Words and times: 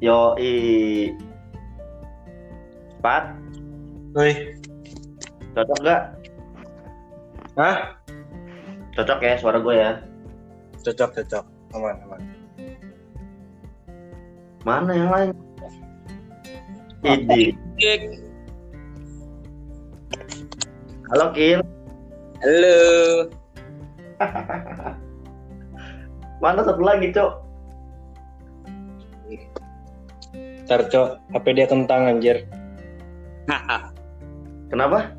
Yo 0.00 0.32
i 0.40 1.12
Pat, 3.04 3.36
Woi. 4.16 4.32
cocok 5.52 5.78
gak? 5.84 6.02
Hah? 7.60 8.00
Cocok 8.96 9.20
ya 9.20 9.36
suara 9.36 9.60
gue 9.60 9.76
ya. 9.76 10.00
Cocok, 10.80 11.20
cocok. 11.20 11.44
Aman, 11.76 11.96
aman. 12.04 12.20
Mana 14.64 14.92
yang 14.92 15.10
lain? 15.12 15.30
Idi. 17.04 17.52
Halo 21.12 21.26
Kil. 21.36 21.60
Halo. 22.40 22.78
Mana 26.44 26.64
satu 26.64 26.80
lagi, 26.80 27.12
Cok? 27.12 27.49
Ntar, 30.70 30.86
Cok. 30.86 31.34
HP 31.34 31.46
dia 31.58 31.66
kentang, 31.66 32.06
anjir. 32.06 32.46
Kenapa? 34.70 35.10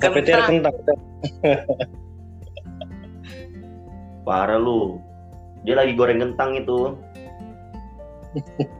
HP 0.00 0.24
dia 0.24 0.40
kentang. 0.48 0.72
Parah 4.24 4.56
lu. 4.56 4.96
Dia 5.68 5.76
lagi 5.76 5.92
goreng 5.92 6.24
kentang 6.24 6.56
itu. 6.56 6.96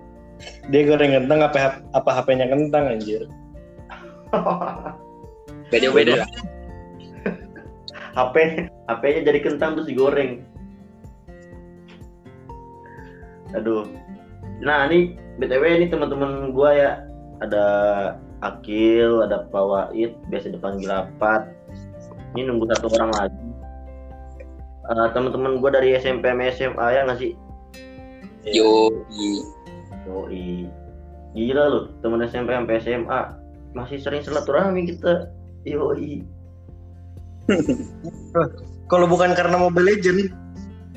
Dia 0.72 0.88
goreng 0.88 1.20
kentang 1.20 1.44
apa 1.44 1.84
apa 1.92 2.10
HP-nya 2.16 2.48
kentang, 2.48 2.96
anjir. 2.96 3.28
Beda-beda. 5.68 6.24
HP 8.16 8.36
HP-nya 8.88 9.20
jadi 9.20 9.40
kentang 9.44 9.76
terus 9.76 9.84
digoreng. 9.84 10.48
Aduh. 13.52 13.84
Nah, 14.62 14.86
ini 14.86 15.18
BTW 15.42 15.82
ini 15.82 15.86
teman-teman 15.90 16.54
gua 16.54 16.70
ya. 16.72 16.92
Ada 17.42 17.66
Akil, 18.46 19.26
ada 19.26 19.50
Pak 19.50 19.64
Wahid, 19.66 20.14
biasa 20.30 20.54
dipanggil 20.54 20.90
Apat. 20.90 21.50
Ini 22.34 22.46
nunggu 22.46 22.70
satu 22.70 22.86
orang 22.94 23.10
lagi. 23.18 23.46
Eh, 24.82 25.08
teman-teman 25.10 25.58
gua 25.58 25.74
dari 25.74 25.98
SMP 25.98 26.30
sama 26.30 26.46
SMA 26.54 26.86
ya 26.94 27.00
nggak 27.06 27.18
sih? 27.18 27.32
Yo. 28.46 28.90
Yoi. 30.06 30.66
Gila 31.32 31.64
lu, 31.70 31.80
temen 32.02 32.22
SMP 32.26 32.52
sampai 32.54 32.82
SMA 32.82 33.20
masih 33.74 33.98
sering 33.98 34.22
silaturahmi 34.22 34.86
kita. 34.86 35.30
Yoi. 35.66 36.22
Kalau 38.86 39.06
bukan 39.10 39.34
karena 39.34 39.56
Mobile 39.58 39.98
Legend, 39.98 40.30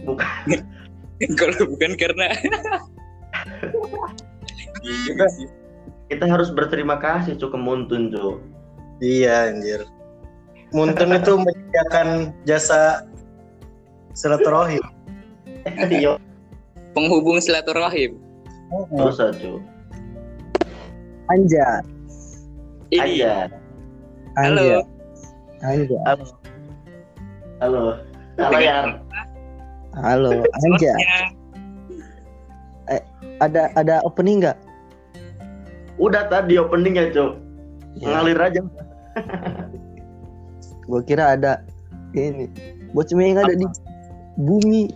Bukan 0.06 0.62
Kalau 1.40 1.58
bukan 1.74 1.98
karena 1.98 2.30
kita 4.82 5.26
kita 6.08 6.26
harus 6.26 6.50
berterima 6.50 6.98
kasih 6.98 7.34
Cuk 7.36 7.54
ke 7.54 7.60
Muntun 7.60 8.14
Cuk. 8.14 8.38
iya 9.00 9.50
anjir. 9.50 9.84
Muntun 10.72 11.12
itu 11.12 11.34
menyediakan 11.44 12.08
jasa 12.44 13.06
silaturahim. 14.14 14.82
Iya, 15.90 16.22
penghubung 16.94 17.42
silaturahim. 17.42 18.22
dosa 18.94 19.34
Cuk. 19.34 19.58
Anja, 21.26 21.82
Ini. 22.94 23.02
Aja. 23.26 23.50
Halo. 24.38 24.86
Anja, 25.66 25.98
Halo. 26.06 26.26
Halo. 27.58 27.84
Halo 28.38 28.58
Yar. 28.62 28.86
halo, 29.98 30.46
Anja. 30.62 30.94
Ada 33.44 33.72
ada 33.76 34.00
opening 34.08 34.44
nggak? 34.44 34.58
Udah 36.00 36.28
tadi 36.28 36.60
openingnya 36.60 37.12
Cuk. 37.16 37.40
Ya, 38.00 38.20
Ngalir 38.20 38.40
aja. 38.40 38.62
gua 40.90 41.02
kira 41.02 41.40
ada 41.40 41.64
ini. 42.16 42.52
Bocah 42.96 43.16
yang 43.20 43.40
ada 43.44 43.56
di 43.56 43.68
bumi. 44.40 44.88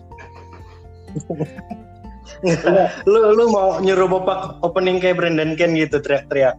lu 3.09 3.19
lu 3.36 3.44
mau 3.52 3.81
nyuruh 3.84 4.08
Bopak 4.08 4.63
opening 4.63 5.03
kayak 5.03 5.19
Brandon 5.19 5.56
Ken 5.59 5.75
gitu 5.75 6.00
teriak-teriak. 6.00 6.56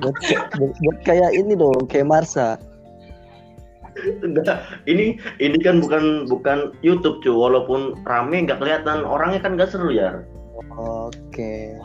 Buat, 0.00 0.16
buat, 0.56 0.72
buat 0.80 0.98
kayak 1.04 1.36
ini 1.36 1.52
dong, 1.56 1.84
kayak 1.88 2.08
Marsa. 2.08 2.56
Ini 4.86 5.16
ini 5.40 5.56
kan 5.64 5.80
bukan 5.80 6.28
bukan 6.28 6.58
YouTube 6.84 7.20
Cuk. 7.24 7.36
Walaupun 7.36 7.96
rame 8.04 8.44
nggak 8.44 8.60
kelihatan 8.60 9.02
orangnya 9.04 9.40
kan 9.40 9.56
nggak 9.56 9.72
seru 9.72 9.90
ya. 9.92 10.20
Oke. 10.76 11.76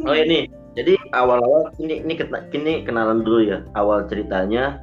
Oh 0.00 0.16
ini, 0.16 0.48
jadi 0.78 0.96
awal-awal 1.12 1.74
ini 1.76 2.00
ini 2.00 2.14
kena- 2.16 2.46
ini 2.56 2.82
kenalan 2.86 3.20
dulu 3.20 3.44
ya. 3.44 3.58
Awal 3.76 4.08
ceritanya 4.08 4.80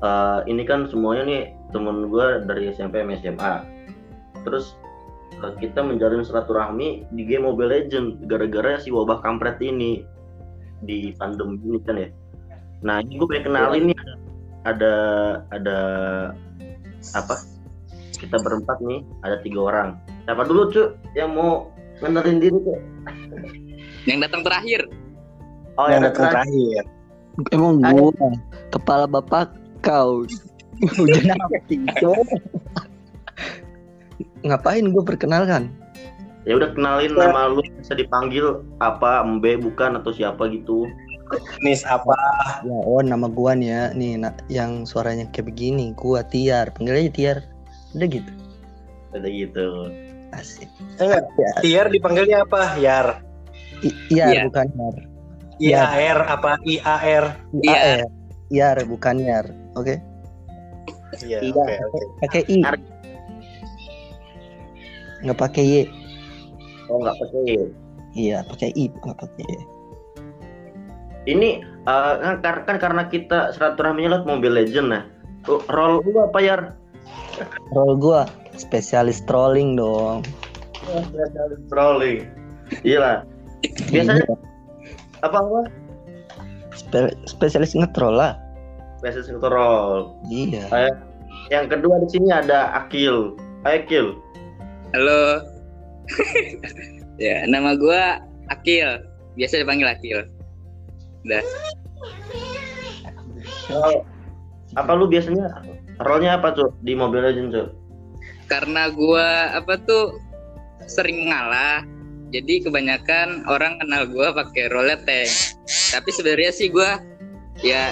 eh, 0.00 0.38
ini 0.48 0.62
kan 0.64 0.88
semuanya 0.88 1.22
nih 1.26 1.42
temen 1.74 2.08
gue 2.08 2.26
dari 2.48 2.70
SMP 2.72 3.02
sama 3.02 3.14
SMA. 3.20 3.54
Terus 4.46 4.74
eh, 5.42 5.52
kita 5.60 5.84
menjalin 5.84 6.24
silaturahmi 6.24 7.06
di 7.12 7.22
game 7.28 7.44
Mobile 7.44 7.70
Legend 7.70 8.24
gara-gara 8.24 8.80
si 8.80 8.88
wabah 8.88 9.20
kampret 9.20 9.60
ini 9.60 10.06
di 10.84 11.12
pandemi 11.16 11.60
ini 11.60 11.78
kan 11.84 11.96
ya. 12.00 12.08
Nah 12.84 13.00
ini 13.00 13.16
gue 13.16 13.28
pengen 13.28 13.52
kenalin 13.52 13.84
nih 13.92 13.98
ada 14.64 14.94
ada 15.52 15.78
apa? 17.12 17.34
Kita 18.16 18.40
berempat 18.40 18.80
nih, 18.80 19.04
ada 19.20 19.36
tiga 19.44 19.60
orang. 19.68 19.88
Siapa 20.24 20.42
dulu 20.48 20.72
cuy 20.72 20.86
yang 21.12 21.36
mau 21.36 21.68
kenalin 22.00 22.40
diri 22.40 22.56
tuh? 22.56 22.80
Yang 24.08 24.18
datang 24.28 24.42
terakhir. 24.44 24.80
Oh 25.76 25.86
yang 25.88 26.00
yang 26.00 26.02
datang 26.08 26.32
terakhir. 26.32 26.84
terakhir. 26.84 27.52
Emang 27.52 27.82
Ayo. 27.82 28.14
gua 28.14 28.30
kepala 28.70 29.04
bapak 29.10 29.52
kau. 29.82 30.24
Udah 31.02 31.20
nanti. 31.28 31.76
Ngapain 34.44 34.84
gue 34.92 35.02
perkenalkan? 35.02 35.72
Ya 36.44 36.60
udah 36.60 36.76
kenalin 36.76 37.16
nama 37.16 37.48
lu 37.48 37.64
bisa 37.80 37.96
dipanggil 37.96 38.60
apa 38.76 39.24
Mbe 39.24 39.64
bukan 39.64 39.96
atau 39.96 40.12
siapa 40.12 40.44
gitu. 40.52 40.84
Nis 41.60 41.82
apa? 41.84 42.14
Ya, 42.62 42.76
oh 42.84 43.00
nama 43.00 43.26
gua 43.26 43.54
nih 43.54 43.68
ya, 43.70 43.82
nih 43.92 44.12
na- 44.18 44.36
yang 44.46 44.84
suaranya 44.84 45.26
kayak 45.30 45.50
begini, 45.50 45.92
gua 45.94 46.22
Tiar, 46.22 46.70
panggil 46.72 46.98
aja 46.98 47.12
Tiar. 47.12 47.38
Udah 47.94 48.08
gitu. 48.10 48.30
Ada 49.14 49.28
gitu. 49.30 49.66
Asik. 50.34 50.66
Enggak. 50.98 51.22
Ya, 51.38 51.50
Tiar 51.62 51.86
dipanggilnya 51.88 52.38
apa? 52.42 52.74
Yar. 52.76 53.22
I- 53.82 53.98
Iar 54.10 54.28
Iya. 54.32 54.42
bukan 54.50 54.66
Yar. 54.74 54.96
I 55.54 55.70
A 55.70 55.86
R 55.94 56.18
apa 56.26 56.50
I 56.66 56.74
A 56.82 56.96
R? 56.98 57.24
Iar. 57.62 58.06
Iar 58.50 58.76
bukan 58.84 59.16
Yar. 59.22 59.46
Oke. 59.78 60.02
Iya, 61.22 61.38
Iya. 61.38 61.64
oke. 61.86 62.00
Pakai 62.20 62.42
I. 62.50 62.58
Ar- 62.66 62.92
Nggak 65.22 65.38
pakai 65.40 65.64
Y. 65.64 65.82
Oh 66.90 67.00
nggak 67.00 67.16
pakai. 67.16 67.56
Iya, 68.12 68.38
pakai 68.44 68.70
I, 68.76 68.84
nggak 68.92 69.18
pakai 69.18 69.44
Y. 69.48 69.56
Ini 71.24 71.64
eh, 71.64 72.14
kan, 72.20 72.36
kar- 72.44 72.64
kan 72.68 72.76
karena 72.76 73.02
kita 73.08 73.52
silaturahminya 73.56 74.20
lewat 74.20 74.24
Mobile 74.28 74.56
Legend 74.60 74.88
nah. 74.92 75.02
Tuh, 75.44 75.60
Role 75.68 76.00
lu 76.04 76.24
apa 76.24 76.38
ya? 76.40 76.56
Role 77.72 77.96
gua 78.00 78.24
spesialis 78.56 79.20
trolling 79.28 79.76
dong. 79.76 80.24
Trolling. 81.68 82.24
Iya 82.84 82.98
lah. 83.00 83.16
Biasanya 83.92 84.24
apa 85.24 85.36
apa? 85.40 85.60
Spe- 86.76 87.16
spesialis 87.28 87.76
ngetrol 87.76 88.16
lah. 88.16 88.40
Biasa 89.04 89.36
troll. 89.36 90.16
Iya. 90.32 90.64
Eh, 90.72 90.92
yang 91.52 91.68
kedua 91.68 92.00
di 92.00 92.08
sini 92.08 92.32
ada 92.32 92.72
Akil. 92.72 93.36
Hai 93.68 93.84
Akil. 93.84 94.16
Halo. 94.96 95.44
ya, 97.24 97.44
nama 97.48 97.76
gua 97.76 98.20
Akil. 98.48 99.04
Biasa 99.36 99.60
dipanggil 99.60 99.88
Akil. 99.92 100.24
Udah. 101.24 101.44
Oh, 103.72 104.04
apa 104.76 104.92
lu 104.92 105.08
biasanya 105.08 105.48
role-nya 106.04 106.36
apa 106.36 106.52
tuh 106.52 106.68
di 106.84 106.92
Mobile 106.92 107.32
Legends 107.32 107.52
tuh? 107.56 107.68
Karena 108.48 108.92
gua 108.92 109.56
apa 109.56 109.80
tuh 109.82 110.20
sering 110.84 111.32
ngalah. 111.32 111.84
Jadi 112.34 112.66
kebanyakan 112.66 113.46
orang 113.46 113.78
kenal 113.80 114.04
gua 114.10 114.36
pakai 114.36 114.68
role 114.68 114.96
tank. 115.08 115.30
Tapi 115.94 116.10
sebenarnya 116.12 116.52
sih 116.52 116.68
gua 116.68 117.00
ya 117.64 117.88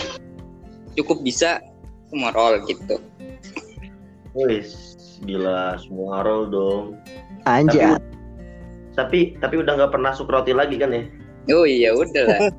cukup 0.98 1.24
bisa 1.24 1.62
semua 2.12 2.34
role 2.36 2.60
gitu. 2.68 3.00
Wis, 4.36 4.96
gila 5.24 5.80
semua 5.80 6.20
role 6.20 6.52
dong. 6.52 6.84
Anja. 7.48 7.96
Tapi 8.92 9.40
tapi 9.40 9.54
udah 9.56 9.72
nggak 9.78 9.92
pernah 9.94 10.12
suk 10.12 10.28
roti 10.28 10.52
lagi 10.52 10.76
kan 10.76 10.92
ya? 10.92 11.08
Oh 11.50 11.66
iya 11.66 11.90
udah 11.90 12.24
lah. 12.28 12.40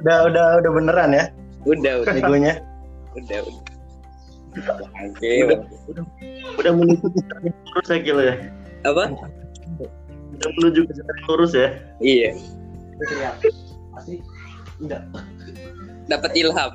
Udah 0.00 0.32
udah 0.32 0.44
udah 0.64 0.70
beneran 0.72 1.10
ya 1.12 1.24
Udah 1.68 2.00
udah 2.00 2.14
egonya. 2.16 2.54
udah. 3.12 3.40
udah. 3.44 4.74
Oke. 5.04 5.32
Udah. 5.44 5.60
Udah 6.56 6.72
menuju 6.72 7.04
terus 7.44 7.88
Akil 7.92 8.16
ya. 8.16 8.34
Apa? 8.88 9.12
Udah 10.32 10.50
menuju 10.56 10.80
ke 10.88 10.92
jalan 10.96 11.16
lurus 11.28 11.52
ya. 11.52 11.68
Iya. 12.00 12.32
Asik. 14.00 14.24
Enggak. 14.80 15.04
Dapat 16.08 16.32
ilham. 16.32 16.72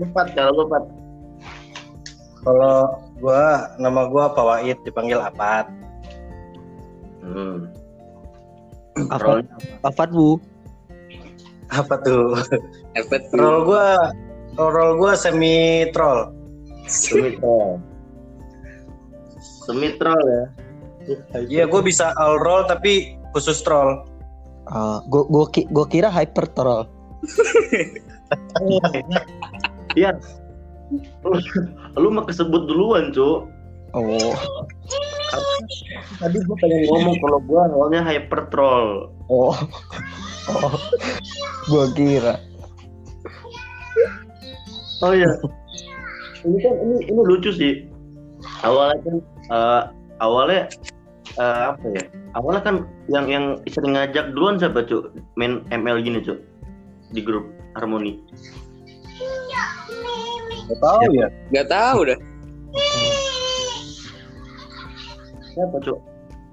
Empat 0.00 0.26
kalau 0.32 0.50
lu 0.56 0.62
empat. 0.72 0.84
Kalau 2.40 2.76
gua 3.24 3.72
nama 3.80 4.04
gua 4.12 4.36
Pak 4.36 4.44
Wahid 4.44 4.76
dipanggil 4.84 5.16
Apat. 5.16 5.64
Hmm. 7.24 7.72
Apa 9.08 9.40
Rollnya 9.40 9.56
Afat 9.80 10.12
Bu? 10.12 10.36
Apa 11.72 11.96
tuh? 12.04 12.36
Apa 12.92 13.16
tuh? 13.32 13.40
Roll 13.40 13.58
gua 13.64 14.12
roll 14.60 15.00
gua 15.00 15.16
semi 15.16 15.88
troll. 15.96 16.28
Semitro. 16.84 17.80
Semitro 19.64 20.12
ya. 20.12 20.44
Iya, 21.48 21.64
gua 21.64 21.80
bisa 21.80 22.12
all 22.20 22.36
roll 22.36 22.68
tapi 22.68 23.16
khusus 23.32 23.64
troll. 23.64 24.04
Ah, 24.68 25.00
gua 25.08 25.24
gua, 25.32 25.48
ki- 25.48 25.68
gua 25.72 25.88
kira 25.88 26.12
hyper 26.12 26.44
troll. 26.52 26.84
Iya. 29.96 30.12
Lu, 31.24 31.38
lu 31.98 32.08
mah 32.12 32.24
kesebut 32.26 32.66
duluan, 32.66 33.10
Cuk. 33.14 33.48
Oh. 33.94 34.34
Tadi 36.18 36.36
gua 36.46 36.56
pengen 36.58 36.82
ngomong 36.90 37.16
kalau 37.22 37.38
gua 37.46 37.62
awalnya 37.70 38.02
hyper 38.02 38.50
troll. 38.50 39.14
Oh. 39.30 39.54
Oh. 40.50 40.74
Gua 41.70 41.88
kira. 41.94 42.36
Oh 45.02 45.12
iya. 45.14 45.30
ini 46.44 46.58
kan 46.60 46.74
ini 46.76 46.96
ini 47.08 47.20
lucu 47.24 47.50
sih. 47.54 47.88
Awalnya 48.66 48.98
kan 49.00 49.16
eh, 49.52 49.82
awalnya 50.20 50.68
eh, 51.38 51.62
apa 51.72 51.86
ya? 51.94 52.04
Awalnya 52.34 52.62
kan 52.66 52.76
yang 53.06 53.26
yang 53.30 53.44
sering 53.70 53.94
ngajak 53.94 54.34
duluan 54.34 54.58
siapa, 54.58 54.82
Cuk? 54.84 55.14
Main 55.38 55.62
ML 55.70 56.02
gini, 56.02 56.18
Cuk. 56.18 56.42
Di 57.14 57.22
grup 57.22 57.46
Harmoni. 57.78 58.18
Gak 60.64 60.80
tahu 60.80 61.08
ya. 61.12 61.28
Gak 61.52 61.68
tahu 61.68 61.98
dah. 62.08 62.18
Siapa, 65.54 65.76
Cuk? 65.84 65.98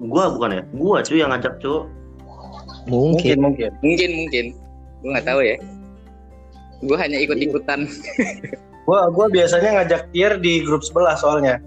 Gua 0.01 0.23
bukan 0.33 0.49
ya? 0.61 0.63
Gua, 0.75 0.97
Cuk, 1.01 1.17
yang 1.17 1.31
ngajak, 1.33 1.57
Cuk. 1.63 1.89
Mungkin. 2.89 3.37
Mungkin 3.37 3.37
mungkin. 3.41 3.71
Mungkin 3.81 4.09
mungkin. 4.17 4.45
Gue 5.01 5.09
nggak 5.17 5.27
tahu 5.27 5.41
ya. 5.41 5.57
Gue 6.81 6.97
hanya 6.97 7.17
ikut-ikutan. 7.21 7.85
Gua 8.89 9.07
gua 9.13 9.29
biasanya 9.29 9.77
ngajak 9.81 10.09
tier 10.09 10.41
di 10.41 10.65
grup 10.65 10.81
sebelah 10.81 11.13
soalnya. 11.13 11.61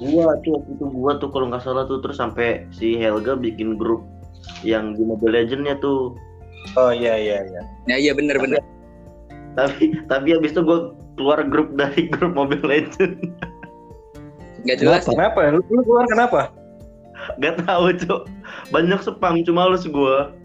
Gua, 0.00 0.36
Cuk, 0.44 0.60
itu 0.72 0.84
gua 0.92 1.16
tuh 1.20 1.28
kalau 1.32 1.48
nggak 1.52 1.64
salah 1.64 1.84
tuh 1.88 2.00
terus 2.04 2.20
sampai 2.20 2.68
si 2.72 2.96
Helga 2.96 3.36
bikin 3.36 3.76
grup 3.76 4.04
yang 4.64 4.96
di 4.96 5.04
Mobile 5.04 5.36
Legends-nya 5.36 5.76
tuh. 5.80 6.16
Oh 6.76 6.92
iya 6.92 7.16
iya 7.16 7.38
iya. 7.46 7.62
Ya 7.88 7.96
iya 8.00 8.12
bener 8.16 8.36
bener. 8.40 8.60
Tapi 9.56 10.04
tapi 10.06 10.28
habis 10.36 10.52
itu 10.52 10.60
gua 10.60 10.92
keluar 11.16 11.40
grup 11.48 11.72
dari 11.74 12.06
grup 12.12 12.36
Mobile 12.36 12.64
Legends. 12.64 13.16
Gak 14.68 14.78
jelas. 14.82 15.08
Kenapa? 15.08 15.48
Lu, 15.48 15.64
lu 15.72 15.80
keluar 15.82 16.04
kenapa? 16.06 16.52
Gak 17.40 17.64
tahu, 17.64 17.90
Cuk. 17.96 18.22
Banyak 18.70 19.00
spam 19.00 19.40
cuma 19.42 19.66
males 19.66 19.88
gua. 19.88 20.36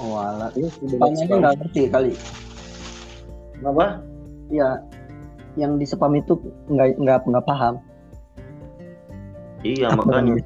Oh, 0.00 0.16
alah. 0.16 0.48
Spamnya 0.54 1.24
aja 1.28 1.34
nggak 1.36 1.54
ngerti 1.60 1.82
kali. 1.92 2.12
Kenapa? 3.58 4.00
Iya. 4.48 4.70
Yang 5.58 5.72
di 5.82 5.86
spam 5.90 6.14
itu 6.16 6.38
nggak 6.70 6.96
nggak 6.96 7.18
nggak 7.26 7.44
paham. 7.44 7.82
Iya, 9.60 9.92
Apa 9.92 10.08
makanya 10.08 10.40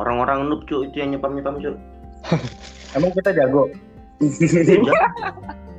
orang-orang 0.00 0.48
noob, 0.48 0.64
Cuk, 0.66 0.90
itu 0.90 0.96
yang 1.04 1.14
nyepam-nyepam, 1.14 1.60
Cuk. 1.60 1.76
Emang 2.96 3.12
kita 3.14 3.30
jago. 3.36 3.68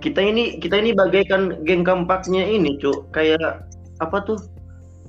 kita 0.00 0.20
ini 0.20 0.60
kita 0.60 0.76
ini 0.76 0.92
bagaikan 0.92 1.64
geng 1.64 1.82
kampaknya 1.82 2.44
ini, 2.44 2.76
Cuk. 2.78 3.10
Kayak 3.12 3.64
apa 4.00 4.18
tuh? 4.24 4.38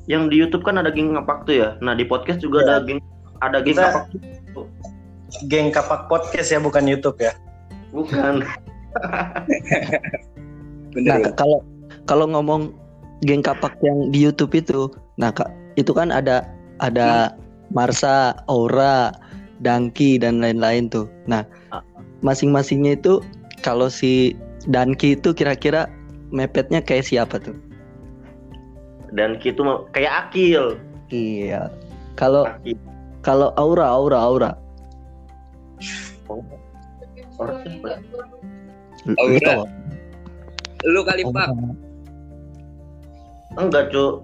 Yang 0.08 0.24
di 0.32 0.36
YouTube 0.40 0.64
kan 0.64 0.80
ada 0.80 0.88
geng 0.88 1.12
kapak 1.14 1.44
tuh 1.44 1.56
ya. 1.60 1.70
Nah, 1.84 1.92
di 1.92 2.08
podcast 2.08 2.40
juga 2.40 2.64
Iya. 2.64 2.68
ada 2.68 2.78
geng 2.88 3.00
ada 3.44 3.58
geng 3.60 3.76
Kita- 3.76 3.92
kapak. 3.92 4.06
Geng 5.52 5.68
kapak 5.76 6.02
podcast 6.08 6.50
ya 6.50 6.60
bukan 6.64 6.88
YouTube 6.88 7.20
ya. 7.20 7.36
Bukan. 7.92 8.42
Bener. 10.96 11.20
Nah, 11.22 11.32
kalau 11.36 11.60
kalau 12.08 12.26
ngomong 12.32 12.72
geng 13.28 13.44
kapak 13.44 13.76
yang 13.84 14.10
di 14.10 14.24
YouTube 14.24 14.56
itu, 14.56 14.88
nah 15.20 15.30
kak 15.36 15.52
itu 15.76 15.92
kan 15.92 16.10
ada 16.10 16.48
ada 16.80 17.36
Marsa, 17.70 18.32
Aura, 18.48 19.12
Dangki 19.60 20.16
dan 20.22 20.40
lain-lain 20.40 20.88
tuh. 20.88 21.12
Nah, 21.28 21.44
Ah. 21.76 21.84
masing-masingnya 22.24 22.96
itu 22.96 23.20
kalau 23.60 23.92
si 23.92 24.32
Danki 24.68 25.16
itu 25.16 25.32
kira-kira 25.32 25.88
mepetnya 26.30 26.84
kayak 26.84 27.08
siapa 27.08 27.40
tuh? 27.40 27.56
Dan 29.16 29.40
gitu 29.40 29.64
mau 29.64 29.88
kayak 29.96 30.28
Akil. 30.28 30.76
Iya. 31.08 31.72
Kalau 32.20 32.44
Akil. 32.44 32.76
kalau 33.24 33.56
Aura, 33.56 33.88
Aura, 33.88 34.20
Aura. 34.20 34.52
Lu 39.08 39.16
Aura. 39.16 39.40
tahu? 39.40 39.64
Lu 40.92 41.02
kali 41.08 41.24
Aura. 41.24 41.36
pak. 41.36 41.48
Enggak, 43.58 43.90
Cuk. 43.90 44.22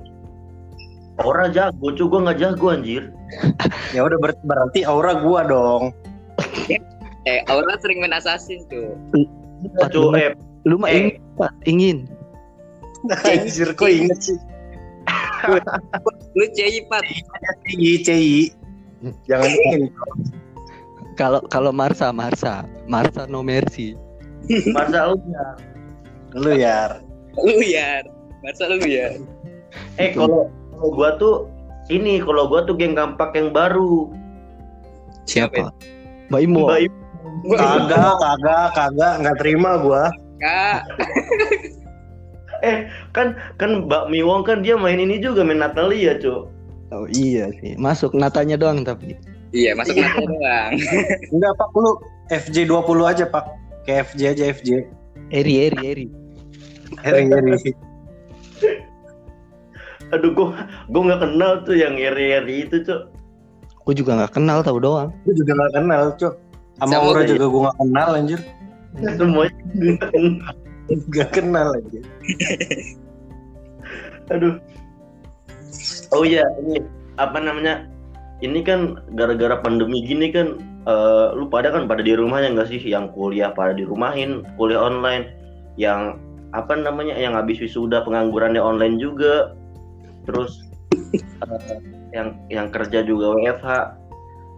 Orang 1.23 1.55
jago, 1.55 1.87
Cuk. 1.95 2.07
Gua 2.11 2.19
nggak 2.29 2.39
jago 2.43 2.67
anjir. 2.69 3.03
Ya 3.97 4.01
udah 4.01 4.17
ber- 4.17 4.41
berarti 4.45 4.81
aura 4.85 5.21
gua 5.21 5.45
dong. 5.45 5.93
Eh 7.23 7.39
Aura 7.45 7.77
sering 7.77 8.01
main 8.01 8.13
assassin 8.13 8.65
tuh. 8.69 8.97
Eh, 9.63 10.31
Lu 10.63 10.75
mah 10.79 10.89
Eh. 10.91 10.95
ingin, 10.95 11.15
Pak, 11.35 11.51
ingin. 11.67 11.97
Anjir 13.27 13.75
kok 13.75 13.91
inget 13.91 14.19
sih. 14.19 14.39
Lu 16.39 16.43
CI 16.55 16.87
pat. 16.87 17.03
CI 17.67 17.99
CI. 17.99 18.37
Jangan 19.27 19.51
ingin. 19.51 19.91
Kalau 21.19 21.43
kalau 21.51 21.75
Marsa, 21.75 22.09
Marsa, 22.15 22.63
Marsa 22.87 23.27
no 23.27 23.43
mercy. 23.43 23.93
masa 24.71 25.11
lu 25.13 25.19
Lu 26.35 26.51
ya. 26.55 26.99
Lu 27.37 27.59
ya. 27.59 28.01
Masa 28.41 28.71
lu 28.71 28.81
ya. 28.87 29.13
Eh, 29.99 30.15
kalau 30.15 30.47
kalau 30.73 30.89
gua 30.95 31.09
tuh 31.19 31.35
ini 31.91 32.23
kalau 32.23 32.47
gua 32.47 32.63
tuh 32.63 32.73
geng 32.79 32.95
kampak 32.95 33.35
yang 33.35 33.51
baru. 33.51 34.09
Siapa? 35.27 35.69
Mbak 36.31 36.39
Imo. 36.39 36.65
Mbak 36.71 36.79
Kagak, 37.43 38.13
kagak, 38.19 38.67
kagak, 38.75 39.13
nggak 39.23 39.37
terima 39.39 39.71
gua. 39.79 40.03
Kak. 40.39 40.81
Eh, 42.63 42.87
kan 43.11 43.35
kan 43.59 43.91
Mbak 43.91 44.07
Miwong 44.07 44.47
kan 44.47 44.63
dia 44.63 44.79
main 44.79 44.95
ini 44.95 45.19
juga 45.19 45.43
main 45.43 45.59
Natalia, 45.59 46.15
Cuk. 46.15 46.47
Oh 46.95 47.03
iya 47.11 47.51
sih. 47.59 47.75
Masuk 47.75 48.15
natanya 48.15 48.55
doang 48.55 48.87
tapi. 48.87 49.19
Iya 49.51 49.75
masuk 49.75 49.99
mata 49.99 50.23
doang. 50.23 50.71
Enggak, 51.35 51.53
Pak, 51.59 51.69
lu 51.75 51.99
FJ 52.31 52.71
20 52.71 53.03
aja, 53.03 53.27
Pak. 53.27 53.45
Kayak 53.83 54.15
FJ 54.15 54.21
aja 54.31 54.43
FJ. 54.55 54.69
Eri, 55.35 55.53
Eri, 55.67 55.79
Eri. 55.83 56.07
Eri, 57.03 57.23
eri. 57.27 57.71
Aduh, 60.15 60.31
gua 60.31 60.55
gua 60.87 61.01
nggak 61.11 61.21
kenal 61.27 61.51
tuh 61.67 61.75
yang 61.75 61.99
eri-eri 61.99 62.63
itu, 62.63 62.79
Cuk. 62.79 63.11
Gue 63.83 63.93
juga 63.99 64.15
nggak 64.15 64.39
kenal 64.39 64.63
tahu 64.63 64.79
doang. 64.79 65.11
Gue 65.27 65.35
juga 65.35 65.59
gak 65.59 65.73
kenal, 65.75 66.03
Cok. 66.15 66.33
Sama 66.81 66.97
Aura 66.99 67.21
gua, 67.21 67.29
juga 67.29 67.45
gue 67.45 67.61
gak 67.69 67.77
kenal, 67.77 68.09
anjir. 68.17 68.39
Semuanya. 69.17 69.61
Gak 71.13 71.29
kenal 71.31 71.67
aja. 71.77 71.99
Aduh. 74.33 74.55
Oh 76.13 76.23
iya, 76.23 76.45
ini 76.61 76.81
apa 77.17 77.37
namanya? 77.41 77.89
Ini 78.43 78.59
kan 78.67 78.99
gara-gara 79.15 79.63
pandemi 79.63 80.03
gini 80.03 80.27
kan 80.33 80.59
eh, 80.83 81.27
lu 81.33 81.47
pada 81.47 81.71
kan 81.71 81.87
pada 81.87 82.03
di 82.03 82.11
rumah 82.11 82.43
ya 82.43 82.51
nggak 82.51 82.67
sih 82.67 82.81
yang 82.83 83.07
kuliah 83.15 83.55
pada 83.55 83.71
di 83.71 83.87
rumahin, 83.87 84.43
kuliah 84.59 84.83
online, 84.83 85.31
yang 85.79 86.19
apa 86.53 86.75
namanya 86.77 87.15
yang 87.17 87.33
habis 87.33 87.57
wisuda 87.63 88.03
penganggurannya 88.03 88.59
online 88.59 88.99
juga. 88.99 89.55
Terus 90.27 90.67
eh, 91.15 91.79
yang 92.11 92.35
yang 92.51 92.67
kerja 92.69 93.01
juga 93.07 93.33
WFH. 93.39 93.69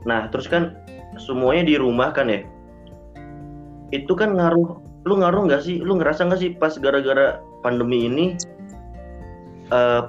Nah, 0.05 0.29
terus 0.29 0.49
kan 0.49 0.77
semuanya 1.21 1.63
di 1.67 1.75
rumah 1.79 2.11
kan 2.11 2.31
ya. 2.31 2.41
Itu 3.93 4.15
kan 4.15 4.35
ngaruh 4.35 4.81
lu 5.05 5.13
ngaruh 5.21 5.47
nggak 5.47 5.63
sih? 5.63 5.79
Lu 5.81 5.95
ngerasa 5.97 6.27
nggak 6.27 6.39
sih 6.41 6.51
pas 6.57 6.75
gara-gara 6.79 7.39
pandemi 7.65 8.05
ini 8.05 8.25
eh 9.73 10.01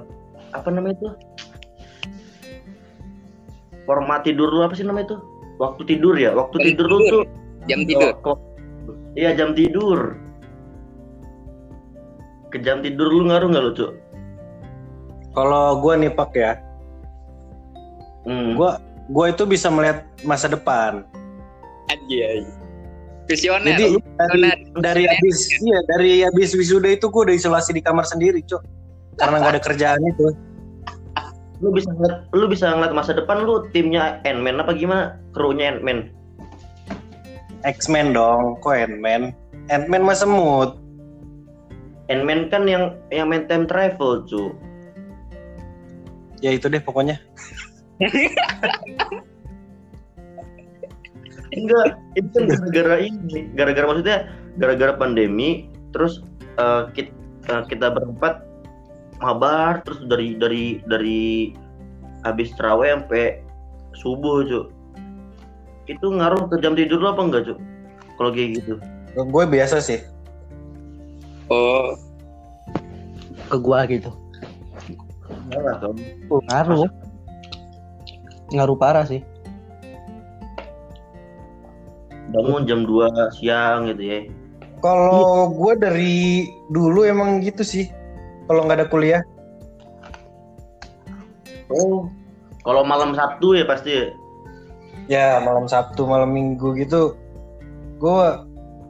apa 0.53 0.69
namanya 0.69 0.93
itu 1.01 1.09
format 3.89 4.21
tidur 4.21 4.51
lu 4.51 4.61
apa 4.61 4.77
sih 4.77 4.85
namanya 4.85 5.15
itu 5.15 5.17
waktu 5.57 5.81
tidur 5.87 6.13
ya 6.13 6.35
waktu 6.37 6.61
Jam 6.61 6.67
tidur 6.69 6.87
lu 6.91 6.97
tuh 7.09 7.23
Jam 7.67 7.81
tidur. 7.83 8.11
iya 9.17 9.33
jam 9.33 9.51
tidur 9.57 10.15
ke 12.53 12.61
jam 12.61 12.79
tidur 12.85 13.07
lu 13.09 13.27
ngaruh 13.27 13.49
nggak 13.49 13.65
lu 13.65 13.73
cuk 13.73 13.93
Kalau 15.37 15.77
gue 15.85 15.93
nih 16.01 16.09
pak 16.17 16.33
ya, 16.33 16.57
hmm. 18.25 18.57
gue 18.57 18.71
gue 19.07 19.25
itu 19.31 19.43
bisa 19.47 19.67
melihat 19.71 20.07
masa 20.27 20.51
depan. 20.51 21.07
Anjay. 21.87 22.43
Visioner. 23.27 23.75
Jadi 23.75 23.85
dari 24.19 24.41
visioner. 24.43 24.81
dari 24.83 25.03
habis 25.07 25.37
iya 25.59 25.79
dari 25.87 26.11
habis 26.23 26.49
wisuda 26.55 26.95
itu 26.95 27.07
gue 27.11 27.21
udah 27.27 27.35
isolasi 27.35 27.75
di 27.75 27.81
kamar 27.83 28.07
sendiri, 28.07 28.43
cok. 28.43 28.63
Karena 29.19 29.43
nggak 29.43 29.53
ada 29.59 29.63
kerjaan 29.63 30.01
itu. 30.03 30.27
lu 31.57 31.73
bisa 31.73 31.89
ngeliat 31.89 32.29
lu 32.37 32.45
bisa 32.45 32.69
ngeliat 32.69 32.93
masa 32.93 33.17
depan 33.17 33.41
lu 33.41 33.65
timnya 33.73 34.21
Ant-Man 34.29 34.61
apa 34.61 34.77
gimana 34.77 35.17
krunya 35.33 35.73
Ant-Man 35.73 36.13
X-Men 37.65 38.13
dong, 38.13 38.61
kok 38.61 38.77
Ant-Man? 38.77 39.33
Ant-Man 39.73 40.05
mah 40.05 40.13
semut. 40.13 40.77
Ant-Man 42.13 42.53
kan 42.53 42.69
yang 42.69 42.95
yang 43.11 43.27
main 43.27 43.49
time 43.49 43.65
travel 43.67 44.23
cu 44.29 44.53
Ya 46.39 46.53
itu 46.53 46.69
deh 46.69 46.79
pokoknya. 46.79 47.17
Enggak 51.57 51.87
itu 52.13 52.37
kan 52.37 52.45
gara-gara 52.45 52.97
ini 53.01 53.49
gara-gara 53.57 53.85
maksudnya 53.89 54.17
gara-gara 54.61 54.93
pandemi 54.93 55.71
terus 55.95 56.21
eh, 56.61 56.83
kita, 56.93 57.65
kita 57.65 57.89
berempat 57.93 58.45
mabar 59.17 59.81
terus 59.81 60.05
dari 60.05 60.37
dari 60.37 60.85
dari 60.85 61.53
habis 62.21 62.53
terawih 62.53 62.93
sampai 63.01 63.41
subuh 63.97 64.45
cu 64.45 64.61
itu 65.87 66.05
ngaruh 66.05 66.45
ke 66.51 66.61
jam 66.61 66.77
tidur 66.77 67.01
lu 67.01 67.09
apa 67.09 67.21
enggak 67.25 67.43
cu 67.49 67.55
kalau 68.17 68.29
kayak 68.33 68.61
gitu 68.61 68.77
Gue 69.17 69.49
biasa 69.49 69.81
sih. 69.81 69.97
Oh, 71.49 71.97
Ke 73.49 73.57
gua 73.57 73.87
gitu. 73.89 74.13
Enggak 75.49 75.81
dong. 75.81 75.97
Ngaruh. 76.29 76.85
Ngaruh 78.53 78.77
parah 78.79 79.05
sih. 79.07 79.23
bangun 82.27 82.67
jam 82.67 82.83
2 82.83 83.07
siang 83.39 83.87
gitu 83.87 84.03
ya 84.03 84.19
Kalau 84.83 85.47
gue 85.47 85.73
dari 85.79 86.45
dulu 86.69 87.07
emang 87.07 87.39
gitu 87.39 87.63
sih. 87.63 87.87
Kalau 88.51 88.67
nggak 88.67 88.83
ada 88.83 88.87
kuliah, 88.91 89.23
oh 91.71 92.07
kalau 92.63 92.83
malam 92.83 93.15
Sabtu 93.15 93.55
ya 93.55 93.63
pasti 93.67 93.91
ya? 93.91 94.07
ya 95.07 95.27
malam 95.43 95.67
Sabtu, 95.67 96.03
malam 96.03 96.31
Minggu 96.35 96.75
gitu, 96.79 97.15
gue 97.99 98.23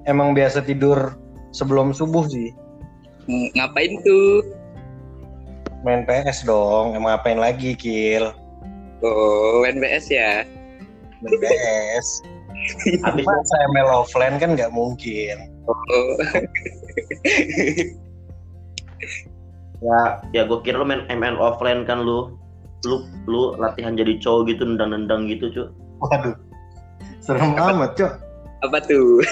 emang 0.06 0.34
biasa 0.34 0.62
tidur 0.66 1.14
sebelum 1.54 1.94
subuh 1.94 2.26
sih. 2.26 2.54
ng- 3.30 3.54
ngapain 3.54 3.98
tuh? 4.02 4.42
Main 5.86 6.06
PS 6.10 6.42
dong, 6.46 6.98
emang 6.98 7.14
ngapain 7.18 7.38
lagi, 7.38 7.78
Kil? 7.78 8.34
Oh, 9.06 9.62
NBS 9.68 10.10
ya. 10.10 10.46
Main 11.22 11.34
PS. 11.42 12.22
habis 13.06 13.24
Masa 13.24 13.56
ML 13.72 13.88
offline 13.88 14.36
kan 14.42 14.58
nggak 14.58 14.74
mungkin. 14.74 15.38
Oh. 15.70 16.18
ya 19.77 20.20
ya 20.34 20.42
gue 20.48 20.60
kira 20.66 20.82
lu 20.82 20.89
main 20.89 21.06
ML 21.06 21.38
offline 21.38 21.86
kan 21.86 22.01
lu 22.01 22.34
lu 22.86 23.06
lu 23.30 23.54
latihan 23.62 23.94
jadi 23.94 24.18
cowok 24.18 24.50
gitu 24.50 24.66
nendang-nendang 24.66 25.30
gitu 25.30 25.54
cu 25.54 25.63
Waduh, 25.98 26.38
serem 27.25 27.58
amat, 27.58 27.98
Cok. 27.98 28.13
Apa 28.62 28.77
tuh? 28.86 29.18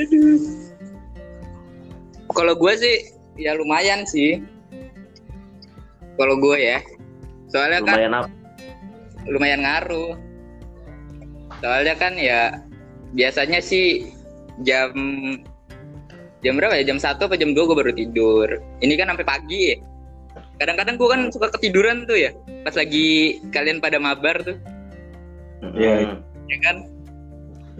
Aduh. 0.00 0.40
Kalau 2.32 2.54
gue 2.56 2.72
sih 2.80 2.96
ya 3.36 3.52
lumayan 3.56 4.08
sih. 4.08 4.40
Kalau 6.18 6.34
gue 6.36 6.58
ya. 6.58 6.78
Soalnya 7.48 7.80
kan 7.86 7.96
lumayan 7.96 8.14
apa 8.18 8.28
lumayan 9.28 9.60
ngaruh. 9.62 10.12
Soalnya 11.62 11.94
kan 11.98 12.16
ya 12.16 12.62
biasanya 13.12 13.58
sih 13.62 14.12
jam 14.66 14.92
jam 16.42 16.54
berapa 16.58 16.74
ya? 16.78 16.84
Jam 16.86 16.98
1 16.98 17.18
apa 17.18 17.34
jam 17.38 17.54
2 17.54 17.56
gue 17.56 17.76
baru 17.76 17.92
tidur. 17.94 18.48
Ini 18.82 18.94
kan 18.98 19.14
sampai 19.14 19.26
pagi 19.26 19.62
ya. 19.74 19.76
Kadang-kadang 20.58 20.98
gue 20.98 21.08
kan 21.08 21.20
suka 21.30 21.54
ketiduran 21.54 22.06
tuh 22.06 22.18
ya. 22.18 22.30
Pas 22.66 22.74
lagi 22.74 23.38
kalian 23.54 23.78
pada 23.78 24.02
mabar 24.02 24.42
tuh, 24.42 24.58
Iya. 25.74 26.14
Mm. 26.14 26.16
ya 26.50 26.56
kan? 26.66 26.76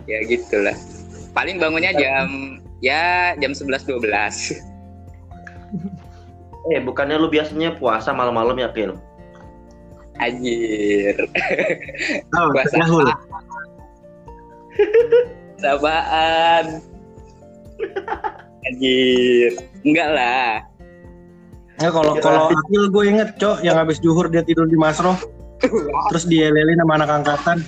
Ya 0.06 0.18
gitulah. 0.26 0.76
Paling 1.34 1.58
bangunnya 1.58 1.94
jam 1.94 2.58
ya 2.82 3.34
jam 3.38 3.54
11 3.54 3.86
12. 3.86 4.58
Eh 6.74 6.80
bukannya 6.84 7.16
lu 7.16 7.28
biasanya 7.32 7.76
puasa 7.76 8.12
malam-malam 8.12 8.56
ya 8.60 8.68
Kil 8.72 8.96
Anjir. 10.18 11.14
Oh, 12.38 12.50
Puasa 12.50 12.74
Yahul. 12.74 13.06
Sabaan. 15.62 16.82
Anjir. 18.66 19.52
Enggak 19.86 20.08
lah. 20.14 20.50
Ya 21.78 21.94
kalau 21.94 22.18
kalau 22.18 22.50
Akil 22.50 22.90
gue 22.90 23.04
inget 23.06 23.38
cok 23.38 23.62
yang 23.62 23.78
habis 23.78 24.02
juhur 24.02 24.26
dia 24.26 24.42
tidur 24.42 24.66
di 24.66 24.74
masroh 24.74 25.14
terus 26.10 26.26
dielelin 26.26 26.78
sama 26.82 26.98
anak 26.98 27.22
angkatan. 27.22 27.62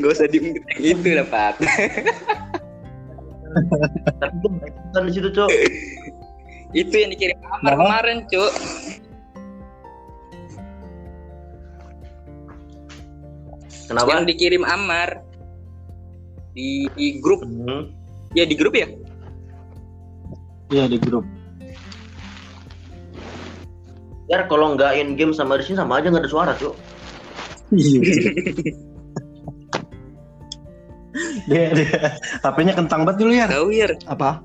Gak 0.00 0.10
usah 0.12 0.28
diungkit 0.28 0.64
yang 0.76 1.00
itu 1.00 1.10
lah, 1.16 1.26
Pak. 1.28 1.60
tapi 4.16 4.36
gue 4.40 4.52
kan 4.96 5.04
di 5.04 5.12
situ 5.12 5.28
cu 5.28 5.44
itu 6.72 6.94
yang 6.96 7.10
dikirim 7.12 7.38
Amar 7.44 7.72
kemarin, 7.76 8.16
Cuk. 8.28 8.52
kenapa 13.92 14.08
Yang 14.16 14.26
dikirim 14.32 14.64
Amar 14.64 15.08
di, 16.56 16.88
di 16.96 17.20
grup. 17.20 17.44
Hmm. 17.44 17.92
Ya 18.32 18.48
di 18.48 18.56
grup 18.56 18.72
ya? 18.72 18.88
Iya 20.72 20.88
di 20.88 20.96
grup. 20.96 21.28
ya 24.32 24.48
kalau 24.48 24.72
nggak 24.72 24.96
in 24.96 25.12
game 25.12 25.36
sama 25.36 25.60
di 25.60 25.68
sini 25.68 25.76
sama 25.76 26.00
aja 26.00 26.08
nggak 26.08 26.24
ada 26.24 26.30
suara 26.32 26.56
cu 26.56 26.72
Iya. 27.68 28.00
dia 31.52 31.64
dia 31.76 32.16
HP-nya 32.40 32.72
kentang 32.72 33.04
banget 33.04 33.20
dulu 33.20 33.32
ya. 33.32 33.44
Tahu 33.48 33.68
ya. 33.72 33.92
Apa? 34.08 34.40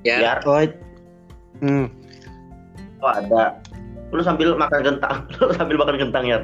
Ya. 0.00 0.16
ya 0.20 0.32
Oh, 0.48 0.64
hmm. 1.60 1.86
oh 3.04 3.12
ada 3.12 3.60
lu 4.10 4.22
sambil 4.24 4.56
makan 4.56 4.80
kentang 4.80 5.16
lu 5.38 5.52
sambil 5.54 5.76
makan 5.76 5.96
kentang 6.08 6.24
ya 6.26 6.38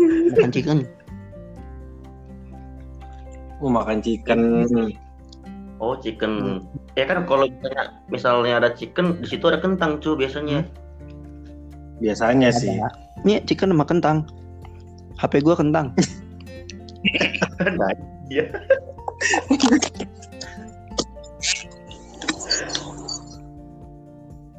Bukan 0.00 0.48
chicken. 0.48 0.78
Oh, 3.60 3.68
makan 3.68 4.00
chicken. 4.00 4.64
oh 5.80 5.96
chicken 6.00 6.64
ya 6.96 7.04
kan 7.04 7.24
kalau 7.28 7.44
misalnya, 7.48 7.84
misalnya 8.08 8.54
ada 8.60 8.70
chicken 8.72 9.20
di 9.20 9.28
situ 9.28 9.44
ada 9.48 9.60
kentang 9.60 10.00
cu 10.00 10.16
biasanya 10.16 10.64
Biasanya 12.00 12.48
sih. 12.48 12.72
Ini 13.28 13.44
chicken 13.44 13.76
sama 13.76 13.84
kentang. 13.84 14.24
HP 15.20 15.44
gua 15.44 15.52
kentang. 15.52 15.92
nah, 17.80 17.92
iya 18.32 18.48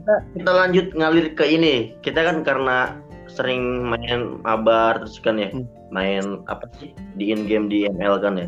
kita, 0.01 0.13
kita 0.37 0.51
lanjut 0.51 0.85
ngalir 0.97 1.27
ke 1.37 1.45
ini 1.45 1.93
kita 2.01 2.21
kan 2.21 2.41
karena 2.45 2.97
sering 3.31 3.87
main 3.87 4.41
mabar 4.43 4.99
terus 4.99 5.17
kan 5.23 5.39
ya 5.39 5.49
Hmm. 5.51 5.65
main 5.91 6.43
apa 6.47 6.67
sih 6.79 6.95
di 7.19 7.31
in 7.35 7.47
game 7.47 7.67
di 7.67 7.83
ML 7.83 8.19
kan 8.23 8.39
ya 8.39 8.47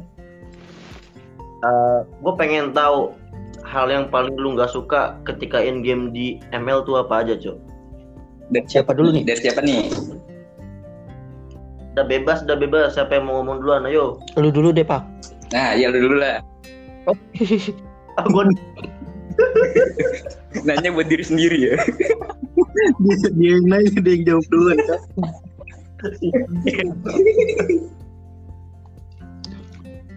gue 2.19 2.33
pengen 2.35 2.75
tahu 2.75 3.15
hal 3.63 3.87
yang 3.87 4.11
paling 4.11 4.35
lu 4.35 4.55
nggak 4.55 4.71
suka 4.71 5.15
ketika 5.23 5.59
in 5.59 5.79
game 5.83 6.11
di 6.11 6.39
ML 6.51 6.83
tuh 6.83 6.99
apa 6.99 7.23
aja 7.23 7.35
cuy 7.39 7.55
Dari 8.51 8.67
Siapa 8.67 8.91
dulu 8.91 9.15
nih? 9.15 9.23
Dari 9.23 9.39
siapa 9.39 9.63
nih? 9.63 9.87
udah 11.93 12.05
bebas 12.09 12.41
udah 12.43 12.57
bebas 12.59 12.97
siapa 12.97 13.15
yang 13.15 13.29
mau 13.29 13.39
ngomong 13.39 13.61
duluan 13.63 13.85
ayo 13.87 14.17
Lu 14.35 14.49
dulu 14.49 14.73
deh, 14.73 14.81
Pak. 14.83 15.05
Nah, 15.53 15.77
ya 15.77 15.93
lu 15.93 16.09
dulu 16.09 16.17
lah. 16.17 16.41
ah, 18.19 18.25
gua 18.29 18.49
Nanya 20.67 20.93
buat 20.93 21.09
diri 21.09 21.25
sendiri 21.25 21.73
ya. 21.73 21.75
dia, 23.03 23.15
dia 23.37 23.49
yang 23.57 23.65
nanya 23.69 23.99
dia 24.01 24.13
yang 24.17 24.23
jawab 24.25 24.45
duluan. 24.49 24.77
Cok. 24.81 25.01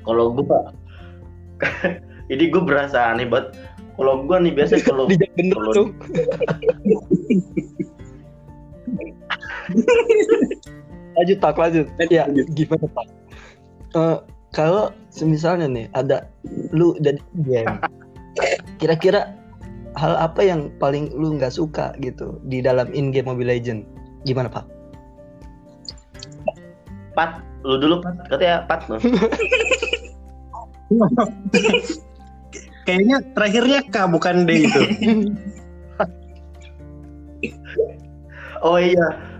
kalau 0.02 0.34
gua 0.34 0.74
ini 2.26 2.50
gue 2.50 2.62
berasa 2.62 3.14
aneh 3.14 3.26
banget 3.26 3.54
kalau 3.94 4.26
gua 4.26 4.42
nih 4.42 4.50
biasa 4.50 4.82
kalau 4.82 5.06
bener 5.06 5.54
kalau 5.54 5.72
tuh. 5.74 5.88
lanjut 11.14 11.38
pak 11.38 11.58
lanjut 11.58 11.86
ya 12.10 12.26
gimana 12.54 12.86
pak 12.90 13.06
Eh, 13.96 14.18
kalau 14.56 14.88
misalnya 15.20 15.68
nih 15.68 15.86
ada 15.92 16.32
lu 16.72 16.96
dan 17.04 17.20
game 17.44 17.76
kira-kira 18.80 19.36
hal 20.00 20.16
apa 20.16 20.40
yang 20.40 20.72
paling 20.80 21.12
lu 21.12 21.36
nggak 21.36 21.52
suka 21.52 21.92
gitu 22.00 22.40
di 22.48 22.64
dalam 22.64 22.88
in 22.96 23.12
game 23.12 23.28
Mobile 23.28 23.52
Legend 23.52 23.84
gimana 24.24 24.48
pak? 24.48 24.64
Pat, 27.16 27.40
lu 27.64 27.80
dulu 27.80 28.00
Pat, 28.04 28.16
katanya 28.28 28.64
Pat 28.68 28.80
lu. 28.92 29.00
Kayaknya 32.84 33.16
terakhirnya 33.32 33.80
K 33.88 33.96
bukan 34.08 34.44
D 34.48 34.68
itu. 34.68 34.82
Oh 38.64 38.80
iya, 38.80 39.35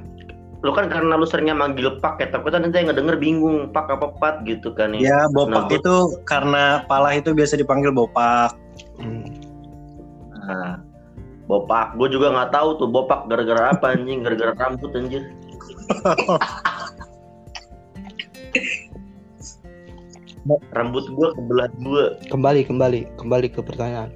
lu 0.67 0.75
kan 0.75 0.91
karena 0.91 1.15
lu 1.15 1.23
seringnya 1.23 1.55
manggil 1.55 2.03
Pak 2.03 2.19
ya, 2.19 2.27
tapi 2.35 2.51
kan 2.51 2.67
nanti 2.67 2.83
yang 2.83 2.91
ngedenger 2.91 3.17
bingung 3.23 3.71
Pak 3.71 3.87
apa 3.87 4.11
Pat 4.19 4.43
gitu 4.43 4.75
kan 4.75 4.91
ya. 4.99 5.15
ya, 5.15 5.21
Bopak 5.31 5.71
Nah, 5.71 5.79
itu 5.79 5.95
karena 6.27 6.83
Palah 6.91 7.15
itu 7.15 7.31
biasa 7.31 7.55
dipanggil 7.55 7.95
Bopak. 7.95 8.59
Hmm. 8.99 9.31
Nah, 10.35 10.83
Bopak, 11.47 11.95
gue 11.95 12.11
juga 12.11 12.35
nggak 12.35 12.51
tahu 12.51 12.83
tuh 12.83 12.91
Bopak 12.91 13.31
gara-gara 13.31 13.71
apa 13.71 13.95
anjing, 13.95 14.27
gara-gara 14.27 14.51
rambut 14.59 14.91
anjir. 14.99 15.23
Rambut 20.47 21.03
gue 21.11 21.29
kebelah 21.35 21.67
dua. 21.83 22.15
kembali 22.31 22.71
kembali 22.71 23.19
kembali 23.19 23.51
ke 23.51 23.59
pertanyaan 23.67 24.15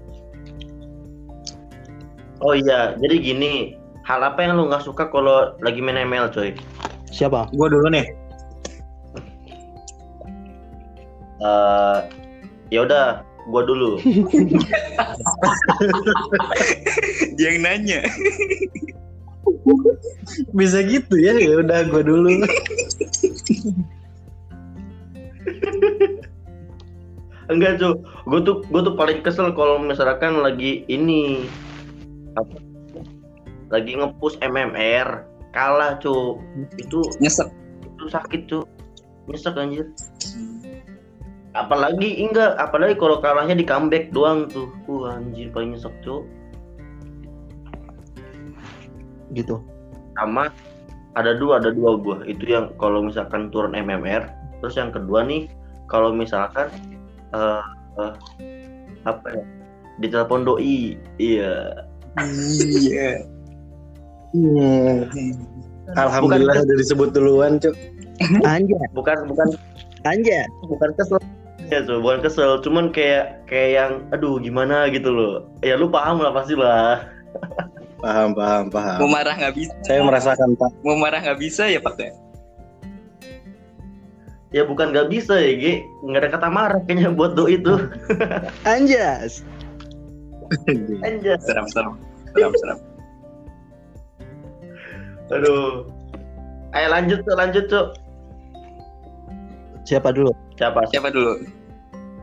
Oh 2.41 2.57
iya, 2.57 2.97
jadi 2.97 3.21
gini, 3.21 3.77
hal 4.11 4.27
apa 4.27 4.43
yang 4.43 4.59
lu 4.59 4.67
nggak 4.67 4.83
suka 4.83 5.07
kalau 5.07 5.55
lagi 5.63 5.79
main 5.79 6.03
ML 6.03 6.35
coy? 6.35 6.51
siapa 7.15 7.47
Gue 7.55 7.71
dulu 7.71 7.87
nih. 7.95 8.11
Eh, 11.41 11.99
ya 12.75 12.83
udah, 12.83 13.23
gue 13.47 13.63
dulu. 13.65 14.03
Dia 17.39 17.55
yang 17.55 17.63
nanya. 17.63 18.03
Bisa 20.59 20.83
gitu 20.85 21.17
ya? 21.17 21.33
Ya 21.39 21.63
udah 21.63 21.87
gue 21.87 22.03
dulu. 22.03 22.29
Enggak 27.51 27.83
cuy, 27.83 27.99
gue 28.05 28.41
tuh 28.47 28.63
gue 28.69 28.81
tuh 28.85 28.95
paling 28.95 29.25
kesel 29.27 29.51
kalau 29.55 29.79
misalkan 29.83 30.39
lagi 30.43 30.85
ini 30.87 31.49
apa? 32.39 32.70
Lagi 33.71 33.97
ngepush 33.97 34.37
MMR 34.43 35.27
kalah 35.55 35.99
cuy. 36.03 36.39
Itu 36.79 37.03
Nyesek. 37.23 37.51
itu 37.97 38.05
sakit 38.11 38.41
cuy. 38.51 38.63
Nyesek 39.31 39.55
anjir. 39.57 39.87
Apalagi 41.51 42.23
enggak, 42.23 42.55
apalagi 42.63 42.95
kalau 42.95 43.19
kalahnya 43.19 43.59
di 43.59 43.67
comeback 43.67 44.15
doang 44.15 44.47
tuh. 44.51 44.71
Uh 44.87 45.11
anjir 45.11 45.51
paling 45.55 45.75
nyesek 45.75 45.95
cuy. 46.03 46.23
gitu 49.31 49.63
sama 50.19 50.51
ada 51.15 51.35
dua 51.39 51.63
ada 51.63 51.71
dua 51.71 51.99
gua 51.99 52.19
itu 52.27 52.51
yang 52.51 52.71
kalau 52.79 53.03
misalkan 53.03 53.51
turun 53.51 53.75
MMR 53.75 54.27
terus 54.63 54.75
yang 54.75 54.91
kedua 54.91 55.23
nih 55.23 55.47
kalau 55.87 56.11
misalkan 56.11 56.71
eh 57.35 57.65
eh, 57.99 58.15
apa 59.07 59.27
ya 59.33 59.43
ditelepon 60.03 60.47
doi 60.47 60.99
iya 61.19 61.87
Iya. 62.19 63.23
Hmm. 64.31 65.11
Alhamdulillah 65.99 66.63
udah 66.63 66.77
disebut 66.79 67.11
duluan, 67.11 67.59
Cuk. 67.59 67.75
anja 68.45 68.77
bukan 68.93 69.17
bukan 69.27 69.49
anja 70.05 70.45
bukan 70.69 70.93
kesel 70.95 71.17
ya 71.73 71.81
tuh 71.89 72.05
bukan 72.05 72.21
kesel 72.21 72.61
cuman 72.61 72.93
kayak 72.93 73.41
kayak 73.49 73.71
yang 73.81 73.93
aduh 74.13 74.37
gimana 74.37 74.93
gitu 74.93 75.09
loh 75.09 75.35
ya 75.65 75.73
lu 75.81 75.89
paham 75.89 76.21
lah 76.21 76.31
pasti 76.31 76.53
lah 76.53 77.01
Paham, 78.01 78.33
paham, 78.33 78.73
Mau 78.73 78.81
paham. 78.81 79.13
marah 79.13 79.37
nggak 79.37 79.61
bisa. 79.61 79.77
Saya 79.85 80.01
merasakan, 80.01 80.57
Pak. 80.57 80.73
Mau 80.81 80.97
marah 80.97 81.21
nggak 81.21 81.37
bisa 81.37 81.69
ya 81.69 81.77
Pak 81.85 82.01
ya? 82.01 82.09
ya 84.51 84.63
bukan 84.67 84.91
nggak 84.91 85.13
bisa 85.13 85.39
ya 85.39 85.53
Ge 85.55 85.75
nggak 86.03 86.21
ada 86.27 86.31
kata 86.35 86.49
marah 86.51 86.81
kayaknya 86.83 87.15
buat 87.15 87.39
doi 87.39 87.55
itu 87.63 87.87
anjas 88.67 89.47
anjir 91.07 91.39
Seram 91.47 91.67
seram. 91.71 91.95
Seram 92.35 92.53
seram. 92.59 92.79
Aduh 95.31 95.87
ayo 96.73 96.87
lanjut 96.91 97.19
tuh 97.23 97.35
lanjut 97.35 97.65
tuh 97.67 97.87
siapa 99.83 100.11
dulu 100.11 100.31
siapa 100.55 100.85
Siapa 100.91 101.09
dulu? 101.09 101.41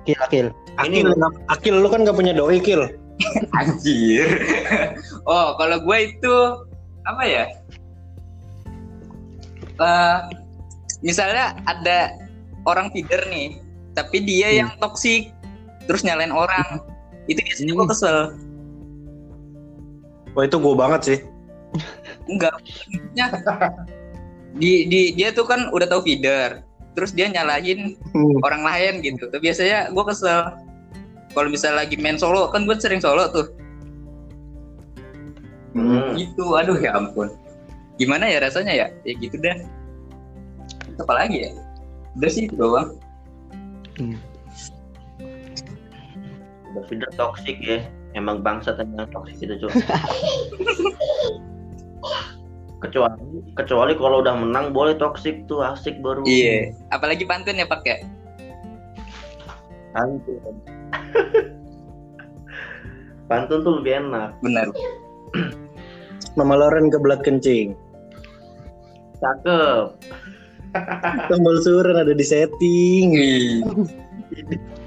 kill 0.05 0.21
kill 0.29 0.47
Ini- 0.77 1.01
Akil, 1.01 1.09
Akil, 1.49 1.75
lu 1.81 1.89
kan 1.89 2.05
gak 2.05 2.13
punya 2.13 2.37
doi, 2.37 2.61
Kil. 2.61 2.85
Anjir. 3.57 4.29
oh, 5.25 5.57
kalau 5.57 5.81
gue 5.81 5.97
itu 6.05 6.35
apa 7.01 7.23
ya? 7.25 7.43
Eh, 9.81 10.17
misalnya 11.01 11.57
ada 11.65 12.13
orang 12.69 12.93
feeder 12.93 13.25
nih, 13.25 13.57
tapi 13.97 14.21
dia 14.21 14.53
yang 14.53 14.69
toksik, 14.77 15.33
terus 15.89 16.05
nyalain 16.05 16.29
orang. 16.29 16.77
Itu 17.25 17.41
biasanya 17.41 17.73
gue 17.73 17.87
kesel. 17.89 18.17
Wah, 20.37 20.45
itu 20.45 20.61
gue 20.61 20.75
banget 20.77 21.01
sih. 21.01 21.19
Enggak. 22.27 22.55
di, 24.57 24.87
di 24.89 25.01
dia 25.13 25.31
tuh 25.31 25.45
kan 25.47 25.69
udah 25.71 25.87
tahu 25.87 26.03
feeder, 26.07 26.63
terus 26.97 27.13
dia 27.13 27.29
nyalahin 27.29 27.93
Hmm. 28.11 28.37
orang 28.43 28.63
lain 28.65 28.93
gitu. 29.05 29.29
Tuh 29.29 29.39
biasanya 29.39 29.91
gue 29.91 30.03
kesel. 30.07 30.55
Kalau 31.35 31.49
misalnya 31.53 31.85
lagi 31.85 31.95
main 32.01 32.17
solo, 32.17 32.49
kan 32.49 32.65
gue 32.65 32.73
sering 32.81 32.97
solo 32.97 33.29
tuh. 33.29 33.47
Hmm. 35.77 36.17
Gitu, 36.17 36.41
aduh 36.57 36.77
ya 36.81 36.97
ampun. 36.97 37.29
Gimana 38.01 38.25
ya 38.25 38.41
rasanya 38.41 38.73
ya? 38.73 38.87
Ya 39.05 39.13
gitu 39.13 39.37
dah. 39.37 39.57
Apa 40.97 41.13
lagi 41.13 41.45
ya? 41.45 41.51
Udah 42.17 42.29
sih 42.33 42.49
itu 42.49 42.57
doang. 42.57 42.97
Udah 46.73 46.83
feeder 46.89 47.09
toxic 47.13 47.61
ya. 47.61 47.85
Emang 48.17 48.41
bangsat 48.41 48.81
yang 48.81 49.05
toxic 49.13 49.45
itu 49.45 49.69
cuy. 49.69 49.73
kecuali 52.77 53.41
kecuali 53.57 53.97
kalau 53.97 54.21
udah 54.21 54.37
menang 54.37 54.69
boleh 54.69 54.93
toxic 54.97 55.45
tuh 55.49 55.65
asik 55.65 55.97
baru. 56.01 56.21
Iya. 56.25 56.73
Apalagi 56.93 57.25
pantun 57.25 57.57
ya 57.57 57.65
pakai. 57.65 58.05
Pantun. 59.97 60.55
Pantun 63.27 63.59
tuh 63.65 63.73
lebih 63.81 64.07
enak. 64.07 64.31
Benar. 64.39 64.71
Mama 66.39 66.55
Loren 66.55 66.87
ke 66.87 66.97
belak 67.01 67.25
kencing. 67.25 67.75
Cakep. 69.19 69.97
Tombol 71.31 71.57
suren 71.65 71.97
ada 71.97 72.13
di 72.13 72.23
setting. 72.23 73.07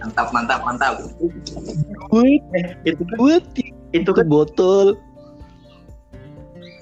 Mantap, 0.00 0.30
mantap, 0.30 0.60
mantap. 0.62 0.94
Eh, 2.14 2.38
itu 2.86 3.02
itu 3.90 4.10
ke 4.10 4.22
kan 4.22 4.28
botol. 4.30 4.96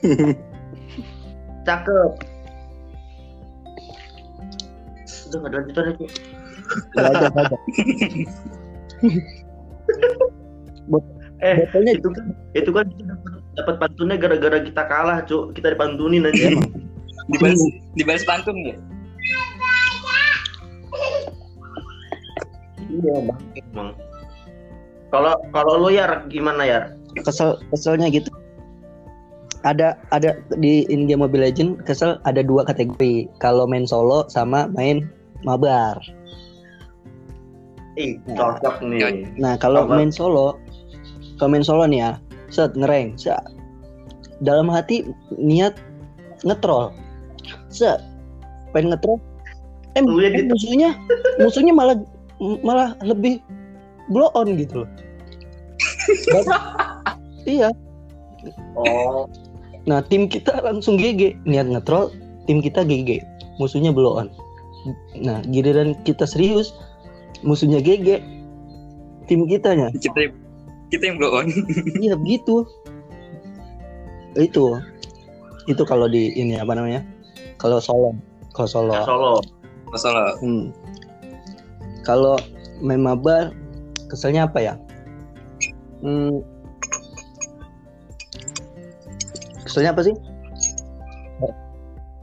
cakep. 1.67 2.11
Udah 5.29 5.39
nggak 5.39 5.51
ada 5.51 5.57
lanjutannya 5.61 5.93
cuy. 5.99 6.09
Nggak 6.97 7.07
ada. 7.13 7.57
Eh, 11.39 11.55
Botolnya 11.63 11.93
itu 11.95 12.09
kan 12.11 12.25
itu 12.57 12.71
kan 12.75 12.87
dapat 13.55 13.75
pantunnya 13.79 14.17
gara-gara 14.17 14.59
kita 14.65 14.83
kalah 14.89 15.19
cuy. 15.29 15.53
Kita 15.53 15.75
dipantunin 15.77 16.27
aja. 16.27 16.57
Dibalas, 17.29 17.61
dibalas 17.93 18.25
pantun 18.25 18.57
ya? 18.65 18.77
Iya 22.89 23.15
bang. 23.21 23.41
Emang. 23.61 23.89
Kalau 25.13 25.35
kalau 25.53 25.73
lu 25.77 25.89
ya 25.93 26.25
gimana 26.29 26.65
ya? 26.65 26.81
kesel 27.25 27.59
keselnya 27.73 28.07
gitu 28.13 28.31
ada 29.67 29.99
ada 30.15 30.39
di 30.63 30.87
in 30.87 31.11
game 31.11 31.23
Mobile 31.23 31.43
Legend 31.43 31.83
kesel 31.83 32.19
ada 32.27 32.43
dua 32.43 32.63
kategori. 32.67 33.27
Kalau 33.43 33.67
main 33.67 33.87
solo 33.89 34.27
sama 34.31 34.71
main 34.71 35.07
mabar. 35.43 35.99
Ih, 37.99 38.15
cocok 38.39 38.79
nih. 38.87 39.27
nah 39.43 39.59
kalau 39.59 39.83
Mabar. 39.83 39.99
main 39.99 40.11
solo 40.15 40.55
kalau 41.43 41.51
main 41.51 41.67
solo 41.67 41.83
nih 41.91 42.01
ya 42.07 42.11
set 42.51 42.71
ngereng 42.79 43.19
set. 43.19 43.43
Dalam 44.39 44.71
hati 44.71 45.03
niat 45.35 45.75
ngetrol. 46.47 46.95
Set. 47.71 47.99
Pengen 48.71 48.95
ngetrol 48.95 49.19
eh, 49.97 50.03
eh, 50.05 50.45
musuhnya 50.47 50.91
musuhnya 51.43 51.75
malah 51.75 51.97
malah 52.63 52.95
lebih 53.03 53.43
blow 54.13 54.31
on 54.39 54.55
gitu 54.55 54.85
loh. 54.85 54.91
Iya. 57.49 57.73
Oh, 58.77 59.25
Nah 59.87 60.03
tim 60.03 60.27
kita 60.27 60.59
langsung 60.65 60.99
GG 60.99 61.47
niat 61.47 61.69
ngetrol 61.71 62.11
tim 62.49 62.59
kita 62.65 62.83
GG 62.83 63.39
musuhnya 63.59 63.93
blow 63.93 64.23
on. 64.23 64.31
Nah, 65.19 65.43
giliran 65.51 65.99
kita 66.07 66.25
serius, 66.25 66.73
musuhnya 67.43 67.83
GG. 67.83 68.23
Tim 69.29 69.45
kitanya. 69.45 69.93
Kita 69.93 70.33
kita 70.89 71.05
yang 71.05 71.21
blow 71.21 71.45
on. 71.45 71.53
Iya 72.05 72.17
begitu. 72.17 72.65
Itu 74.39 74.81
itu 75.69 75.83
kalau 75.85 76.09
di 76.09 76.33
ini 76.33 76.57
apa 76.57 76.73
namanya? 76.73 77.05
Kalau 77.61 77.83
solo, 77.83 78.17
kalau 78.57 78.71
solo. 78.71 78.95
Ya, 78.97 79.05
Solo. 79.05 79.35
Masalah. 79.93 80.39
Hmm. 80.41 80.73
Kalau 82.07 82.41
main 82.81 83.05
mabar 83.05 83.53
keselnya 84.09 84.49
apa 84.49 84.59
ya? 84.63 84.75
Hmm. 86.01 86.41
Keselnya 89.69 89.93
apa 89.93 90.01
sih? 90.01 90.17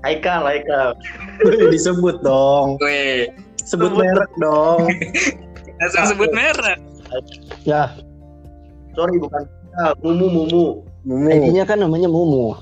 Haikal, 0.02 0.42
Haikal. 0.44 0.98
Disebut 1.74 2.22
dong. 2.22 2.78
Weh, 2.82 3.30
Sebut 3.62 3.90
Sebut. 3.90 4.02
merek 4.02 4.32
dong. 4.38 4.86
langsung 5.76 6.06
sebut 6.08 6.32
merek. 6.32 6.80
Ya, 7.64 7.90
Sorry 8.94 9.18
bukan 9.18 9.46
Haikal, 9.46 9.92
Mumu 10.02 10.28
Mumu. 10.28 10.66
Mumu. 11.04 11.30
ID-nya 11.30 11.66
kan 11.66 11.78
namanya 11.78 12.06
Mumu. 12.06 12.54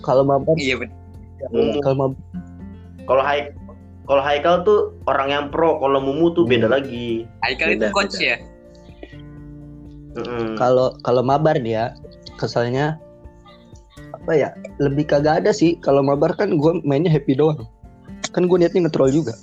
Kalau 0.00 0.22
mabar, 0.22 0.54
Iya 0.54 0.78
benar. 0.78 0.94
Mumu. 1.50 1.78
kalau 1.80 1.96
mabar 1.96 2.18
Kalau 3.04 3.22
Haik 3.22 3.46
kalau 4.04 4.20
Haikal 4.20 4.54
tuh 4.62 4.78
orang 5.04 5.28
yang 5.28 5.44
pro, 5.48 5.76
kalau 5.76 5.98
Mumu 5.98 6.32
tuh 6.32 6.44
beda 6.44 6.68
lagi. 6.68 7.24
Aikal 7.42 7.74
itu 7.74 7.84
Beda, 7.84 7.90
coach 7.90 8.14
beda. 8.14 8.26
ya. 8.26 8.36
Kalau 10.54 10.94
kalau 11.02 11.22
mabar 11.22 11.58
dia 11.58 11.90
kesalnya 12.36 12.96
apa 14.24 14.32
ya 14.34 14.48
lebih 14.80 15.04
kagak 15.04 15.44
ada 15.44 15.52
sih 15.52 15.76
kalau 15.78 16.00
mabar 16.00 16.32
kan 16.32 16.56
gue 16.56 16.80
mainnya 16.80 17.12
happy 17.12 17.36
doang 17.36 17.68
kan 18.32 18.48
gue 18.48 18.56
niatnya 18.56 18.88
ngetrol 18.88 19.12
juga 19.12 19.36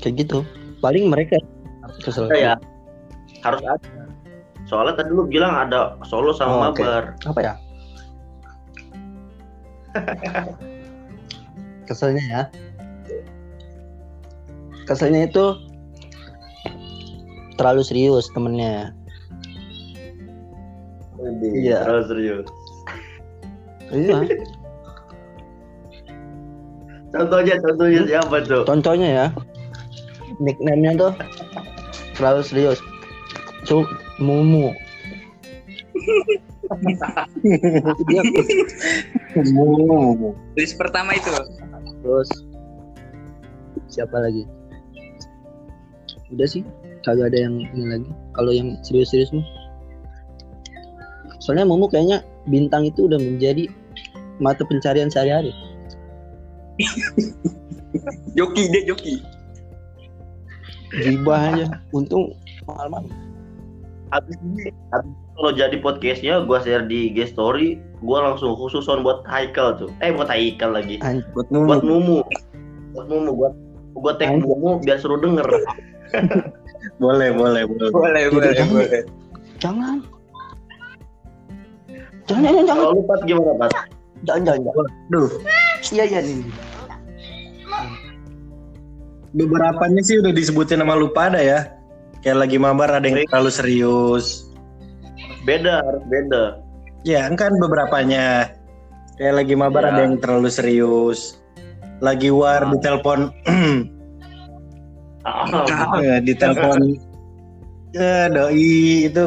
kayak 0.00 0.14
gitu 0.18 0.42
paling 0.82 1.06
mereka 1.06 1.38
kesel 2.02 2.26
Ada 2.26 2.38
ya. 2.38 2.54
Harus 3.42 3.62
ada. 3.62 4.02
Soalnya 4.66 4.94
tadi 4.96 5.10
lu 5.12 5.26
bilang 5.26 5.52
ada 5.52 5.98
solo 6.06 6.30
sama 6.32 6.70
Oh, 6.70 6.72
oke. 6.72 6.82
mabar. 6.82 7.04
apa 7.26 7.40
ya 7.42 7.54
keselnya 11.86 12.24
ya 12.24 12.42
keselnya 14.88 15.28
itu 15.28 15.44
terlalu 17.62 17.86
serius 17.86 18.26
temennya 18.34 18.90
Iya. 21.38 21.86
Terus 21.86 22.04
serius. 22.10 22.46
iya 23.94 24.18
Contohnya, 27.14 27.54
contohnya 27.62 28.02
siapa 28.10 28.36
tuh? 28.42 28.66
contohnya 28.66 29.08
ya 29.14 29.26
nickname-nya 30.42 30.98
tuh 30.98 31.12
terlalu 32.18 32.42
serius 32.42 32.82
Cuk 33.62 33.86
Mumu 34.18 34.74
dia 38.10 38.22
Mumu. 39.54 40.34
List 40.58 40.74
pertama 40.74 41.14
itu. 41.14 41.30
terus 42.02 42.26
siapa 43.86 44.18
lagi 44.18 44.42
udah 46.34 46.48
sih 46.48 46.64
kagak 47.02 47.34
ada 47.34 47.38
yang 47.46 47.54
ini 47.74 47.84
lagi 47.86 48.10
kalau 48.34 48.50
yang 48.54 48.78
serius-serius 48.86 49.30
mah 49.34 49.46
soalnya 51.42 51.66
Mumu 51.66 51.90
kayaknya 51.90 52.22
bintang 52.46 52.86
itu 52.86 53.10
udah 53.10 53.18
menjadi 53.18 53.66
mata 54.38 54.62
pencarian 54.66 55.10
sehari-hari 55.10 55.50
Joki 58.38 58.72
dia 58.72 58.82
joki. 58.88 59.20
gibah 61.04 61.52
aja 61.52 61.66
untung 61.92 62.32
mahal-mahal 62.64 63.08
Abis 64.12 64.36
ini, 64.44 64.68
abis 64.92 65.08
kalau 65.40 65.50
jadi 65.56 65.76
podcastnya 65.80 66.44
gua 66.44 66.60
share 66.60 66.84
di 66.84 67.08
IG 67.08 67.32
story, 67.32 67.80
gua 68.04 68.20
langsung 68.28 68.52
khusus 68.52 68.84
on 68.92 69.00
buat 69.00 69.24
Haikal 69.24 69.80
tuh. 69.80 69.88
Eh 70.04 70.12
buat 70.12 70.28
Haikal 70.28 70.76
lagi. 70.76 71.00
An- 71.00 71.24
Buat 71.32 71.48
Buat 71.48 71.80
Mumu. 71.80 72.20
Mumu. 72.20 72.92
Buat 72.92 73.06
Mumu, 73.08 73.30
buat 73.32 73.54
gua 73.96 74.12
tag. 74.20 74.36
Mumu 74.44 74.84
biar 74.84 75.00
seru 75.00 75.16
denger. 75.16 75.48
Boleh, 77.00 77.30
boleh, 77.32 77.62
boleh. 77.66 77.88
Boleh, 77.90 78.22
Jadi 78.26 78.34
boleh, 78.34 78.52
jangan. 78.52 78.72
boleh. 78.72 79.02
jangan 79.62 79.96
jangan 82.26 82.42
jangan 82.42 82.62
jangan 82.66 82.82
Kalau 82.82 82.94
lu 82.94 83.02
Pat 83.04 83.20
gimana 83.24 83.52
Pat? 83.58 83.70
jangan 84.22 84.40
jangan, 84.46 84.60
jangan. 84.64 84.86
Duh, 85.10 85.28
iya 85.90 86.04
iya 86.06 86.20
nih 86.22 86.38
beberapanya 89.32 90.00
sih 90.04 90.20
udah 90.20 90.28
disebutin 90.30 90.80
sama 90.80 90.92
lu 90.92 91.08
pada 91.08 91.40
ya. 91.40 91.72
Kayak 92.20 92.46
lagi 92.46 92.56
mabar 92.60 93.00
ada 93.00 93.06
yang 93.08 93.24
terlalu 93.26 93.50
serius. 93.50 94.46
Beda, 95.42 95.82
harus 95.82 96.04
beda. 96.06 96.62
Ya, 97.02 97.26
kan 97.34 97.50
beberapanya. 97.58 98.52
Kayak 99.18 99.34
lagi 99.42 99.54
mabar 99.58 99.82
Ya. 99.82 99.90
ada 99.90 100.00
yang 100.06 100.16
terlalu 100.22 100.48
serius. 100.52 101.40
Lagi 101.98 102.30
war 102.30 102.70
di 102.70 102.78
telepon 102.78 103.32
Ah, 105.22 105.46
ya, 106.02 106.18
di 106.18 106.34
telepon 106.34 106.98
ya 107.92 108.32
doi 108.32 109.06
itu 109.06 109.20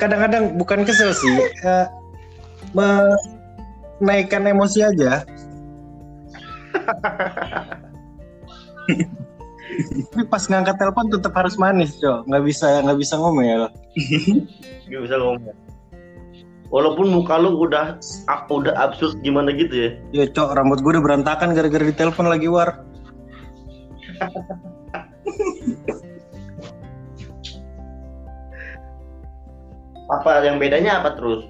kadang-kadang 0.00 0.56
bukan 0.56 0.80
kesel 0.82 1.12
sih 1.12 1.36
ya, 1.60 1.92
menaikkan 2.72 4.48
emosi 4.48 4.80
aja. 4.82 5.22
Tapi 10.08 10.24
pas 10.26 10.42
ngangkat 10.48 10.74
telepon 10.80 11.06
tetap 11.12 11.36
harus 11.36 11.54
manis 11.60 11.94
cok 12.00 12.26
nggak 12.26 12.44
bisa 12.48 12.82
nggak 12.82 12.98
bisa 12.98 13.14
ngomel. 13.20 13.68
Gak 14.88 15.02
bisa 15.04 15.20
ngomong. 15.20 15.56
Walaupun 16.72 17.12
muka 17.12 17.36
lu 17.36 17.60
udah 17.60 18.00
ah, 18.28 18.40
udah 18.48 18.72
absurd 18.76 19.20
gimana 19.20 19.52
gitu 19.52 19.72
ya. 19.72 19.90
ya 20.12 20.24
cok 20.32 20.56
rambut 20.56 20.80
gue 20.80 20.96
udah 20.96 21.04
berantakan 21.04 21.52
gara-gara 21.52 21.84
di 21.84 21.92
telepon 21.92 22.28
lagi 22.32 22.48
war 22.48 22.88
Apa 30.08 30.40
yang 30.44 30.56
bedanya 30.56 31.04
apa 31.04 31.14
terus? 31.14 31.44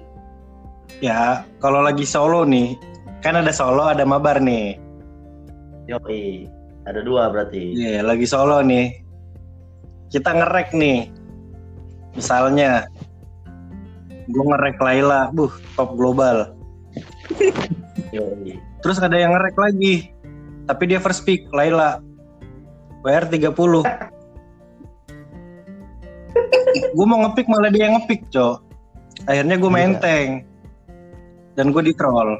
ya 0.99 1.47
kalau 1.63 1.85
lagi 1.85 2.03
solo 2.03 2.43
nih 2.43 2.75
kan 3.23 3.37
ada 3.37 3.53
solo 3.53 3.87
ada 3.87 4.03
mabar 4.03 4.41
nih 4.41 4.75
Yoi. 5.89 6.45
Ada 6.85 7.01
dua 7.01 7.33
berarti. 7.33 7.73
Iya, 7.73 8.05
lagi 8.05 8.29
solo 8.29 8.61
nih. 8.61 9.01
Kita 10.13 10.37
ngerek 10.37 10.69
nih. 10.77 11.09
Misalnya, 12.13 12.85
gue 14.29 14.43
ngerek 14.53 14.77
Laila, 14.77 15.33
buh, 15.33 15.49
top 15.73 15.97
global. 15.97 16.53
Yoi. 18.15 18.61
Terus 18.85 19.01
ada 19.01 19.17
yang 19.17 19.33
ngerek 19.33 19.57
lagi, 19.57 20.13
tapi 20.69 20.93
dia 20.93 21.01
first 21.01 21.25
pick 21.25 21.49
Laila, 21.49 22.05
bayar 23.01 23.25
30. 23.25 23.49
gue 26.89 27.05
mau 27.05 27.19
ngepick 27.21 27.47
malah 27.47 27.69
dia 27.69 27.87
yang 27.87 27.95
ngepick, 27.97 28.21
cok. 28.29 28.55
Akhirnya 29.25 29.55
gue 29.55 29.69
main 29.69 29.91
Iya. 29.93 30.01
tank. 30.01 30.31
Dan 31.55 31.71
gue 31.71 31.83
di 31.83 31.93
troll. 31.93 32.39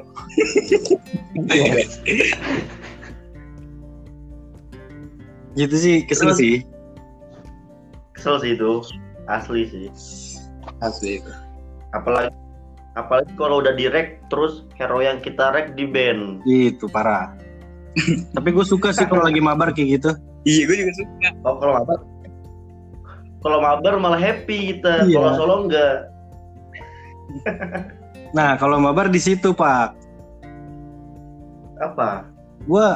gitu 5.52 5.76
sih, 5.76 5.96
kesel 6.06 6.32
Terus- 6.32 6.40
sih. 6.40 6.56
Kesel 8.14 8.36
sih 8.40 8.50
itu. 8.54 8.72
Asli 9.26 9.62
sih. 9.68 9.86
Asli. 10.80 11.20
Apalagi 11.92 12.30
apalagi 12.98 13.30
kalau 13.38 13.62
udah 13.62 13.72
direct 13.72 14.26
terus 14.28 14.66
hero 14.74 14.98
yang 15.00 15.18
kita 15.20 15.52
rek 15.52 15.74
di 15.74 15.86
band. 15.86 16.42
Gitu 16.44 16.86
parah. 16.88 17.34
Tapi 18.36 18.48
gue 18.50 18.64
suka 18.64 18.94
sih 18.94 19.06
kalau 19.06 19.26
lagi 19.26 19.42
mabar 19.42 19.74
kayak 19.74 20.00
gitu. 20.00 20.10
Iya, 20.46 20.62
gue 20.64 20.76
juga 20.78 20.92
suka. 20.96 21.28
Oh, 21.44 21.56
kalau 21.58 21.72
mabar 21.82 21.98
kalau 23.40 23.58
mabar 23.60 23.96
malah 23.96 24.20
happy 24.20 24.76
kita. 24.76 25.08
Iya. 25.08 25.16
Kalau 25.16 25.30
solo 25.36 25.54
enggak. 25.66 25.96
Nah 28.30 28.54
kalau 28.62 28.78
mabar 28.78 29.10
di 29.10 29.18
situ 29.18 29.50
pak, 29.50 29.90
Apa? 31.82 32.30
gue 32.62 32.88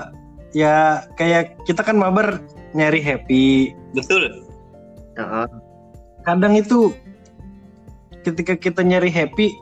ya 0.54 1.02
kayak 1.18 1.59
kita 1.66 1.83
kan 1.83 1.98
mabar 1.98 2.38
nyari 2.70 3.02
happy. 3.02 3.74
Betul. 3.98 4.46
Heeh. 5.18 5.46
Kadang 6.22 6.54
itu 6.54 6.94
ketika 8.22 8.54
kita 8.54 8.87
nyari 8.87 9.11
happy, 9.11 9.59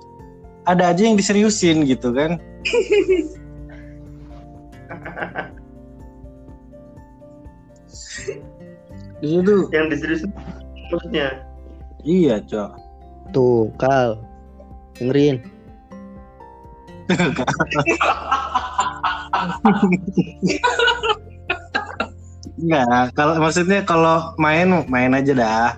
ada 0.69 0.93
aja 0.93 1.09
yang 1.09 1.17
diseriusin 1.17 1.89
gitu 1.89 2.13
kan. 2.13 2.37
di 9.23 9.27
situ 9.39 9.71
yang 9.71 9.87
diserius 9.87 10.27
terusnya. 10.93 11.29
iya 12.05 12.37
cok 12.45 12.71
tuh 13.33 13.73
kal 13.81 14.21
dengerin 15.01 15.41
Enggak, 22.63 23.11
kalau 23.19 23.35
maksudnya 23.43 23.83
kalau 23.83 24.31
main 24.39 24.71
main 24.87 25.13
aja 25.19 25.33
dah. 25.35 25.69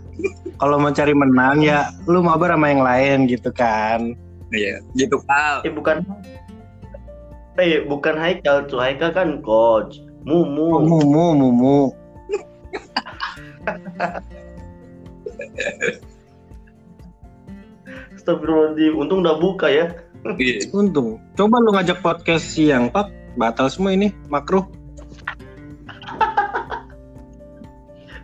Kalau 0.60 0.76
mau 0.76 0.92
cari 0.92 1.16
menang 1.16 1.64
ya 1.64 1.88
lu 2.04 2.20
mabar 2.20 2.52
sama 2.52 2.68
yang 2.68 2.84
lain 2.84 3.18
gitu 3.24 3.48
kan. 3.56 4.12
Iya, 4.52 4.84
gitu 4.92 5.16
kal. 5.24 5.64
Eh 5.64 5.72
bukan 5.72 6.04
Eh 7.54 7.86
bukan 7.86 8.18
Haikal, 8.18 8.66
tuh 8.66 8.82
Haikal 8.82 9.14
kan 9.14 9.40
coach. 9.40 10.02
Mumu. 10.26 10.84
Mumu 10.84 11.26
mumu. 11.38 11.80
Astagfirullahaladzim, 18.14 18.96
untung 18.96 19.20
udah 19.20 19.36
buka 19.36 19.68
ya. 19.68 19.92
Iya. 20.40 20.72
Untung. 20.72 21.20
Coba 21.36 21.60
lu 21.60 21.76
ngajak 21.76 22.00
podcast 22.00 22.56
siang, 22.56 22.88
Pak. 22.88 23.12
Batal 23.36 23.68
semua 23.68 23.92
ini, 23.92 24.08
makruh. 24.32 24.64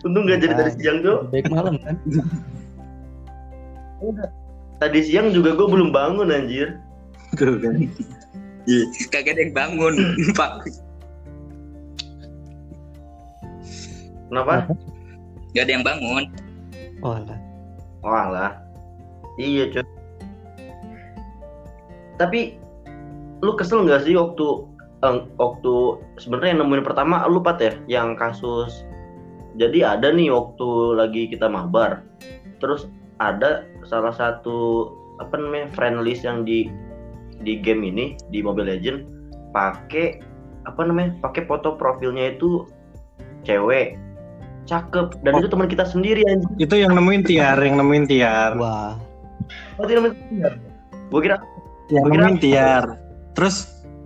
Untung 0.07 0.25
gak 0.25 0.40
jadi 0.40 0.55
tadi 0.57 0.73
siang 0.81 1.05
tuh. 1.05 1.29
Baik 1.29 1.53
malam 1.53 1.77
kan? 1.85 2.01
Tadi 4.81 5.05
siang 5.05 5.29
juga 5.29 5.53
gue 5.53 5.69
belum 5.69 5.93
bangun 5.93 6.33
anjir. 6.33 6.81
Tuh 7.37 7.61
kan. 7.61 7.85
Iya. 8.64 8.88
Kagak 9.12 9.37
ada 9.37 9.45
yang 9.45 9.53
bangun, 9.53 10.16
Pak. 10.40 10.64
Kenapa? 14.33 14.64
Gak 15.53 15.69
ada 15.69 15.73
yang 15.77 15.85
bangun. 15.85 16.33
Oh 17.01 17.17
lah. 17.17 17.41
Wah 18.05 18.27
lah. 18.29 18.51
Iya 19.41 19.73
cuy. 19.73 19.85
Tapi 22.21 22.61
lu 23.41 23.57
kesel 23.57 23.89
nggak 23.89 24.05
sih 24.05 24.15
waktu 24.17 24.47
eh, 25.05 25.17
waktu 25.41 25.75
sebenarnya 26.21 26.57
yang 26.57 26.61
nemuin 26.69 26.85
pertama 26.85 27.25
lu 27.25 27.41
pat 27.41 27.61
ya 27.61 27.73
yang 27.89 28.13
kasus 28.17 28.85
jadi 29.57 29.97
ada 29.97 30.13
nih 30.13 30.29
waktu 30.29 30.69
lagi 30.95 31.23
kita 31.33 31.49
mabar 31.49 32.05
terus 32.61 32.87
ada 33.21 33.65
salah 33.89 34.13
satu 34.13 34.93
apa 35.21 35.37
namanya 35.37 35.73
friend 35.73 36.05
list 36.05 36.25
yang 36.25 36.45
di 36.45 36.69
di 37.41 37.57
game 37.61 37.85
ini 37.85 38.21
di 38.29 38.45
Mobile 38.45 38.77
Legend 38.77 39.09
pakai 39.57 40.21
apa 40.69 40.81
namanya 40.85 41.17
pakai 41.25 41.49
foto 41.49 41.77
profilnya 41.81 42.37
itu 42.37 42.69
cewek 43.49 43.97
cakep 44.71 45.19
dan 45.21 45.33
Oh. 45.35 45.41
itu 45.41 45.49
teman 45.49 45.67
kita 45.67 45.83
sendiri 45.85 46.23
anjir 46.25 46.47
Itu 46.57 46.75
yang 46.77 46.95
nemuin 46.95 47.23
Tiar, 47.25 47.59
yang 47.59 47.75
nemuin 47.75 48.05
Tiar. 48.07 48.55
Wah. 48.55 48.95
Oh 49.77 49.85
tidak 49.85 50.15
benar. 50.31 50.53
Gue 51.11 51.21
kira 51.21 51.37
Yang 51.89 52.01
Gua 52.01 52.09
kira- 52.09 52.23
nemuin 52.23 52.39
Tiar. 52.39 52.85
Terus 53.33 53.57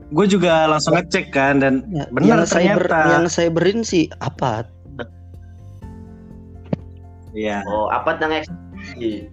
gue 0.07 0.27
juga 0.27 0.65
langsung 0.67 0.95
ngecek 0.95 1.27
kan 1.29 1.59
dan 1.59 1.75
Ya, 1.91 2.09
Bener 2.09 2.25
yang 2.25 2.43
saya 2.45 2.75
ber- 2.75 2.87
ternyata. 2.87 3.13
yang 3.13 3.27
saya 3.29 3.51
berin 3.51 3.81
sih 3.83 4.09
apa? 4.19 4.65
ya 7.35 7.67
oh 7.67 7.91
apa 7.91 8.15
yang 8.17 8.33
eksekusi. 8.39 9.27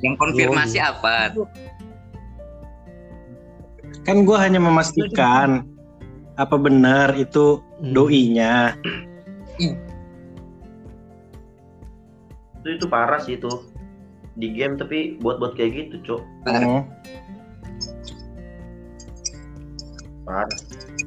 Yang 0.00 0.14
konfirmasi 0.16 0.78
apa? 0.80 1.36
kan 4.02 4.16
gue 4.18 4.34
hanya 4.34 4.58
memastikan 4.58 5.62
apa 6.34 6.56
benar 6.56 7.12
itu 7.14 7.60
Hmm. 7.78 7.92
doinya. 7.92 8.72
Itu 12.62 12.68
itu 12.78 12.86
parah 12.90 13.22
sih 13.22 13.38
itu 13.38 13.50
di 14.38 14.54
game 14.56 14.80
tapi 14.80 15.20
buat-buat 15.20 15.58
kayak 15.58 15.72
gitu, 15.76 15.96
Cok. 16.06 16.20
Hmm. 16.48 16.80
Parah. 20.24 20.58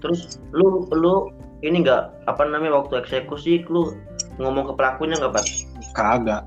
Terus 0.04 0.38
lu 0.54 0.86
lu 0.94 1.34
ini 1.66 1.82
enggak 1.82 2.14
apa 2.30 2.46
namanya 2.46 2.78
waktu 2.84 3.02
eksekusi 3.02 3.66
lu 3.72 3.96
ngomong 4.38 4.70
ke 4.70 4.74
pelakunya 4.78 5.18
enggak, 5.18 5.42
Pak? 5.42 5.46
Kagak. 5.96 6.44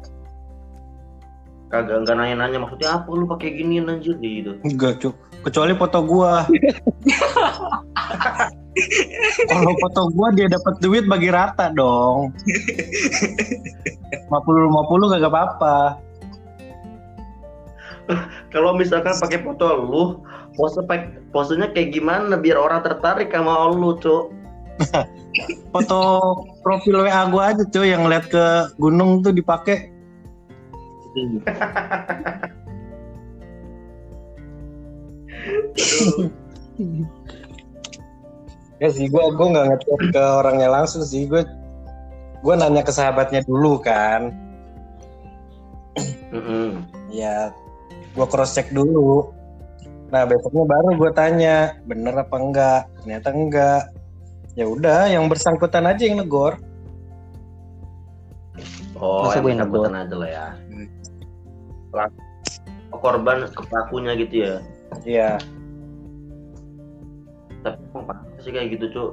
Kagak 1.68 1.97
enggak 2.05 2.16
nanya-nanya 2.16 2.59
maksudnya 2.62 2.88
apa 3.01 3.09
lu 3.12 3.27
pakai 3.27 3.57
ginian 3.57 3.90
anjir 3.90 4.14
gitu. 4.21 4.55
Enggak, 4.62 5.01
Cuk. 5.03 5.16
Kecuali 5.42 5.75
foto 5.75 5.99
gua. 6.05 6.47
Kalau 9.49 9.73
foto 9.83 10.01
gua 10.14 10.29
dia 10.35 10.47
dapat 10.47 10.75
duit 10.83 11.05
bagi 11.11 11.31
rata 11.33 11.73
dong. 11.75 12.31
50 14.31 14.31
50 14.31 15.12
kagak 15.12 15.33
apa-apa. 15.33 15.77
Kalau 18.49 18.73
misalkan 18.73 19.12
pakai 19.21 19.45
foto 19.45 19.67
lu, 19.85 20.05
pose 20.57 20.81
posenya 21.35 21.69
kayak 21.77 21.93
gimana 21.93 22.41
biar 22.41 22.57
orang 22.57 22.81
tertarik 22.81 23.29
sama 23.29 23.69
lu, 23.69 24.01
Cok? 24.01 24.25
Foto 25.75 26.01
profil 26.64 27.05
WA 27.05 27.29
gua 27.29 27.53
aja, 27.53 27.64
cuy, 27.69 27.93
yang 27.93 28.09
lihat 28.09 28.33
ke 28.33 28.73
gunung 28.81 29.21
tuh 29.21 29.37
dipakai. 29.37 29.93
Ya 38.79 38.88
sih, 38.95 39.11
gua 39.11 39.35
gua 39.35 39.47
nggak 39.51 39.67
ngecek 39.75 40.01
ke 40.14 40.23
orangnya 40.23 40.69
langsung 40.71 41.03
sih. 41.03 41.27
Gue 41.27 41.43
gua 42.47 42.55
nanya 42.55 42.87
ke 42.87 42.95
sahabatnya 42.95 43.43
dulu 43.43 43.83
kan. 43.83 44.31
Mm-mm. 46.31 46.87
Ya, 47.11 47.51
gua 48.14 48.31
cross 48.31 48.55
check 48.55 48.71
dulu. 48.71 49.35
Nah 50.09 50.25
besoknya 50.25 50.64
baru 50.64 50.88
gue 50.97 51.11
tanya 51.12 51.77
bener 51.85 52.17
apa 52.17 52.37
enggak. 52.41 52.83
Ternyata 53.05 53.29
enggak. 53.29 53.83
Ya 54.57 54.64
udah, 54.64 55.07
yang 55.07 55.29
bersangkutan 55.29 55.85
aja 55.85 56.03
yang 56.03 56.19
negor. 56.19 56.57
Oh, 58.99 59.29
Masa 59.29 59.38
yang 59.38 59.45
gue 59.45 59.51
yang 59.53 59.69
bersangkutan 59.69 59.95
aja 59.95 60.14
lah 60.17 60.31
ya. 60.31 60.47
Pelak- 61.93 62.21
korban 62.99 63.47
ke 63.47 63.62
pelakunya 63.69 64.12
gitu 64.19 64.35
ya. 64.43 64.55
Iya. 65.05 65.31
Tapi 67.62 67.83
sih 68.49 68.53
kayak 68.57 68.81
gitu, 68.81 68.87
Cok. 68.97 69.11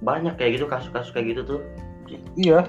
Banyak 0.00 0.40
kayak 0.40 0.56
gitu 0.56 0.64
kasus-kasus 0.64 1.12
kayak 1.12 1.36
gitu 1.36 1.42
tuh. 1.44 1.60
Iya. 2.40 2.64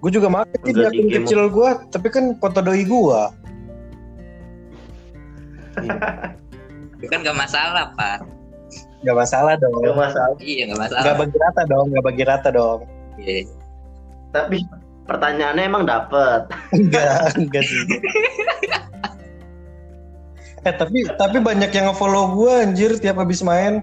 Gue 0.00 0.08
juga 0.08 0.32
make 0.32 0.56
sih 0.64 0.72
di 0.72 0.80
akun 0.80 1.08
kecil 1.12 1.52
gue, 1.52 1.70
tapi 1.92 2.08
kan 2.08 2.32
foto 2.40 2.64
doi 2.64 2.88
gue. 2.88 3.20
Itu 6.96 7.06
kan 7.12 7.20
gak 7.20 7.36
masalah, 7.36 7.92
Pak. 7.92 8.24
Gak 9.04 9.16
masalah 9.16 9.60
dong. 9.60 9.76
Gak 9.84 9.96
masalah. 10.00 10.36
Iya, 10.40 10.72
gak 10.72 10.76
Gak 10.76 10.80
masalah. 10.88 11.14
bagi 11.20 11.36
rata 11.36 11.62
dong, 11.68 11.86
gak 11.92 12.04
bagi 12.08 12.24
rata 12.24 12.48
dong. 12.48 12.80
Iya. 13.20 13.44
Tapi 14.32 14.56
pertanyaannya 15.04 15.64
emang 15.68 15.84
dapet. 15.84 16.48
Enggak, 16.72 17.36
enggak 17.36 17.64
sih. 17.68 17.84
eh 20.60 20.74
tapi 20.74 21.08
tapi 21.10 21.36
banyak 21.38 21.70
yang 21.70 21.88
nge-follow 21.88 22.34
gue 22.34 22.52
anjir 22.62 22.90
tiap 22.96 23.16
habis 23.16 23.40
main 23.40 23.80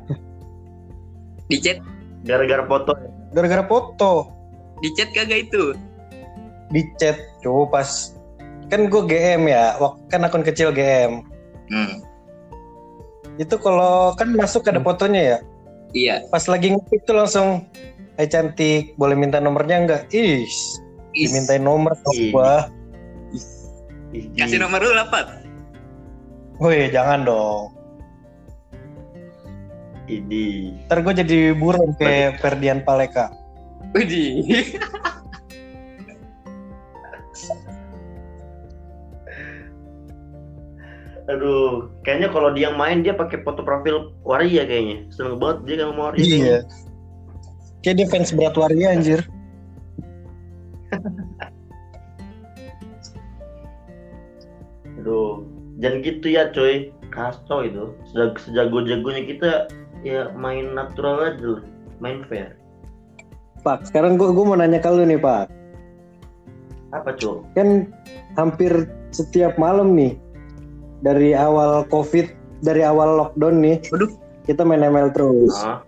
Di 1.47 1.57
chat, 1.57 1.79
Gara-gara 2.21 2.61
foto. 2.61 2.91
gara-gara 3.29 3.63
foto 3.63 4.11
di 4.77 4.93
chat 4.93 5.09
kagak 5.09 5.49
itu. 5.49 5.73
di 6.67 6.83
chat 6.95 7.15
coba 7.39 7.79
pas 7.79 8.13
kan 8.67 8.85
gue 8.85 9.01
GM 9.03 9.47
ya 9.47 9.73
wak- 9.77 9.97
kan 10.07 10.21
akun 10.21 10.43
kecil 10.43 10.69
GM 10.69 11.23
Hmm. 11.67 11.99
itu 13.35 13.55
kalau 13.57 14.13
kan 14.13 14.29
masuk 14.29 14.63
ada 14.65 14.79
fotonya 14.79 15.21
ya 15.23 15.37
Iya. 15.89 16.15
pas 16.27 16.43
lagi 16.45 16.71
ngetik 16.71 17.03
tuh 17.03 17.15
langsung 17.15 17.63
eh 18.15 18.25
cantik 18.25 18.95
boleh 18.95 19.13
minta 19.13 19.37
nomornya 19.37 19.77
enggak 19.79 20.03
is 20.09 20.77
Is, 21.11 21.31
dimintain 21.31 21.61
nomor 21.61 21.95
sama 21.97 22.13
Ih. 22.13 22.29
gua 22.29 22.53
Ih, 24.09 24.25
kasih 24.35 24.57
nomor 24.57 24.79
lu 24.79 24.91
lah, 24.91 25.07
Pak. 25.07 25.46
Woi 26.61 26.89
jangan 26.89 27.25
dong 27.25 27.73
Ini. 30.07 30.71
ntar 30.87 31.03
gue 31.03 31.13
jadi 31.19 31.39
buron 31.51 31.91
kayak 31.99 32.39
Ferdian 32.39 32.79
Paleka 32.87 33.27
Widih. 33.95 34.43
Aduh, 41.27 41.91
kayaknya 42.03 42.31
kalau 42.31 42.51
dia 42.51 42.71
main 42.75 42.99
dia 43.03 43.15
pakai 43.15 43.43
foto 43.47 43.63
profil 43.63 44.11
waria 44.27 44.63
kayaknya. 44.67 45.07
Seneng 45.11 45.39
banget 45.39 45.57
dia 45.67 45.75
kalau 45.83 45.93
mau 45.95 46.11
waria. 46.11 46.19
kayaknya. 46.23 46.39
iya 46.39 46.57
kayak 47.87 48.03
dia 48.03 48.07
fans 48.11 48.35
berat 48.35 48.55
waria 48.59 48.91
anjir 48.91 49.21
Aduh, 54.99 55.47
jangan 55.77 55.97
gitu 56.01 56.27
ya 56.27 56.49
coy. 56.49 56.89
Kacau 57.07 57.63
itu. 57.63 57.95
Sejag- 58.05 58.39
Sejago-jagonya 58.39 59.23
kita 59.25 59.49
ya 60.01 60.29
main 60.33 60.71
natural 60.71 61.23
aja 61.25 61.47
lah. 61.57 61.63
Main 61.97 62.21
fair. 62.25 62.53
Pak 63.57 63.83
sekarang 63.85 64.15
gue 64.15 64.29
gue 64.29 64.45
mau 64.45 64.53
nanya 64.53 64.77
ke 64.77 64.87
lu 64.87 65.03
nih 65.03 65.17
Pak 65.17 65.49
Apa 66.93 67.11
coy? 67.11 67.41
kan 67.51 67.89
hampir 68.33 68.71
setiap 69.09 69.57
malam 69.57 69.91
nih 69.91 70.15
dari 71.01 71.33
awal 71.33 71.83
covid 71.83 72.31
dari 72.61 72.85
awal 72.85 73.17
lockdown 73.17 73.59
nih 73.59 73.81
Waduh. 73.91 74.07
kita 74.45 74.61
main 74.63 74.85
ML 74.85 75.11
terus 75.11 75.51
Ah, 75.59 75.81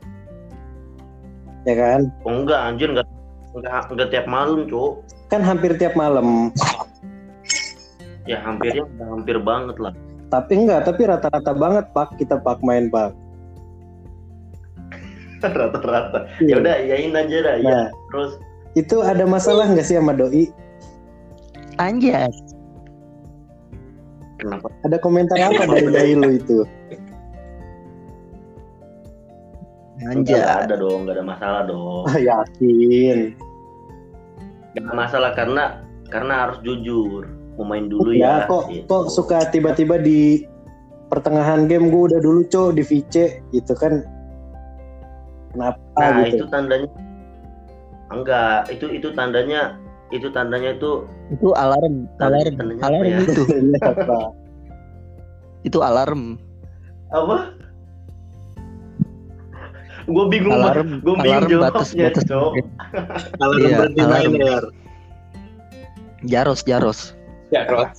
ya 1.64 1.78
kan 1.78 2.02
oh 2.26 2.34
enggak 2.36 2.60
anjir 2.60 2.90
enggak 2.90 3.08
enggak 3.56 3.82
enggak 3.88 4.10
tiap 4.12 4.26
malam 4.28 4.68
cuk 4.68 4.92
kan 5.30 5.40
hampir 5.40 5.72
tiap 5.78 5.94
malam 5.96 6.52
ya 8.30 8.38
hampirnya 8.46 8.86
hampir 9.02 9.42
banget 9.42 9.82
lah. 9.82 9.94
Tapi 10.30 10.54
enggak 10.54 10.86
tapi 10.86 11.10
rata-rata 11.10 11.52
banget 11.58 11.86
pak. 11.90 12.14
Kita 12.22 12.38
pak 12.38 12.62
main 12.62 12.94
pak. 12.94 13.18
Rata-rata. 15.42 16.30
Ya 16.38 16.62
udah 16.62 16.78
iyain 16.78 17.18
aja 17.18 17.38
dah 17.42 17.56
ya 17.58 17.66
nah 17.66 17.88
terus? 18.14 18.38
itu 18.78 19.02
ada 19.02 19.26
masalah 19.26 19.66
nggak 19.66 19.86
sih 19.88 19.98
sama 19.98 20.14
doi? 20.14 20.46
Anjas. 21.82 22.36
kenapa? 24.38 24.70
Ada 24.86 25.02
komentar 25.02 25.36
apa 25.36 25.66
dari 25.66 25.90
doi 25.90 26.14
lu 26.14 26.30
itu? 26.38 26.60
Anjas. 30.06 30.70
ada 30.70 30.78
dong 30.78 31.10
enggak 31.10 31.18
ada 31.18 31.26
masalah 31.26 31.62
dong. 31.66 32.06
Ah, 32.06 32.20
yakin. 32.22 33.34
Enggak 34.70 34.84
ada 34.86 34.94
masalah 34.94 35.32
karena 35.34 35.64
karena 36.14 36.34
harus 36.46 36.58
jujur 36.62 37.39
mau 37.60 37.68
main 37.76 37.92
dulu 37.92 38.16
ya 38.16 38.48
ya, 38.48 38.48
kok 38.48 38.72
gitu. 38.72 38.88
kok 38.88 39.04
suka 39.12 39.52
tiba-tiba 39.52 40.00
di 40.00 40.48
pertengahan 41.12 41.68
game 41.68 41.92
gue 41.92 42.02
udah 42.16 42.20
dulu 42.24 42.48
cok 42.48 42.80
di 42.80 42.84
VC 42.88 43.44
gitu 43.52 43.74
kan 43.76 44.08
kenapa 45.52 45.78
nah 46.00 46.24
gitu 46.24 46.40
itu 46.40 46.46
tandanya 46.48 46.90
enggak 48.16 48.72
itu 48.72 48.86
itu 48.96 49.08
tandanya 49.12 49.76
itu 50.10 50.28
tandanya 50.34 50.74
itu 50.74 51.06
Itu 51.30 51.54
alarm, 51.54 52.10
alarm, 52.18 52.58
Tandanya 52.58 52.82
apa 52.82 52.90
alarm 52.90 53.06
ya? 53.06 53.18
itu. 53.22 53.44
Apa? 53.94 54.20
Itu 55.62 55.78
alarm. 55.86 56.42
apa 57.10 57.54
gue 60.10 60.26
bingung 60.34 60.58
Alarm, 60.58 61.06
gue 61.06 61.16
bingung 61.22 61.46
alarm 61.54 61.62
batas 61.70 61.90
jawabnya 61.94 62.10
batas. 62.18 62.26
Alarm 63.46 63.62
Iya, 63.62 63.78
berhenti 63.78 64.02
main 64.10 64.32
alarm. 64.42 64.72
Jaros, 66.26 66.62
jaros. 66.66 67.14
Ya, 67.50 67.66
Ros. 67.66 67.90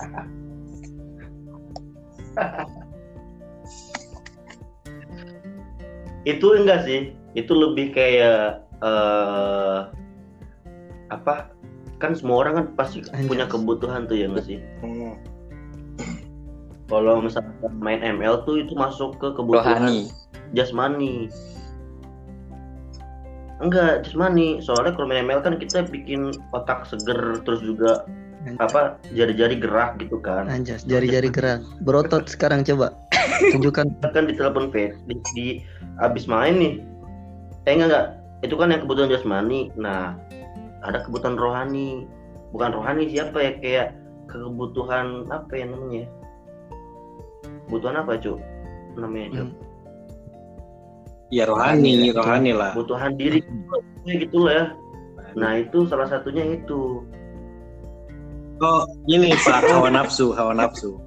itu 6.29 6.47
enggak 6.53 6.85
sih 6.85 7.01
itu 7.33 7.53
lebih 7.55 7.97
kayak 7.97 8.61
eh 8.81 9.79
apa 11.11 11.51
kan 12.01 12.13
semua 12.17 12.45
orang 12.47 12.55
kan 12.57 12.67
pasti 12.77 13.05
punya 13.27 13.45
kebutuhan 13.49 14.05
tuh 14.09 14.17
ya 14.17 14.27
enggak 14.29 14.47
sih 14.47 14.59
Hmm. 14.81 15.17
kalau 16.89 17.21
misalkan 17.23 17.73
main 17.79 18.01
ML 18.03 18.43
tuh 18.45 18.61
itu 18.65 18.73
masuk 18.75 19.17
ke 19.21 19.31
kebutuhan 19.37 19.85
Rohani. 19.85 20.11
jasmani 20.57 21.29
enggak 23.61 24.05
jasmani 24.05 24.59
soalnya 24.61 24.97
kalau 24.97 25.09
main 25.09 25.25
ML 25.25 25.41
kan 25.41 25.55
kita 25.61 25.85
bikin 25.87 26.33
otak 26.53 26.85
seger 26.89 27.41
terus 27.45 27.61
juga 27.61 28.05
apa 28.57 28.97
jari-jari 29.13 29.61
gerak 29.61 30.01
gitu 30.01 30.17
kan. 30.21 30.49
Anjas, 30.49 30.85
jari-jari 30.89 31.29
gerak. 31.29 31.61
Berotot 31.85 32.25
sekarang 32.33 32.65
coba. 32.65 32.97
Tunjukkan. 33.53 34.01
kan 34.01 34.25
di 34.25 34.35
telepon 34.37 34.73
face 34.73 34.97
di, 35.05 35.15
di 35.37 35.47
abis 36.01 36.25
main 36.25 36.57
nih. 36.57 36.73
Eh 37.69 37.73
enggak 37.77 37.89
enggak. 37.93 38.07
Itu 38.41 38.57
kan 38.57 38.73
yang 38.73 38.85
kebutuhan 38.89 39.13
jasmani. 39.13 39.69
Nah 39.77 40.17
ada 40.81 41.05
kebutuhan 41.05 41.37
rohani. 41.37 42.09
Bukan 42.57 42.73
rohani 42.73 43.13
siapa 43.13 43.39
ya 43.39 43.53
kayak 43.61 43.89
kebutuhan 44.33 45.29
apa 45.29 45.53
ya 45.53 45.67
namanya? 45.69 46.05
Kebutuhan 47.69 47.97
apa 48.01 48.17
cu 48.19 48.41
namanya 48.97 49.29
cu 49.37 49.45
Hmm. 49.45 49.53
Ya 51.31 51.47
rohani, 51.47 52.11
rohani 52.11 52.51
lah. 52.51 52.75
kebutuhan 52.75 53.15
diri 53.15 53.39
gitu 54.03 54.51
lah 54.51 54.53
ya. 54.53 54.65
Nah 55.39 55.63
itu 55.63 55.87
salah 55.87 56.11
satunya 56.11 56.59
itu 56.59 57.07
Oh, 58.61 58.85
ini 59.09 59.33
Pak, 59.41 59.73
hawa 59.73 59.89
nafsu, 59.89 60.37
hawa 60.37 60.53
nafsu. 60.53 61.01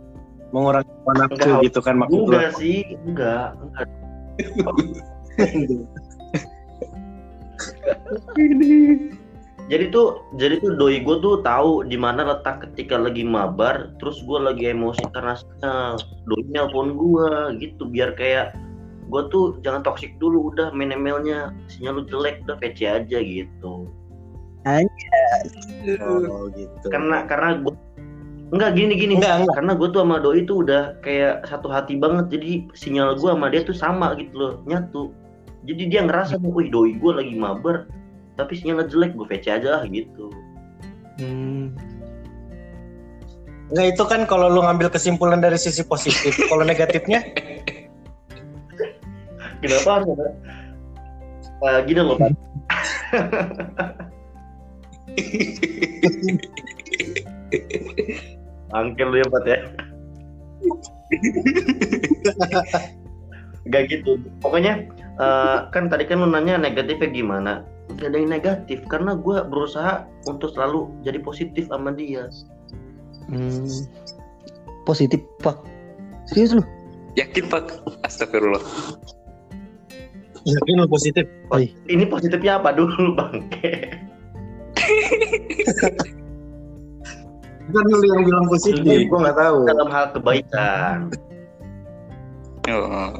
Mengurangi 0.50 0.90
hawa 1.06 1.14
nafsu 1.22 1.38
Enggak, 1.38 1.62
gitu 1.70 1.80
kan 1.86 1.96
maksud 2.02 2.18
lu. 2.18 2.26
enggak 2.34 2.52
sih 2.58 2.82
enggak 3.06 3.48
enggak. 3.62 3.88
Jadi 9.70 9.86
tuh 9.94 10.22
jadi 10.42 10.60
tuh 10.60 10.76
doi 10.82 11.02
gue 11.06 11.18
tuh 11.22 11.46
tahu 11.46 11.86
di 11.86 11.96
mana 11.98 12.26
letak 12.26 12.66
ketika 12.70 12.98
lagi 12.98 13.22
mabar 13.22 13.94
terus 14.02 14.20
gue 14.26 14.36
lagi 14.42 14.74
emosi 14.74 15.06
karena 15.14 15.38
sinyal 15.38 15.96
doi 16.26 16.44
nelpon 16.52 16.98
gue 16.98 17.30
gitu 17.62 17.86
biar 17.86 18.18
kayak 18.18 18.58
gue 19.14 19.22
tuh 19.30 19.62
jangan 19.62 19.86
toksik 19.86 20.18
dulu 20.18 20.50
udah 20.54 20.74
main 20.74 20.90
emailnya. 20.90 21.54
Sinyal 21.70 22.02
lu 22.02 22.04
jelek 22.10 22.42
udah 22.50 22.58
PC 22.58 22.82
aja 22.90 23.18
gitu 23.22 23.94
Oh, 26.00 26.48
gitu. 26.56 26.88
karena 26.88 27.28
karena 27.28 27.60
gue 27.60 27.76
enggak 28.56 28.72
gini 28.80 28.94
gini. 28.96 29.14
Enggak, 29.20 29.44
enggak. 29.44 29.56
karena 29.60 29.72
gue 29.76 29.88
tuh 29.92 30.00
sama 30.06 30.18
doi 30.24 30.42
tuh 30.48 30.58
udah 30.64 30.84
kayak 31.04 31.44
satu 31.48 31.68
hati 31.68 32.00
banget. 32.00 32.26
Jadi 32.32 32.52
sinyal 32.72 33.20
gue 33.20 33.30
sama 33.32 33.48
dia 33.52 33.62
tuh 33.68 33.76
sama 33.76 34.16
gitu 34.16 34.34
loh 34.36 34.54
nyatu. 34.64 35.12
Jadi 35.68 35.92
dia 35.92 36.02
ngerasa 36.08 36.40
wih 36.40 36.72
doi 36.72 36.96
gue 36.96 37.12
lagi 37.12 37.36
mabar 37.36 37.88
tapi 38.40 38.58
sinyalnya 38.58 38.90
jelek 38.90 39.12
gue 39.14 39.28
PC 39.28 39.46
aja 39.52 39.80
lah 39.80 39.84
gitu. 39.92 40.32
Hmm. 41.22 41.76
Enggak 43.74 43.88
itu 43.96 44.04
kan 44.06 44.22
kalau 44.30 44.48
lu 44.54 44.62
ngambil 44.62 44.90
kesimpulan 44.90 45.42
dari 45.42 45.58
sisi 45.58 45.82
positif. 45.86 46.36
Kalau 46.52 46.62
negatifnya? 46.62 47.26
Kenapa 49.64 50.04
Eh, 51.64 51.80
gini 51.88 52.02
loh 52.04 52.20
pak 52.20 52.36
Angkel 58.74 59.08
lu 59.14 59.18
ya 59.22 59.28
Pat 59.30 59.46
ya 59.46 59.60
Gak 63.70 63.84
gitu 63.94 64.18
Pokoknya 64.42 64.90
eh, 65.22 65.58
Kan 65.70 65.88
tadi 65.88 66.04
kan 66.10 66.20
lu 66.24 66.28
nanya 66.30 66.58
negatifnya 66.58 67.10
gimana 67.14 67.54
Gak 68.00 68.10
ada 68.10 68.18
yang 68.18 68.34
negatif 68.34 68.82
Karena 68.90 69.14
gue 69.14 69.38
berusaha 69.46 70.10
Untuk 70.26 70.58
selalu 70.58 70.90
jadi 71.06 71.22
positif 71.22 71.70
sama 71.70 71.94
dia 71.94 72.28
Hmm. 73.32 73.64
Positif, 74.84 75.24
Pak. 75.40 75.64
Serius 76.28 76.60
lu? 76.60 76.64
Yakin, 77.16 77.48
Pak? 77.48 77.72
Astagfirullah. 78.04 78.60
yakin 80.44 80.76
lu 80.76 80.88
positif 80.92 81.24
Ini 81.88 82.04
positifnya 82.12 82.60
apa 82.60 82.76
dulu 82.76 83.16
bang 83.16 83.48
Kan 87.72 87.84
lu 87.88 88.04
yang 88.04 88.28
bilang 88.28 88.46
positif, 88.52 89.08
gua 89.08 89.30
nggak 89.30 89.38
tahu. 89.40 89.64
Dalam 89.64 89.88
hal 89.88 90.12
kebaikan. 90.12 91.08
Oh. 92.68 93.16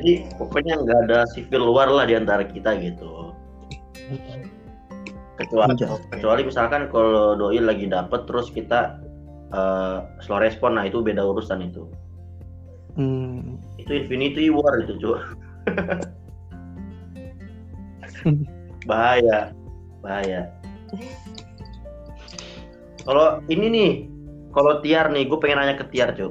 Jadi 0.00 0.24
pokoknya 0.40 0.80
nggak 0.80 0.98
ada 1.08 1.28
sipil 1.28 1.60
luar 1.60 1.92
lah 1.92 2.08
di 2.08 2.16
antara 2.16 2.48
kita 2.48 2.72
gitu. 2.80 3.36
Kecuali 5.36 5.76
Anjas. 5.76 6.00
kecuali 6.12 6.44
misalkan 6.44 6.92
kalau 6.92 7.34
doi 7.36 7.60
lagi 7.60 7.88
dapet 7.88 8.28
terus 8.28 8.52
kita 8.52 9.00
eh, 9.52 9.98
slow 10.24 10.40
respon. 10.40 10.80
Nah 10.80 10.88
itu 10.88 11.04
beda 11.04 11.24
urusan 11.24 11.60
itu. 11.64 11.84
Hmm. 12.92 13.56
itu 13.80 14.04
infinity 14.04 14.52
war 14.52 14.84
itu 14.84 15.00
cuy 15.00 15.16
bahaya. 18.88 19.56
Bahaya 20.04 20.52
kalau 23.02 23.26
ini 23.46 23.66
nih 23.68 23.90
kalau 24.50 24.78
tiar 24.80 25.08
nih 25.08 25.24
gue 25.24 25.38
pengen 25.38 25.58
nanya 25.58 25.76
ke 25.76 25.86
tiar 25.88 26.12
cuy 26.12 26.30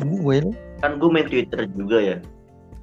Well, 0.00 0.52
kan 0.80 0.96
gue 0.96 1.08
main 1.08 1.24
twitter 1.24 1.68
juga 1.68 1.98
ya 1.98 2.16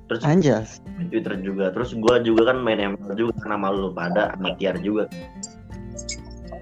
terus 0.05 0.21
Anjas. 0.21 0.83
main 0.93 1.07
twitter 1.07 1.33
juga 1.39 1.71
terus 1.71 1.91
gue 1.91 2.15
juga 2.21 2.53
kan 2.53 2.57
main 2.59 2.77
ML 2.77 3.13
juga 3.13 3.33
karena 3.39 3.57
malu 3.59 3.89
pada 3.89 4.33
sama 4.33 4.53
tiar 4.55 4.77
juga 4.77 5.07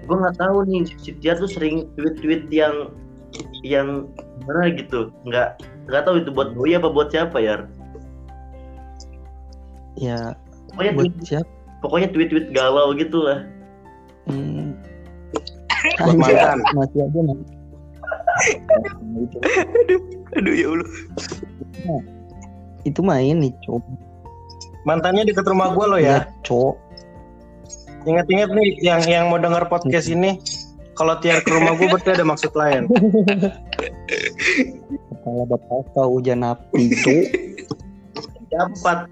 gue 0.02 0.16
nggak 0.16 0.36
tahu 0.36 0.64
nih 0.64 0.82
si 0.96 1.12
tiar 1.18 1.36
tuh 1.36 1.46
sering 1.46 1.88
tweet-tweet 1.94 2.48
yang 2.48 2.90
yang 3.62 4.08
gimana 4.40 4.72
gitu 4.72 5.12
nggak 5.24 5.56
nggak 5.86 6.02
tahu 6.02 6.16
itu 6.18 6.30
buat 6.30 6.52
doi 6.52 6.72
apa 6.74 6.88
buat 6.88 7.08
siapa 7.08 7.38
ya 7.38 7.56
Ya, 9.92 10.32
pokoknya 10.72 10.92
buat 10.96 11.04
tweet, 11.04 11.14
siapa? 11.22 11.48
pokoknya 11.78 12.08
tweet-tweet 12.10 12.46
galau 12.50 12.94
gitu 12.94 13.18
lah 13.20 13.40
Hmm. 14.22 14.78
Buat 15.82 16.14
Anjas, 16.14 16.18
mantan. 16.18 16.58
masih 16.72 17.00
aja 17.02 17.20
nah. 17.22 17.38
Aduh, 20.38 20.54
ya 20.54 20.66
Allah. 20.70 20.88
Itu 22.82 23.00
main 23.02 23.36
nih, 23.38 23.52
Cok. 23.62 23.82
mantannya 24.82 25.22
deket 25.22 25.46
rumah 25.46 25.70
gua 25.70 25.86
lo 25.86 25.98
ya 26.02 26.26
Cok. 26.42 26.74
ingat-ingat 28.02 28.50
nih 28.50 28.82
yang 28.82 28.98
yang 29.06 29.24
mau 29.30 29.38
dengar 29.38 29.70
podcast 29.70 30.10
ini 30.10 30.42
kalau 30.98 31.14
tiar 31.22 31.38
ke 31.38 31.54
rumah 31.54 31.78
gua 31.78 31.94
berarti 31.94 32.18
ada 32.18 32.26
maksud 32.26 32.50
lain 32.58 32.90
Kalau 35.22 35.46
bapak 35.46 35.86
kau 35.94 36.18
hujan 36.18 36.42
api 36.42 36.90
itu 36.90 37.14
Dapat. 38.50 39.06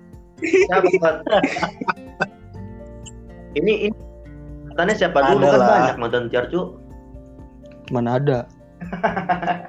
Dapat. 0.69 1.15
ini 3.55 3.89
ini 3.89 3.99
mantannya 4.71 4.95
siapa 4.95 5.19
dulu 5.27 5.45
Ada 5.45 5.51
kan 5.51 5.61
banyak 5.67 5.97
mantan 5.99 6.25
Tiarcu. 6.31 6.61
mana 7.91 8.23
ada? 8.23 8.39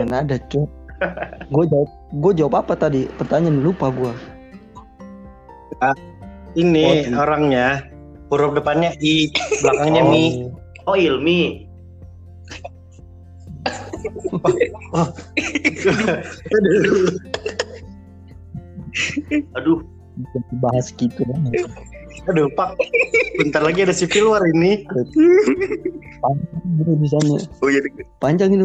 mana 0.00 0.24
ada 0.24 0.36
cuk? 0.48 0.68
Gue 1.52 1.64
jawab, 1.68 1.90
gue 2.18 2.32
jawab 2.34 2.54
apa 2.64 2.74
tadi? 2.74 3.06
Pertanyaan 3.20 3.60
lupa 3.62 3.92
gue. 3.92 4.12
Ini 6.58 7.12
Oh, 7.14 7.22
orangnya 7.22 7.86
huruf 8.32 8.56
depannya 8.56 8.96
i, 8.98 9.30
belakangnya 9.62 10.02
Oh. 10.02 10.10
mi. 10.10 10.24
Oh 10.88 10.96
Ilmi. 10.96 11.68
Aduh, 19.56 19.84
bahas 20.60 20.90
gitu 20.96 21.22
banget. 21.24 21.68
Aduh, 22.28 22.48
Pak. 22.52 22.76
Bentar 23.40 23.62
lagi 23.64 23.84
ada 23.88 23.94
civil 23.96 24.32
war 24.32 24.44
ini. 24.44 24.84
Panjang 26.20 26.98
misalnya. 27.00 27.38
Oh 27.64 27.68
iya. 27.72 27.80
Panjang 28.20 28.50
ini. 28.52 28.64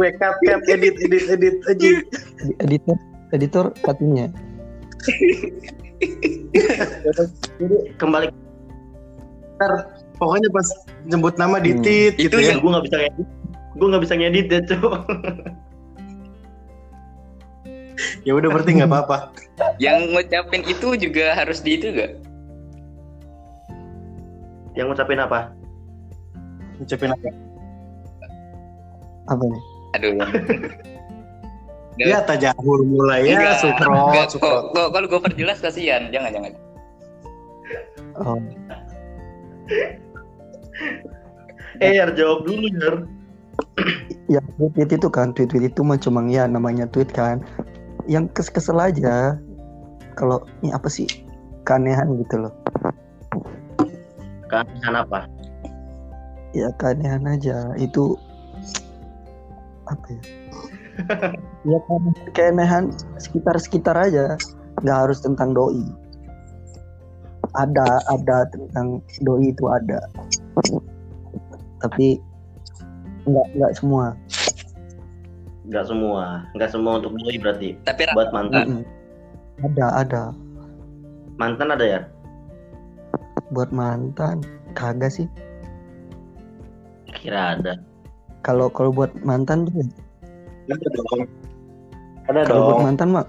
Wake 0.00 0.16
up, 0.24 0.34
cut, 0.48 0.64
edit, 0.72 0.96
edit, 1.04 1.24
edit 1.28 1.56
aja. 1.68 1.88
Editor, 2.64 2.96
editor 3.36 3.64
katanya. 3.84 4.32
jadi 7.60 7.76
kembali 8.00 8.32
Ntar, 9.54 9.72
pokoknya 10.18 10.48
pas 10.50 10.66
nyebut 11.06 11.34
nama 11.38 11.62
di 11.62 11.76
Hmm. 11.76 11.82
tit 11.84 12.14
Itu 12.18 12.26
gitu 12.26 12.36
ya. 12.42 12.56
ya 12.56 12.62
gue 12.64 12.70
nggak 12.72 12.84
bisa 12.90 12.96
ngedit. 12.98 13.26
Gue 13.76 13.86
nggak 13.92 14.02
bisa 14.02 14.14
ngedit 14.18 14.46
ya 14.50 14.60
cuy. 14.66 14.80
Ya 18.24 18.32
udah 18.34 18.48
berarti 18.50 18.70
nggak 18.74 18.90
apa-apa. 18.90 19.18
Yang 19.78 19.98
ngucapin 20.10 20.62
itu 20.64 20.88
juga 20.98 21.34
harus 21.34 21.62
di 21.62 21.78
itu 21.78 21.94
gak? 21.94 22.12
Yang 24.74 24.86
ngucapin 24.90 25.20
apa? 25.20 25.54
Ucapin 26.78 27.14
apa? 27.14 27.28
Apa 29.30 29.42
nih? 29.46 29.62
Aduh. 29.94 30.10
Ya 31.94 32.18
tajahul 32.28 32.82
mulai 32.82 33.22
ya, 33.24 33.54
sukro, 33.56 33.94
sukro. 34.26 34.42
Kok- 34.42 34.64
kok- 34.74 34.90
Kalau 34.90 35.06
gue 35.06 35.20
perjelas 35.22 35.62
kasihan, 35.62 36.10
jangan 36.10 36.30
jangan. 36.34 36.52
Oh, 38.14 38.38
Eh, 41.76 41.98
Yar, 41.98 42.14
jawab 42.14 42.46
dulu, 42.46 42.70
Yar. 42.70 42.96
ya 44.26 44.38
tweet 44.70 44.90
itu 44.92 45.08
kan, 45.10 45.30
tweet 45.30 45.50
tweet 45.50 45.70
itu 45.70 45.80
mah 45.82 45.98
cuma 45.98 46.22
ya 46.26 46.46
namanya 46.46 46.86
tweet 46.86 47.10
kan. 47.10 47.42
Yang 48.04 48.24
kes 48.36 48.48
kesel 48.52 48.78
aja. 48.80 49.38
Kalau 50.14 50.44
ini 50.62 50.70
apa 50.70 50.86
sih 50.86 51.08
keanehan 51.66 52.20
gitu 52.22 52.46
loh. 52.46 52.54
Keanehan 54.46 54.94
apa? 54.94 55.26
Ya 56.54 56.70
keanehan 56.78 57.24
aja. 57.26 57.74
Itu 57.80 58.14
apa 59.90 60.06
ya? 60.06 60.22
ya 61.70 61.78
keanehan 62.36 62.94
sekitar-sekitar 63.18 63.96
aja. 63.96 64.38
Nggak 64.84 64.98
harus 65.08 65.18
tentang 65.24 65.56
doi. 65.56 65.82
Ada, 67.54 68.02
ada 68.10 68.46
tentang 68.50 69.02
doi 69.22 69.50
itu 69.50 69.64
ada. 69.70 69.98
Tapi 71.82 72.20
nggak 73.24 73.46
nggak 73.56 73.72
semua. 73.80 74.12
Nggak 75.64 75.84
semua. 75.88 76.44
Nggak 76.52 76.70
semua 76.70 76.92
untuk 77.00 77.12
doi 77.16 77.36
berarti. 77.40 77.68
Tapi 77.88 78.04
Buat 78.12 78.30
mantan. 78.36 78.84
Ada, 79.64 79.86
ada. 80.04 80.22
Mantan 81.40 81.68
ada 81.72 81.84
ya? 81.84 82.00
Buat 83.50 83.72
mantan 83.72 84.44
kagak 84.76 85.14
sih. 85.14 85.26
Kira 87.16 87.56
ada. 87.56 87.80
Kalau 88.44 88.68
kalau 88.68 88.92
buat 88.92 89.10
mantan 89.24 89.64
juga. 89.64 89.88
Ada 90.68 90.86
dong. 90.92 91.24
Ada 92.28 92.40
Kalau 92.44 92.60
buat 92.60 92.74
dong. 92.76 92.84
mantan 92.84 93.08
mah 93.16 93.24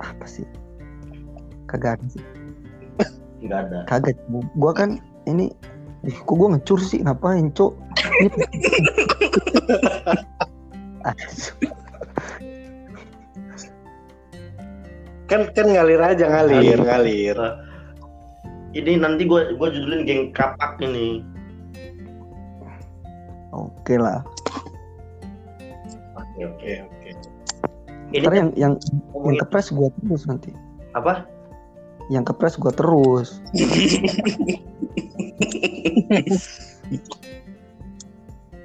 apa 0.00 0.24
sih? 0.24 0.46
Kagak 1.68 2.00
ada 2.00 2.06
sih. 2.08 2.24
Nggak 3.44 3.60
ada. 3.68 3.78
Kagak. 3.90 4.16
Gua 4.56 4.72
kan 4.72 4.96
ini 5.28 5.52
Ih, 6.06 6.14
kok 6.22 6.38
gua 6.38 6.54
ngecur 6.54 6.78
sih 6.78 7.02
ngapain, 7.02 7.50
Cok? 7.50 7.74
Kan 15.26 15.50
kan 15.58 15.66
ngalir 15.66 15.98
aja 15.98 16.30
ngalir, 16.30 16.78
ngalir. 16.78 17.34
Ini 18.78 18.94
nanti 19.02 19.26
gue 19.26 19.58
gue 19.58 19.68
judulin 19.74 20.06
geng 20.06 20.30
kapak 20.30 20.78
ini. 20.78 21.26
Oke 23.50 23.98
lah. 23.98 24.22
Oke 26.14 26.46
oke. 26.46 26.70
Oke. 26.86 27.10
Ini 28.14 28.22
Ntar 28.22 28.34
yang 28.38 28.50
yang 28.54 28.78
yang 28.78 29.02
ngomongin 29.10 29.42
kepres 29.42 29.74
gua 29.74 29.90
terus 29.98 30.22
nanti. 30.30 30.54
apa? 30.94 31.26
Yang 32.06 32.30
kepres 32.30 32.54
gua 32.60 32.70
terus. 32.70 33.28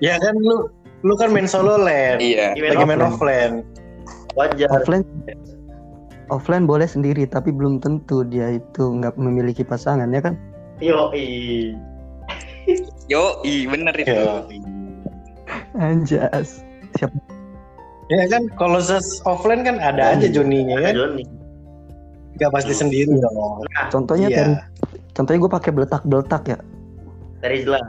Ya 0.02 0.18
kan 0.18 0.34
lu 0.34 0.66
lu 1.02 1.14
kan 1.18 1.34
main 1.34 1.50
solo 1.50 1.78
land. 1.82 2.22
iya. 2.22 2.54
Lagi 2.54 2.86
main 2.86 3.02
offline. 3.02 3.66
offline. 3.66 4.34
Wajar. 4.38 4.70
Offline 4.72 5.04
offline 6.32 6.64
boleh 6.64 6.88
sendiri 6.88 7.28
tapi 7.28 7.52
belum 7.52 7.84
tentu 7.84 8.24
dia 8.24 8.56
itu 8.56 8.84
nggak 9.02 9.20
memiliki 9.20 9.62
pasangan 9.68 10.08
ya 10.14 10.22
kan? 10.24 10.40
Yo 10.80 11.12
Yo, 13.12 13.44
i 13.44 13.68
bener 13.68 13.92
itu. 13.98 14.16
Anjas. 15.76 16.64
Siapa 16.96 17.18
Ya 18.12 18.28
kan 18.28 18.44
kalau 18.60 18.84
ses 18.84 19.24
offline 19.24 19.64
kan 19.64 19.80
ada 19.80 20.16
aja 20.16 20.28
Joninya 20.28 20.80
kan. 20.84 20.94
Joni. 20.96 21.24
Gak 22.40 22.52
pasti 22.52 22.74
sendiri 22.76 23.08
Iya. 23.08 23.24
dong. 23.28 23.64
contohnya 23.94 24.28
Iya. 24.28 24.38
dari 24.40 24.54
contohnya 25.16 25.40
gue 25.48 25.52
pakai 25.52 25.72
beletak-beletak 25.72 26.44
ya. 26.52 26.58
Terizla. 27.40 27.80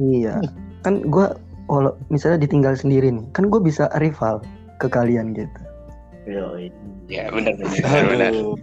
Iya. 0.00 0.40
Kan 0.80 1.04
gua 1.08 1.36
kalau 1.66 1.92
misalnya 2.10 2.42
ditinggal 2.42 2.74
sendiri 2.74 3.10
nih, 3.10 3.26
kan 3.34 3.48
gue 3.48 3.60
bisa 3.62 3.90
rival 3.98 4.42
ke 4.82 4.86
kalian 4.90 5.34
gitu. 5.36 5.60
Yo 6.26 6.54
Ya 7.10 7.28
bener, 7.34 7.58
bener. 7.58 8.30
Aduh. 8.30 8.54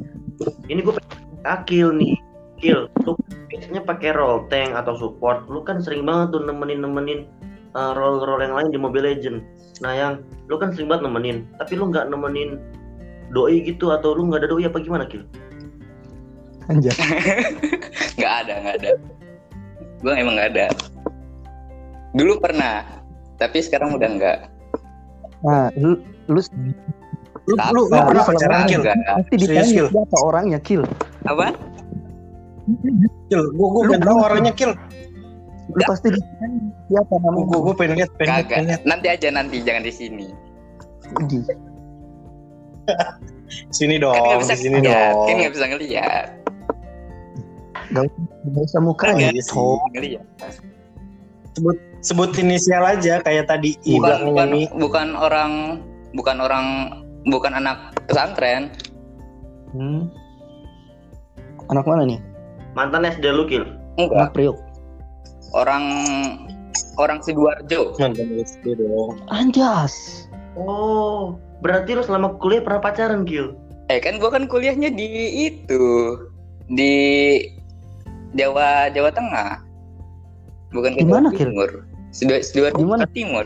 Ini 0.71 0.79
gue 0.79 0.93
pengen 0.95 1.19
akil 1.43 1.91
nih. 1.95 2.15
Kil, 2.59 2.91
lu 3.07 3.15
biasanya 3.47 3.87
pakai 3.87 4.11
roll 4.11 4.43
tank 4.51 4.75
atau 4.75 4.91
support. 4.99 5.47
Lu 5.47 5.63
kan 5.63 5.79
sering 5.79 6.03
banget 6.03 6.35
tuh 6.35 6.43
nemenin 6.43 6.83
nemenin 6.83 7.19
uh, 7.71 7.95
roll 7.95 8.19
roll 8.19 8.43
yang 8.43 8.51
lain 8.51 8.67
di 8.67 8.79
Mobile 8.79 9.07
Legend. 9.07 9.39
Nah 9.79 9.95
yang 9.95 10.13
lu 10.51 10.59
kan 10.59 10.75
sering 10.75 10.91
banget 10.91 11.07
nemenin, 11.07 11.47
tapi 11.55 11.79
lu 11.79 11.87
nggak 11.87 12.11
nemenin 12.11 12.59
doi 13.31 13.63
gitu 13.63 13.95
atau 13.95 14.11
lu 14.11 14.27
nggak 14.27 14.43
ada 14.43 14.49
doi 14.51 14.67
apa 14.67 14.77
gimana 14.83 15.07
Kil? 15.07 15.23
Anjas. 16.69 16.93
Nggak 18.19 18.33
ada 18.45 18.53
nggak 18.61 18.75
ada. 18.83 18.91
Gue 20.05 20.13
emang 20.13 20.35
nggak 20.37 20.49
ada. 20.53 20.65
Dulu 22.15 22.41
pernah, 22.41 22.83
tapi 23.37 23.61
sekarang 23.61 23.93
udah 23.95 24.09
nggak. 24.17 24.37
Nah, 25.45 25.69
lu 25.77 25.99
lu 26.27 26.41
Lu 27.49 27.55
lu 27.57 27.81
lu 27.81 27.81
Nah, 27.89 28.05
pernah 28.05 28.23
pacaran 28.29 28.61
kill? 28.69 28.83
Pasti 28.85 29.35
ditanya 29.41 29.65
Kil? 29.65 29.87
siapa 29.89 30.17
orangnya 30.21 30.59
kill. 30.61 30.83
Apa? 31.25 31.49
Kill, 33.33 33.43
gua 33.57 33.67
gua 33.73 33.81
pengen 33.89 34.01
tahu 34.05 34.17
orangnya 34.21 34.53
kill. 34.53 34.71
Lu 35.73 35.81
pasti 35.89 36.07
ditanya 36.13 36.59
siapa 36.93 37.13
namanya. 37.25 37.45
gua, 37.49 37.59
gua 37.65 37.73
pengen 37.73 37.95
lihat, 37.97 38.11
pengen 38.21 38.69
lihat. 38.69 38.81
Nanti 38.85 39.07
aja 39.09 39.27
nanti 39.33 39.57
jangan 39.65 39.81
di 39.81 39.93
sini. 39.93 40.27
Ih, 41.25 41.41
Sini 43.73 43.97
Kan 43.97 44.05
dong, 44.05 44.39
bisa 44.45 44.53
di 44.53 44.61
sini 44.69 44.77
ngeliat. 44.77 45.09
dong. 45.09 45.25
Kan 45.25 45.33
nggak 45.41 45.53
bisa 45.57 45.65
ngeliat. 45.65 46.27
Gak 47.89 48.05
usah 48.69 48.81
mukanya, 48.85 49.33
Iya 49.33 49.41
sih. 49.41 49.57
Cok. 49.57 49.81
Ngeliat. 49.97 50.25
Sebut 51.57 51.77
inisial 52.39 52.83
aja 52.87 53.19
kayak 53.19 53.51
tadi 53.51 53.75
I 53.83 53.99
Bukan 53.99 54.19
bukan 54.31 54.47
Mi. 54.51 54.63
bukan 54.79 55.07
orang 55.19 55.51
bukan 56.15 56.37
orang 56.39 56.65
bukan 57.27 57.51
anak 57.55 57.93
pesantren. 58.07 58.71
Hmm. 59.75 60.07
Anak 61.69 61.85
mana 61.85 62.07
nih? 62.07 62.19
Mantan 62.73 63.05
SD 63.05 63.25
lu 63.29 63.45
Kil? 63.45 63.67
Enggak. 63.99 64.15
Anak 64.15 64.31
Priok. 64.33 64.57
Orang 65.53 65.83
orang 66.97 67.19
sidoarjo. 67.21 67.93
Mantan 67.99 68.39
SD 68.39 68.79
dong. 68.79 69.19
Anjas. 69.29 70.25
Oh, 70.57 71.37
berarti 71.61 71.93
lu 71.93 72.01
selama 72.01 72.39
kuliah 72.41 72.63
pernah 72.63 72.81
pacaran 72.81 73.27
Kil? 73.27 73.53
Eh 73.89 73.99
kan 74.01 74.17
gua 74.21 74.33
kan 74.33 74.45
kuliahnya 74.45 74.93
di 74.93 75.49
itu 75.49 76.17
di 76.69 76.93
Jawa 78.37 78.93
Jawa 78.93 79.09
Tengah. 79.09 79.65
bukan 80.69 80.93
Di 80.93 81.01
mana, 81.01 81.33
Timur. 81.33 81.88
Sido- 82.09 82.41
Sidoarjo 82.41 82.77
Di 82.77 82.85
mana? 82.85 83.05
Timur. 83.09 83.45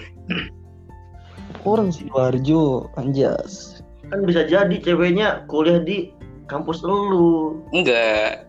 Orang 1.64 1.92
Sidoarjo, 1.92 2.88
anjas. 2.96 3.84
Kan 4.08 4.24
bisa 4.24 4.44
jadi 4.44 4.76
ceweknya 4.78 5.48
kuliah 5.48 5.80
di 5.80 6.12
kampus 6.46 6.84
lu. 6.84 7.60
Enggak. 7.72 8.48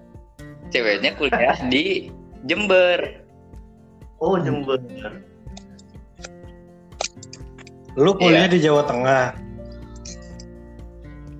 Ceweknya 0.69 1.15
kuliah 1.15 1.57
di 1.73 2.11
Jember. 2.45 3.23
Oh, 4.19 4.39
Jember. 4.39 4.79
Lu 7.95 8.11
kuliah 8.15 8.47
Iya. 8.47 8.53
di 8.53 8.59
Jawa 8.59 8.83
Tengah. 8.85 9.27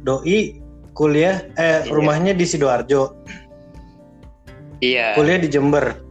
Doi 0.05 0.61
kuliah 0.93 1.43
eh 1.55 1.83
Iya. 1.83 1.91
rumahnya 1.91 2.33
di 2.33 2.45
Sidoarjo, 2.45 3.18
Iya. 4.79 5.18
kuliah 5.18 5.41
di 5.41 5.49
Jember. 5.49 6.03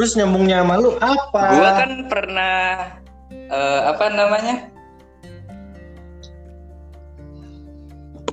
Terus 0.00 0.16
nyambungnya 0.16 0.64
sama 0.64 0.80
lu 0.80 0.96
apa? 0.96 1.42
Gua 1.60 1.70
kan 1.76 1.90
pernah 2.08 2.56
eh, 3.52 3.80
apa 3.84 4.04
namanya? 4.08 4.56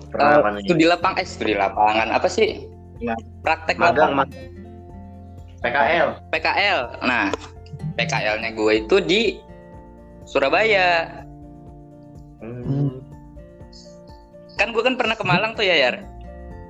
Pernah 0.07 0.31
Eh, 0.31 0.39
apa 0.39 0.49
studi 0.63 0.85
lapang 0.87 1.13
eh 1.19 1.27
studi 1.27 1.51
lapangan 1.59 2.07
apa 2.15 2.31
sih? 2.31 2.63
Ya. 3.03 3.19
Praktek 3.43 3.75
Magang, 3.75 4.15
lapangan. 4.15 4.31
magang. 4.31 4.55
PKL. 5.59 6.07
PKL. 6.31 6.79
Nah, 7.03 7.35
PKL-nya 7.99 8.55
gue 8.55 8.73
itu 8.87 8.95
di 9.03 9.21
Surabaya. 10.23 11.19
Hmm. 12.39 13.03
Kan 14.55 14.71
gue 14.71 14.87
kan 14.87 14.95
pernah 14.95 15.19
ke 15.19 15.25
Malang 15.27 15.51
tuh 15.51 15.67
ya, 15.67 15.75
Yar. 15.75 15.99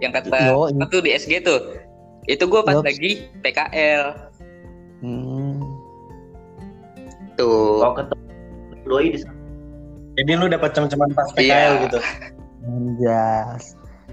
Yang 0.02 0.26
kata 0.26 0.38
itu 0.74 0.98
di 1.06 1.10
SG 1.14 1.46
tuh. 1.46 1.62
Itu 2.26 2.50
gue 2.50 2.66
pas 2.66 2.82
Yups. 2.82 2.88
lagi 2.90 3.12
PKL. 3.46 4.34
Tuh. 7.38 7.80
Oh, 7.82 7.94
ketemu 7.94 8.24
doi 8.84 9.08
di 9.14 9.20
sana. 9.22 9.36
Jadi 10.18 10.32
lu 10.34 10.46
dapat 10.50 10.74
cem-ceman 10.74 11.14
pas 11.14 11.30
PKL 11.38 11.46
Iya. 11.46 11.84
gitu. 11.86 12.00
Anjas. 12.66 13.64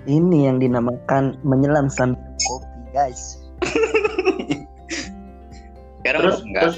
Ini 0.04 0.52
yang 0.52 0.60
dinamakan 0.60 1.40
menyelam 1.40 1.88
sambil 1.88 2.20
kopi, 2.44 2.68
guys. 2.92 3.40
Sekarang 6.04 6.20
Terus, 6.20 6.38
enggak. 6.44 6.62
terus 6.62 6.76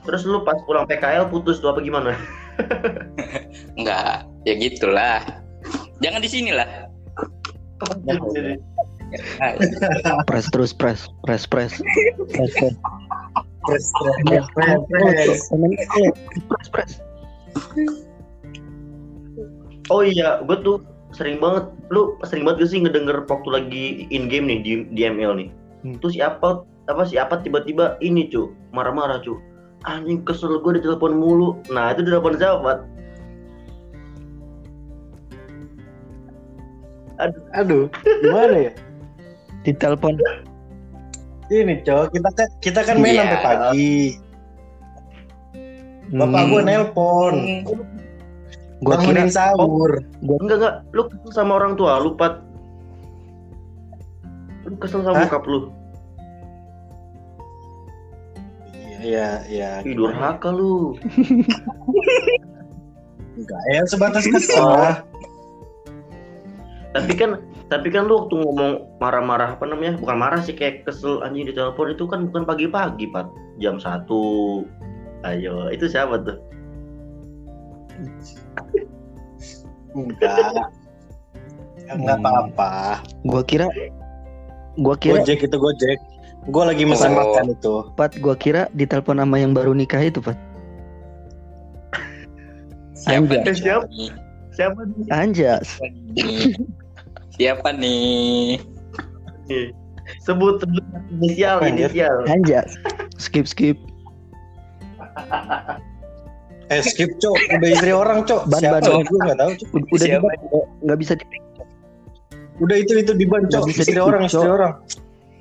terus 0.00 0.22
lu 0.24 0.40
pas 0.40 0.56
pulang 0.64 0.88
PKL 0.88 1.28
putus 1.28 1.60
tuh 1.60 1.76
apa 1.76 1.84
gimana? 1.84 2.16
Enggak. 3.78 4.24
Ya 4.48 4.56
gitulah. 4.56 5.20
Jangan 6.00 6.24
di 6.24 6.30
sini 6.32 6.56
lah. 6.56 6.88
Ya, 8.08 8.16
Press 10.24 10.48
terus, 10.48 10.72
press, 10.72 11.04
press, 11.28 11.44
press. 11.44 11.76
Press, 12.32 12.52
press. 12.56 12.74
Press, 13.60 13.92
press, 14.24 14.46
press, 14.56 14.80
press. 14.88 15.40
Press, 16.48 16.66
press. 16.72 16.92
Oh 19.90 20.00
iya, 20.06 20.40
gue 20.46 20.56
tuh 20.62 20.80
sering 21.12 21.42
banget, 21.42 21.66
lu 21.90 22.14
sering 22.22 22.46
banget 22.46 22.64
gak 22.64 22.70
sih 22.70 22.78
ngedenger 22.80 23.26
waktu 23.26 23.48
lagi 23.50 23.84
in 24.14 24.30
game 24.30 24.46
nih 24.46 24.58
di, 24.62 24.72
di 24.94 25.02
ML 25.04 25.34
nih. 25.36 25.48
Hmm. 25.82 25.98
Terus 25.98 26.14
siapa 26.16 26.64
apa 26.90 27.06
siapa 27.06 27.38
tiba-tiba 27.44 28.00
ini 28.02 28.26
cu 28.26 28.50
marah-marah 28.74 29.22
cu 29.22 29.38
anjing 29.86 30.26
kesel 30.26 30.58
gue 30.58 30.76
ditelepon 30.76 31.14
mulu 31.16 31.56
nah 31.70 31.94
itu 31.94 32.02
ditelepon 32.02 32.36
siapa 32.36 32.82
Aduh, 37.52 37.84
gimana 38.24 38.56
ya? 38.64 38.72
Ditelepon. 39.60 40.16
Ini 41.50 41.82
cowok 41.82 42.06
kita 42.14 42.28
kan 42.30 42.48
kita 42.62 42.80
kan 42.80 42.94
main 42.96 43.10
Iya. 43.10 43.20
sampai 43.20 43.40
pagi. 43.42 43.94
Bapak 46.10 46.40
Hmm. 46.40 46.48
gua 46.48 46.62
nelpon, 46.62 47.34
Gua 48.80 48.96
kira 48.96 49.22
bangunin 49.22 49.28
sahur. 49.28 49.90
enggak 50.22 50.56
enggak 50.56 50.74
lu 50.90 51.02
kesel 51.06 51.30
sama 51.32 51.52
orang 51.54 51.74
tua 51.74 51.98
lu 51.98 52.14
pat 52.14 52.38
lu 54.64 54.74
kesel 54.78 55.02
sama 55.02 55.16
Hah? 55.16 55.26
bokap 55.26 55.44
lu 55.44 55.58
Iya, 59.00 59.28
iya. 59.48 59.70
Ih, 59.80 59.96
durhaka 59.96 60.50
lu 60.50 60.92
Enggak, 63.38 63.60
ya 63.68 63.80
sebatas 63.86 64.24
kesel 64.28 64.60
Oh. 64.60 64.92
tapi 66.90 67.14
kan 67.14 67.38
tapi 67.70 67.86
kan 67.88 68.10
lu 68.10 68.26
waktu 68.26 68.34
ngomong 68.34 68.98
marah-marah 68.98 69.54
apa 69.54 69.62
namanya 69.62 69.94
bukan 69.96 70.18
marah 70.18 70.42
sih 70.42 70.52
kayak 70.52 70.82
kesel 70.82 71.22
anjing 71.22 71.46
di 71.46 71.54
telepon 71.54 71.94
itu 71.94 72.04
kan 72.10 72.26
bukan 72.26 72.42
pagi-pagi 72.42 73.06
pat 73.14 73.30
jam 73.62 73.78
satu 73.78 74.66
ayo 75.22 75.70
itu 75.70 75.86
siapa 75.86 76.18
tuh 76.20 76.38
Enggak. 79.90 80.70
Enggak 81.90 82.16
Hmm. 82.16 82.24
apa-apa. 82.24 83.02
gua 83.26 83.42
kira 83.42 83.66
gua 84.78 84.94
kira 84.94 85.20
Gojek 85.20 85.42
itu 85.44 85.56
Gojek. 85.58 85.98
Gua 86.48 86.70
lagi 86.70 86.86
pesan 86.86 87.12
Oh. 87.12 87.18
makan 87.20 87.52
itu. 87.52 87.74
Pat 87.98 88.14
gua 88.22 88.38
kira 88.38 88.70
ditelepon 88.72 89.18
sama 89.20 89.36
yang 89.36 89.52
baru 89.52 89.74
nikah 89.74 90.00
itu, 90.00 90.22
Pat. 90.22 90.38
Siapa 92.94 93.26
Anjas. 93.26 93.58
Siapa? 93.60 93.84
siapa 94.50 94.80
nih 94.86 95.04
Anjas. 95.12 95.68
Siapa 97.40 97.72
nih? 97.72 98.60
sebut 100.20 100.60
inisial 101.16 101.64
Anjir. 101.64 101.88
inisial 101.88 102.16
Anjas. 102.28 102.68
Skip, 103.24 103.48
skip. 103.48 103.80
Eh 106.68 106.82
skip 106.84 107.16
cok, 107.16 107.34
udah 107.50 107.68
istri 107.68 107.90
orang 107.90 108.22
cok. 108.22 108.44
Ban, 108.46 108.60
Siapa? 108.60 108.78
ban. 108.78 109.02
Gue 109.02 109.18
nggak 109.24 109.38
tahu 109.40 109.52
cok. 109.56 109.68
Udah, 109.72 109.98
Siapa? 109.98 110.28
diban, 110.28 110.66
nggak 110.84 110.98
bisa 111.00 111.12
di 111.16 111.24
Udah 112.60 112.76
itu 112.76 112.92
itu 113.00 113.12
di 113.16 113.24
ban 113.24 113.42
cok. 113.48 113.64
Istri 113.72 113.96
di- 113.96 114.04
orang, 114.04 114.22
istri 114.28 114.44
orang. 114.46 114.72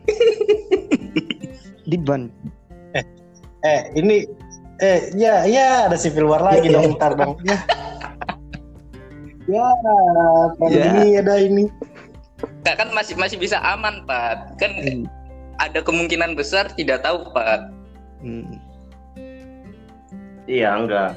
diban. 1.92 2.22
Eh 3.60 3.82
ini 3.94 4.24
eh 4.80 5.12
ya 5.14 5.44
ya 5.44 5.92
ada 5.92 6.00
civil 6.00 6.32
war 6.32 6.40
lagi 6.40 6.72
dong 6.72 6.96
ntar 6.96 7.20
dong. 7.20 7.36
Ya. 7.44 7.60
Ya, 9.50 9.66
Ya. 10.70 10.94
ini 10.94 11.18
ada 11.18 11.42
ini. 11.42 11.66
Kak 12.60 12.76
kan 12.76 12.90
masih 12.92 13.16
masih 13.16 13.40
bisa 13.40 13.58
aman, 13.64 14.04
Pat. 14.04 14.56
Kan 14.60 14.72
Hmm. 14.76 15.04
ada 15.58 15.80
kemungkinan 15.80 16.36
besar 16.36 16.68
tidak 16.74 17.04
tahu, 17.04 17.24
Pat. 17.32 17.72
Hmm. 18.20 18.60
iya 20.44 20.76
enggak 20.76 21.16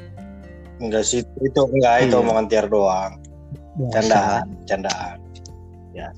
Enggak 0.79 1.03
sih, 1.03 1.23
itu 1.41 1.61
enggak 1.73 2.05
itu 2.05 2.15
Iya. 2.15 2.23
omongan 2.23 2.47
tiar 2.47 2.67
doang. 2.67 3.19
Biasa. 3.75 3.95
Candaan, 3.97 4.47
candaan. 4.67 5.17
Ya. 5.93 6.09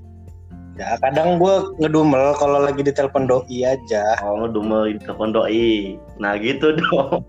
Ya 0.75 0.99
kadang 0.99 1.39
gue 1.39 1.55
ngedumel 1.79 2.35
kalau 2.35 2.59
lagi 2.59 2.83
ditelepon 2.83 3.31
doi 3.31 3.62
aja. 3.62 4.18
oh 4.27 4.43
ngedumel 4.43 4.91
di 4.91 4.99
telepon 4.99 5.31
doi 5.31 5.95
nah 6.18 6.35
gitu 6.35 6.75
dong 6.83 7.22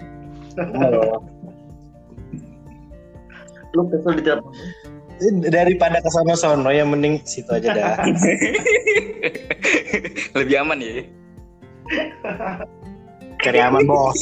lu 3.76 3.82
kesel 3.92 4.12
di 4.18 4.24
telepon 4.24 4.50
Daripada 5.48 6.04
ke 6.04 6.10
sono-sono 6.12 6.70
ya 6.72 6.84
mending 6.84 7.24
situ 7.24 7.48
aja 7.50 7.72
dah. 7.72 7.96
Lebih 10.38 10.56
aman 10.60 10.84
ya. 10.84 11.04
Cari 13.44 13.60
aman 13.62 13.88
bos. 13.88 14.20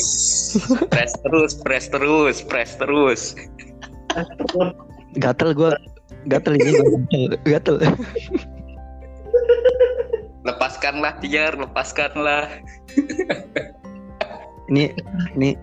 Press 0.92 1.14
terus, 1.26 1.58
press 1.58 1.86
terus, 1.90 2.36
press 2.46 2.78
terus. 2.78 3.34
Gatel 5.18 5.58
gua. 5.58 5.74
Gatel 6.30 6.62
ini 6.62 6.70
gua 6.78 6.90
gatel. 7.58 7.82
Lepaskanlah 10.44 11.18
Tiar, 11.24 11.56
lepaskanlah. 11.56 12.52
Ini 14.72 14.96
ini 15.36 15.60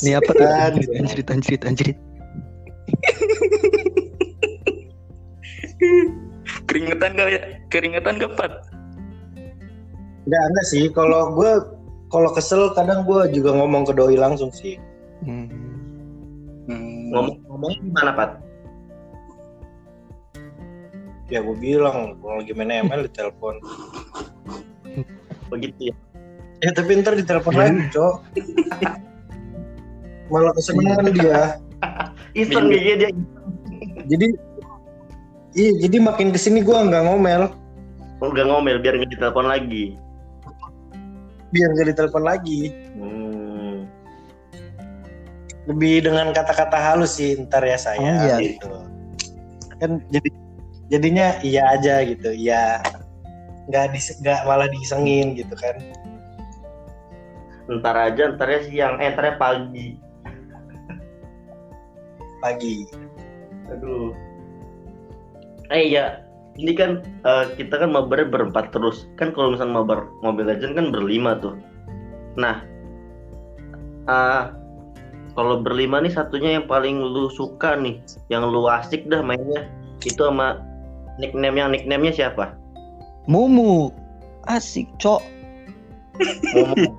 ini 0.00 0.10
apa 0.16 0.30
tuh? 0.32 0.46
Aduh. 0.46 0.86
Anjrit, 0.96 1.28
anjrit, 1.28 1.62
anjrit. 1.66 1.98
Keringetan 6.66 7.14
gak 7.14 7.28
ya? 7.30 7.40
Keringetan 7.70 8.18
gak, 8.18 8.32
Pat? 8.34 8.52
Enggak, 10.26 10.42
enggak 10.52 10.66
sih. 10.66 10.84
Kalau 10.90 11.34
gue 11.34 11.52
kalau 12.10 12.30
kesel 12.34 12.74
kadang 12.74 13.06
gue 13.06 13.30
juga 13.30 13.54
ngomong 13.54 13.86
ke 13.86 13.92
doi 13.94 14.18
langsung 14.18 14.50
sih. 14.50 14.76
Hmm. 15.22 15.46
Hmm. 16.70 17.10
ngomong-ngomong 17.10 17.72
gimana 17.82 18.14
pat 18.14 18.30
Ya 21.30 21.42
gue 21.42 21.56
bilang 21.58 22.18
kalau 22.22 22.42
lagi 22.42 22.54
main 22.54 22.86
ML 22.86 23.06
di 23.06 23.12
telepon. 23.14 23.58
begitu 25.50 25.90
ya 25.90 25.94
Ya 26.60 26.70
tapi 26.76 27.00
ntar 27.00 27.16
ditelepon 27.16 27.56
lagi, 27.56 27.88
Cok. 27.88 28.14
Malah 30.28 30.52
kesenangan 30.52 31.08
dia. 31.10 31.56
iseng 32.36 32.68
dia 32.68 32.94
dia 33.00 33.10
Jadi 34.04 34.26
Iya, 35.50 35.72
jadi 35.86 35.96
makin 35.98 36.30
ke 36.30 36.38
sini 36.38 36.62
gue 36.62 36.74
nggak 36.74 37.04
ngomel. 37.06 37.50
udah 38.20 38.44
ngomel 38.44 38.76
biar 38.84 39.00
nggak 39.00 39.16
ditelepon 39.16 39.48
lagi 39.48 39.96
biar 41.50 41.68
gak 41.74 41.88
ditelepon 41.94 42.24
lagi. 42.24 42.60
Hmm. 42.96 43.86
Lebih 45.68 46.10
dengan 46.10 46.32
kata-kata 46.34 46.78
halus 46.78 47.18
sih 47.20 47.36
ntar 47.46 47.62
ya 47.62 47.78
saya 47.78 47.98
Oh, 48.00 48.26
iya. 48.26 48.36
gitu. 48.38 48.70
Kan 49.78 50.02
jadi 50.10 50.30
jadinya 50.90 51.26
iya 51.44 51.62
aja 51.78 51.94
gitu, 52.06 52.30
iya. 52.34 52.80
Nggak 53.70 53.94
dis, 53.94 54.14
nggak 54.18 54.40
malah 54.46 54.66
disengin 54.70 55.38
gitu 55.38 55.54
kan. 55.54 55.78
Ntar 57.70 57.94
aja, 58.10 58.34
ntarnya 58.34 58.60
siang, 58.66 58.94
eh 58.98 59.14
ntarnya 59.14 59.34
pagi. 59.38 59.88
Pagi. 62.40 62.76
Aduh. 63.70 64.10
Eh 65.70 65.94
iya, 65.94 66.26
ini 66.58 66.74
kan 66.74 67.06
eh, 67.22 67.44
kita 67.54 67.78
kan 67.78 67.94
mabarnya 67.94 68.26
berempat 68.26 68.74
terus. 68.74 69.06
Kan 69.14 69.30
kalau 69.30 69.54
misalnya 69.54 69.82
mabar 69.82 70.10
Mobile 70.20 70.50
Legend 70.50 70.74
kan 70.74 70.86
berlima 70.90 71.38
tuh. 71.38 71.54
Nah, 72.34 72.62
eh 74.10 74.44
kalau 75.38 75.62
berlima 75.62 76.02
nih 76.02 76.10
satunya 76.10 76.58
yang 76.58 76.66
paling 76.66 76.98
lu 76.98 77.30
suka 77.30 77.78
nih, 77.78 78.02
yang 78.28 78.42
lu 78.50 78.66
asik 78.66 79.06
dah 79.06 79.22
mainnya 79.22 79.70
itu 80.02 80.18
sama 80.18 80.58
nickname 81.22 81.56
yang 81.60 81.70
nicknamenya 81.70 82.12
siapa? 82.26 82.58
Mumu. 83.30 83.94
Asik, 84.48 84.88
Cok. 84.98 85.22
Momo. 86.56 86.96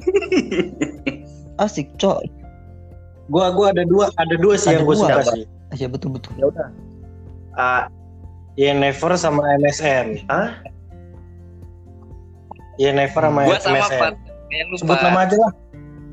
Asik, 1.64 1.92
Cok. 2.00 2.24
Gua 3.30 3.54
gua 3.54 3.70
ada 3.70 3.86
dua, 3.86 4.10
ada 4.18 4.34
dua 4.40 4.58
sih 4.58 4.74
Ada 4.74 4.82
yang 4.82 4.88
gue 4.88 4.96
dua, 4.96 5.06
suka 5.06 5.22
sih. 5.36 5.44
Ya 5.72 5.86
betul 5.86 6.14
betul. 6.14 6.34
ya 6.34 6.46
udah. 6.50 6.68
Ah, 7.54 7.82
Ya 8.58 8.74
Never 8.74 9.14
sama 9.14 9.42
MSN. 9.56 10.26
ah, 10.26 10.58
Ya 12.76 12.90
Never 12.90 13.22
sama 13.22 13.46
Gua 13.46 13.58
sama 13.62 13.78
MSN. 13.78 14.00
Pat. 14.00 14.14
Kayak 14.50 14.64
lu 14.66 14.76
Sebut 14.78 14.96
Pat. 14.96 15.04
nama 15.06 15.18
aja 15.22 15.36
lah. 15.38 15.52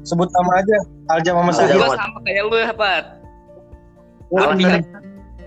Sebut 0.04 0.30
nama 0.30 0.52
aja. 0.62 0.78
Aljam 1.10 1.36
sama. 1.36 1.52
Sahid. 1.52 1.76
Gua 1.76 1.98
sama 1.98 2.18
kayak 2.22 2.42
lu 2.46 2.56
Pat. 2.76 3.06
Gua 4.30 4.42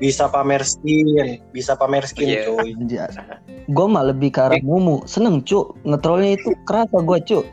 Bisa 0.01 0.33
pamer 0.33 0.65
skin, 0.65 1.45
bisa 1.53 1.77
pamer 1.77 2.09
skin 2.09 2.25
Iya. 2.25 2.49
cuy. 2.49 2.73
Gue 3.69 3.85
mah 3.85 4.09
lebih 4.09 4.33
ke 4.33 4.41
arah 4.41 4.57
Mumu. 4.65 5.05
Seneng, 5.05 5.45
Cuk. 5.45 5.77
Ngetrolnya 5.85 6.41
itu 6.41 6.57
kerasa 6.65 7.05
gue, 7.05 7.19
Cuk. 7.21 7.45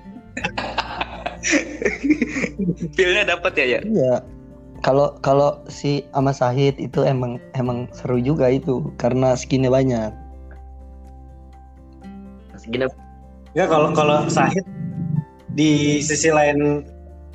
feel-nya 2.95 3.27
dapet 3.27 3.51
ya 3.51 3.65
ya. 3.67 3.79
Iya. 3.83 4.13
Kalau 4.87 5.19
kalau 5.19 5.59
si 5.67 6.07
sama 6.15 6.31
Sahid 6.31 6.79
itu 6.79 7.03
emang 7.03 7.43
emang 7.59 7.91
seru 7.91 8.23
juga 8.23 8.47
itu 8.47 8.87
karena 8.95 9.35
skinnya 9.35 9.67
banyak. 9.67 10.15
segini 12.55 12.87
Ya 13.51 13.67
kalau 13.67 13.91
kalau 13.91 14.23
Sahid 14.31 14.63
di 15.51 15.99
sisi 15.99 16.31
lain 16.31 16.87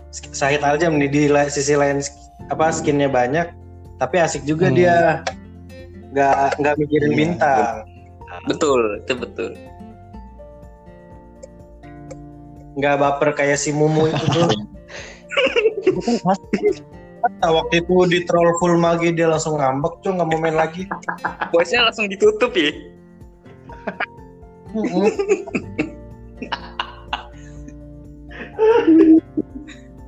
Sahid 0.08 0.64
Aljam 0.64 0.96
nih 0.96 1.12
di 1.12 1.22
la- 1.28 1.52
sisi 1.52 1.76
lain 1.76 2.00
apa 2.48 2.72
skinnya 2.72 3.12
banyak, 3.12 3.52
tapi 4.00 4.16
asik 4.16 4.48
juga 4.48 4.72
Hmm. 4.72 4.76
dia 4.80 4.96
nggak 6.16 6.56
nggak 6.56 6.74
mikirin 6.80 7.12
Iya. 7.12 7.18
bintang, 7.20 7.84
Betul, 8.48 8.80
itu 9.04 9.12
betul. 9.12 9.50
nggak 12.80 12.96
baper 12.96 13.36
kayak 13.36 13.60
si 13.60 13.76
Mumu 13.76 14.08
itu 14.08 14.16
Nah, 17.22 17.50
waktu 17.54 17.86
itu 17.86 17.94
di 18.10 18.26
troll 18.26 18.50
full 18.58 18.74
magi 18.78 19.14
dia 19.14 19.30
langsung 19.30 19.54
ngambek 19.58 20.02
tuh 20.02 20.10
nggak 20.14 20.26
mau 20.26 20.42
main 20.42 20.58
lagi. 20.58 20.90
Voice-nya 21.54 21.86
langsung 21.86 22.10
ditutup 22.10 22.50
ya. 22.54 22.74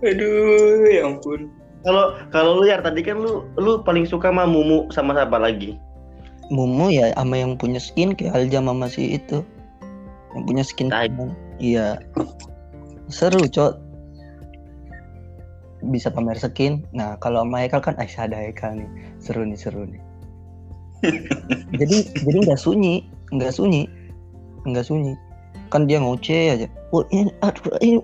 Aduh, 0.04 0.84
ya 0.90 1.06
ampun. 1.06 1.48
kalau 1.84 2.16
kalau 2.32 2.64
lu 2.64 2.64
ya 2.64 2.80
tadi 2.80 3.04
kan 3.04 3.20
lu 3.20 3.44
lu 3.60 3.84
paling 3.84 4.08
suka 4.08 4.32
sama 4.32 4.48
Mumu 4.48 4.88
sama 4.88 5.12
siapa 5.12 5.36
lagi? 5.36 5.76
Mumu 6.48 6.88
ya 6.88 7.12
sama 7.12 7.36
yang 7.36 7.60
punya 7.60 7.76
skin 7.76 8.16
kayak 8.16 8.32
Aljam 8.32 8.72
sama 8.72 8.88
si 8.88 9.20
itu. 9.20 9.44
Yang 10.32 10.42
punya 10.48 10.64
skin. 10.64 10.88
Iya. 11.60 12.00
Seru, 13.12 13.44
Cok. 13.44 13.83
Bisa 15.90 16.08
pamer 16.08 16.38
skin. 16.40 16.84
Nah, 16.96 17.20
kalau 17.20 17.44
sama 17.44 17.64
Haikal 17.64 17.80
kan 17.84 17.94
Aisyah 18.00 18.30
ada 18.30 18.36
Haikal 18.40 18.80
nih. 18.80 18.88
Seru 19.20 19.44
nih, 19.44 19.58
seru 19.58 19.84
nih. 19.84 20.02
jadi 21.80 21.96
jadi 22.24 22.38
nggak 22.48 22.60
sunyi, 22.60 23.04
nggak 23.34 23.52
sunyi. 23.52 23.84
Nggak 24.64 24.86
sunyi. 24.88 25.12
Kan 25.68 25.84
dia 25.84 26.00
ngoceh 26.00 26.56
aja. 26.56 26.66
Oh, 26.94 27.04
ini 27.12 27.28
aduh 27.44 27.76
ini. 27.84 28.00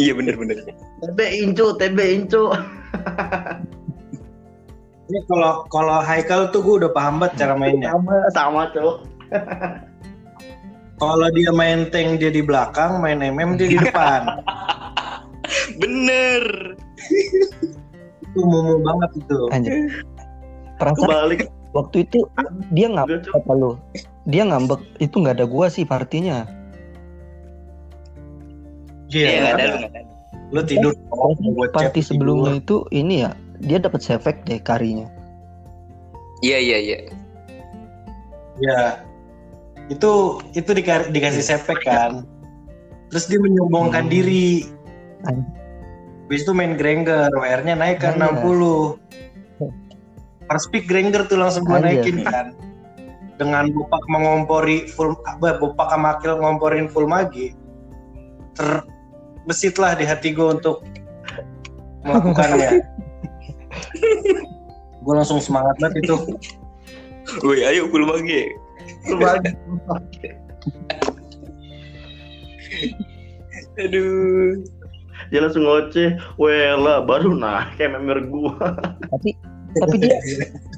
Iya 0.00 0.16
bener-bener. 0.16 0.56
TB 1.04 1.18
Incu, 1.44 1.66
TB 1.76 1.98
Incu. 2.00 2.50
Ini 5.12 5.20
kalau 5.28 5.68
kalau 5.68 6.00
Haikal 6.00 6.48
tuh 6.48 6.64
gue 6.64 6.74
udah 6.82 6.90
paham 6.96 7.20
banget 7.20 7.44
cara 7.44 7.54
mainnya. 7.54 7.92
Sama 7.92 8.14
sama 8.32 8.62
cowok. 8.72 8.96
Kalau 11.02 11.28
dia 11.34 11.50
main 11.50 11.90
tank 11.90 12.22
dia 12.22 12.30
di 12.30 12.40
belakang, 12.40 13.02
main 13.02 13.20
MM 13.20 13.58
dia 13.58 13.68
di 13.74 13.76
depan. 13.76 14.31
Bener. 15.82 16.42
itu 18.22 18.40
mumu 18.40 18.80
banget 18.80 19.10
itu. 19.18 19.38
Anjir. 19.50 19.72
Perasaan 20.78 21.04
Kebalik. 21.04 21.40
waktu 21.72 21.96
itu 22.02 22.18
dia 22.70 22.88
ngambek 22.88 23.26
apa 23.28 23.52
lu? 23.52 23.76
Dia 24.24 24.46
ngambek 24.46 24.80
itu 24.98 25.14
nggak 25.18 25.36
ada 25.36 25.46
gua 25.46 25.66
sih 25.66 25.82
partinya. 25.82 26.46
Iya, 29.08 29.26
Iya, 29.28 29.38
nggak 29.38 29.52
ada 29.52 29.64
lu 30.52 30.60
tidur. 30.62 30.92
Oh, 31.08 31.32
Party 31.72 32.00
tidur. 32.00 32.04
sebelumnya 32.04 32.52
itu 32.56 32.84
ini 32.90 33.24
ya 33.24 33.32
dia 33.58 33.76
dapat 33.76 34.00
sefek 34.00 34.44
deh 34.44 34.60
karinya. 34.60 35.08
Iya 36.40 36.58
iya 36.58 36.78
iya. 36.78 36.98
Ya. 38.58 38.80
Itu 39.88 40.40
itu 40.52 40.70
dika- 40.70 41.08
dikasih 41.08 41.40
sepek 41.42 41.80
kan. 41.82 42.24
Terus 43.08 43.28
dia 43.28 43.38
menyombongkan 43.38 44.08
Hmm. 44.08 44.12
diri. 44.12 44.64
An- 45.24 45.48
Habis 46.32 46.48
itu 46.48 46.56
main 46.56 46.80
Granger, 46.80 47.28
WR-nya 47.28 47.76
naik 47.76 48.00
ke 48.00 48.08
Iya. 48.08 48.32
60. 48.40 48.96
First 50.48 50.72
pick 50.72 50.88
Granger 50.88 51.28
tuh 51.28 51.36
langsung 51.36 51.68
gua 51.68 51.84
Anjir. 51.84 52.00
naikin 52.00 52.24
kan. 52.24 52.56
Dengan 53.36 53.68
Bopak 53.68 54.00
mengompori 54.08 54.88
full 54.88 55.12
apa 55.28 55.60
Bopak 55.60 55.92
sama 55.92 56.16
Akil 56.16 56.40
ngomporin 56.40 56.88
full 56.88 57.04
magi. 57.04 57.52
Terbesitlah 58.56 59.92
di 60.00 60.08
hati 60.08 60.32
gue 60.32 60.56
untuk 60.56 60.80
melakukannya. 62.00 62.80
gue 65.04 65.12
langsung 65.12 65.36
semangat 65.36 65.76
banget 65.84 66.08
itu. 66.08 66.16
Woi, 67.44 67.60
ayo 67.60 67.92
full 67.92 68.08
mage. 68.08 68.56
Kebalik. 69.04 69.52
Aduh. 73.84 74.64
Dia 75.32 75.40
langsung 75.40 75.64
ngoceh, 75.64 76.20
wela 76.36 77.00
baru 77.00 77.32
naik 77.32 77.80
MMR 77.80 78.28
gua. 78.28 78.76
Tapi 79.08 79.32
tapi 79.80 79.96
dia 80.04 80.20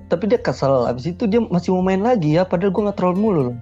tapi 0.07 0.25
dia 0.31 0.39
kesel. 0.39 0.87
Abis 0.87 1.11
itu 1.11 1.27
dia 1.27 1.43
masih 1.43 1.75
mau 1.75 1.83
main 1.83 2.01
lagi 2.07 2.39
ya. 2.39 2.47
Padahal 2.47 2.71
gua 2.71 2.83
nggak 2.91 2.99
troll 3.03 3.19
mulu 3.19 3.41
loh. 3.51 3.57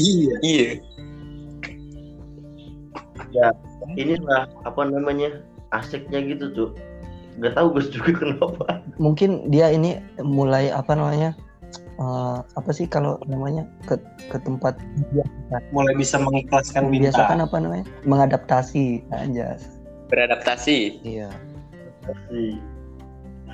Iya. 0.00 0.32
Iya. 0.40 0.68
Inilah 4.00 4.48
apa 4.64 4.80
namanya 4.88 5.44
asiknya 5.76 6.24
gitu 6.24 6.48
tuh. 6.56 6.70
Gak 7.38 7.54
tahu 7.54 7.76
gue 7.76 7.86
juga 7.92 8.10
kenapa. 8.24 8.82
Mungkin 8.98 9.52
dia 9.52 9.70
ini 9.70 10.00
mulai 10.24 10.72
apa 10.72 10.96
namanya? 10.96 11.36
eh, 11.98 12.38
apa 12.40 12.70
sih 12.70 12.86
kalau 12.86 13.18
namanya 13.26 13.66
ke 13.84 13.98
ke 14.30 14.38
tempat 14.40 14.78
dia 15.12 15.26
Mulai 15.74 15.98
bisa 15.98 16.16
mengikhlaskan 16.22 16.88
biasa 16.88 17.26
kan 17.26 17.42
bintang. 17.42 17.48
apa 17.50 17.56
namanya 17.58 17.84
mengadaptasi 18.06 19.02
aja 19.10 19.58
Beradaptasi. 20.08 21.04
iya 21.04 21.28
sih. 22.32 22.56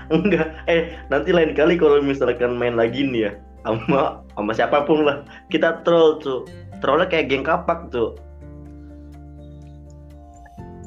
Enggak, 0.14 0.52
eh 0.66 0.94
nanti 1.08 1.32
lain 1.32 1.52
kali 1.52 1.74
kalau 1.74 1.98
misalkan 1.98 2.54
main 2.54 2.76
lagi 2.76 3.02
nih 3.02 3.26
ya 3.26 3.32
sama 3.64 4.20
sama 4.36 4.52
siapa 4.52 4.84
pun 4.84 5.02
lah 5.02 5.24
kita 5.48 5.80
troll 5.80 6.20
tuh 6.20 6.44
trollnya 6.78 7.08
kayak 7.08 7.32
geng 7.32 7.40
kapak 7.40 7.88
tuh 7.88 8.12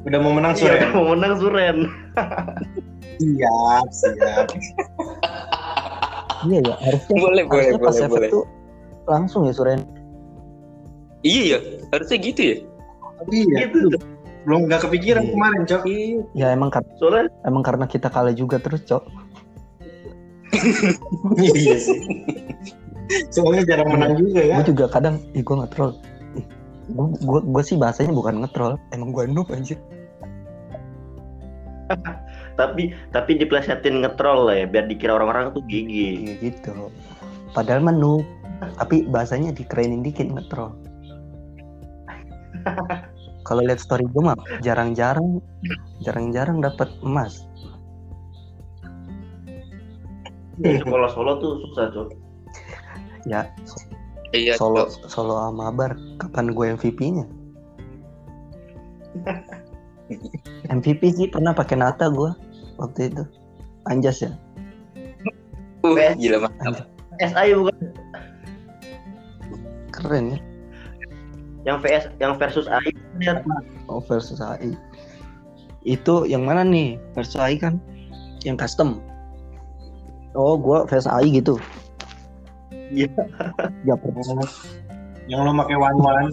Udah 0.06 0.22
mau 0.22 0.30
menang 0.30 0.54
iya 0.54 0.62
sore. 0.62 0.76
udah 0.78 0.90
mau 0.94 1.06
menang 1.10 1.34
Suren 1.36 1.76
Siap, 3.18 3.86
siap. 3.98 4.46
iya 6.46 6.58
ya 6.62 6.74
harusnya 6.78 7.14
Boleh 7.18 7.44
boleh 7.44 7.64
harusnya 7.66 7.82
pas 7.82 7.96
boleh 7.98 8.08
boleh. 8.08 8.28
tuh 8.30 8.44
langsung 9.04 9.42
ya 9.44 9.52
Suren 9.52 9.80
Iya 11.20 11.42
ya, 11.42 11.58
harusnya 11.90 12.18
gitu 12.22 12.40
ya. 12.40 12.56
Iya. 13.28 13.56
gitu 13.66 13.98
Belum 14.48 14.64
nggak 14.64 14.80
kepikiran 14.82 15.22
Iya. 15.22 15.30
kemarin, 15.30 15.62
Cok. 15.62 15.82
ya 16.32 16.46
emang 16.48 16.72
kar- 16.72 16.88
soalnya 16.96 17.28
emang 17.44 17.60
karena 17.60 17.84
kita 17.84 18.08
kalah 18.08 18.32
juga 18.32 18.56
terus 18.56 18.80
cok 18.82 19.04
iya 21.44 21.76
sih. 21.76 22.00
Soalnya 23.28 23.62
jarang 23.66 23.88
menang 23.90 24.16
juga 24.16 24.40
ya. 24.40 24.56
gue 24.56 24.72
juga 24.72 24.88
kadang 24.88 25.20
ih 25.30 25.40
gue 25.40 25.52
nge-troll 25.54 25.92
Ih, 26.34 26.44
gue 26.88 27.06
gue 27.20 27.40
gue 27.46 27.62
sih 27.62 27.76
bahasanya 27.76 28.10
bukan 28.10 28.40
nge-troll 28.40 28.80
emang 28.90 29.12
gue 29.12 29.28
noob 29.28 29.48
anjir 29.48 29.76
Tapi 32.56 32.90
tapi 33.10 33.36
diplesetin 33.36 34.02
ngetrol 34.02 34.44
lah 34.44 34.56
ya 34.56 34.66
biar 34.66 34.84
dikira 34.84 35.14
orang-orang 35.14 35.52
tuh 35.52 35.62
gigi. 35.64 36.26
Iya 36.26 36.34
gitu 36.42 36.90
padahal 37.50 37.80
mah 37.80 37.92
noob 37.92 38.24
tapi 38.74 39.04
bahasanya 39.04 39.52
dikerenin 39.52 40.00
dikit 40.00 40.26
nge-troll 40.26 40.72
kalau 43.48 43.64
lihat 43.64 43.80
story 43.80 44.04
gue 44.04 44.20
mah 44.20 44.36
jarang-jarang 44.60 45.40
jarang-jarang 46.04 46.60
dapat 46.60 46.92
emas. 47.00 47.48
Jadi 50.60 50.84
solo-solo 50.84 51.32
tuh 51.40 51.52
susah 51.64 51.86
tuh. 51.96 52.06
ya 53.26 53.48
Iya, 54.36 54.60
solo 54.60 54.84
Cok. 54.84 55.08
solo 55.08 55.34
sama 55.40 55.72
Bar 55.72 55.96
kapan 56.20 56.52
gue 56.52 56.66
MVP-nya 56.76 57.24
MVP 60.76 61.02
sih 61.16 61.26
pernah 61.32 61.56
pakai 61.56 61.80
Nata 61.80 62.12
gue 62.12 62.30
waktu 62.76 63.08
itu. 63.08 63.24
Anjas 63.88 64.20
ya? 64.20 64.32
Uh, 65.80 65.96
gila 66.20 66.44
mantap. 66.44 66.84
SI 67.18 67.56
bukan? 67.56 67.76
Keren 69.90 70.36
ya 70.36 70.38
yang 71.66 71.82
VS 71.82 72.10
yang 72.22 72.38
versus 72.38 72.70
AI 72.70 72.94
oh 73.90 73.98
versus 74.04 74.38
AI 74.38 74.76
itu 75.88 76.26
yang 76.26 76.44
mana 76.44 76.66
nih? 76.66 76.98
Versus 77.16 77.40
AI 77.40 77.56
kan? 77.56 77.80
Yang 78.42 78.66
custom. 78.66 79.00
Oh 80.36 80.60
gue 80.60 80.84
versus 80.84 81.08
AI 81.08 81.32
gitu. 81.32 81.56
Iya. 82.92 83.08
ya 83.84 83.94
pernah 83.96 84.48
Yang 85.28 85.40
lo 85.44 85.52
pakai 85.64 85.76
one 85.76 85.98
one. 86.04 86.28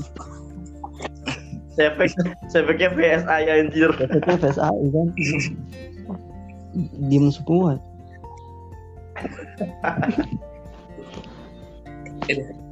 Sepek 1.75 2.11
sepeknya 2.51 2.89
VSI 2.95 3.41
anjir. 3.47 3.91
Versus 4.27 4.59
AI 4.59 4.85
kan? 4.91 5.07
Diem 7.07 7.31
semua 7.31 7.79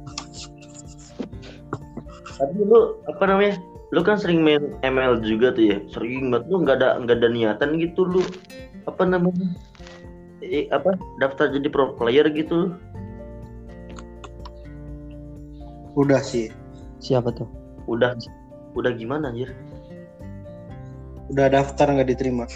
Tapi 2.34 2.58
lu 2.66 2.98
apa 3.06 3.22
namanya? 3.26 3.54
Lu 3.94 4.02
kan 4.02 4.18
sering 4.18 4.42
main 4.42 4.74
ML 4.82 5.22
juga 5.22 5.54
tuh 5.54 5.64
ya. 5.70 5.78
Sering 5.92 6.34
banget 6.34 6.50
lu 6.50 6.56
nggak 6.66 6.76
ada 6.82 6.88
nggak 7.02 7.16
ada 7.22 7.28
niatan 7.30 7.78
gitu 7.78 8.02
lu. 8.06 8.22
Apa 8.90 9.06
namanya? 9.06 9.54
Eh, 10.44 10.68
apa 10.68 10.92
daftar 11.24 11.48
jadi 11.48 11.72
pro 11.72 11.96
player 11.96 12.28
gitu 12.28 12.76
Udah 15.96 16.20
sih. 16.20 16.52
siapa 17.00 17.32
tuh 17.36 17.48
udah 17.88 18.16
udah 18.76 18.92
gimana 18.96 19.28
anjir 19.32 19.52
Udah 21.32 21.48
daftar 21.48 21.88
nggak 21.88 22.12
diterima. 22.12 22.44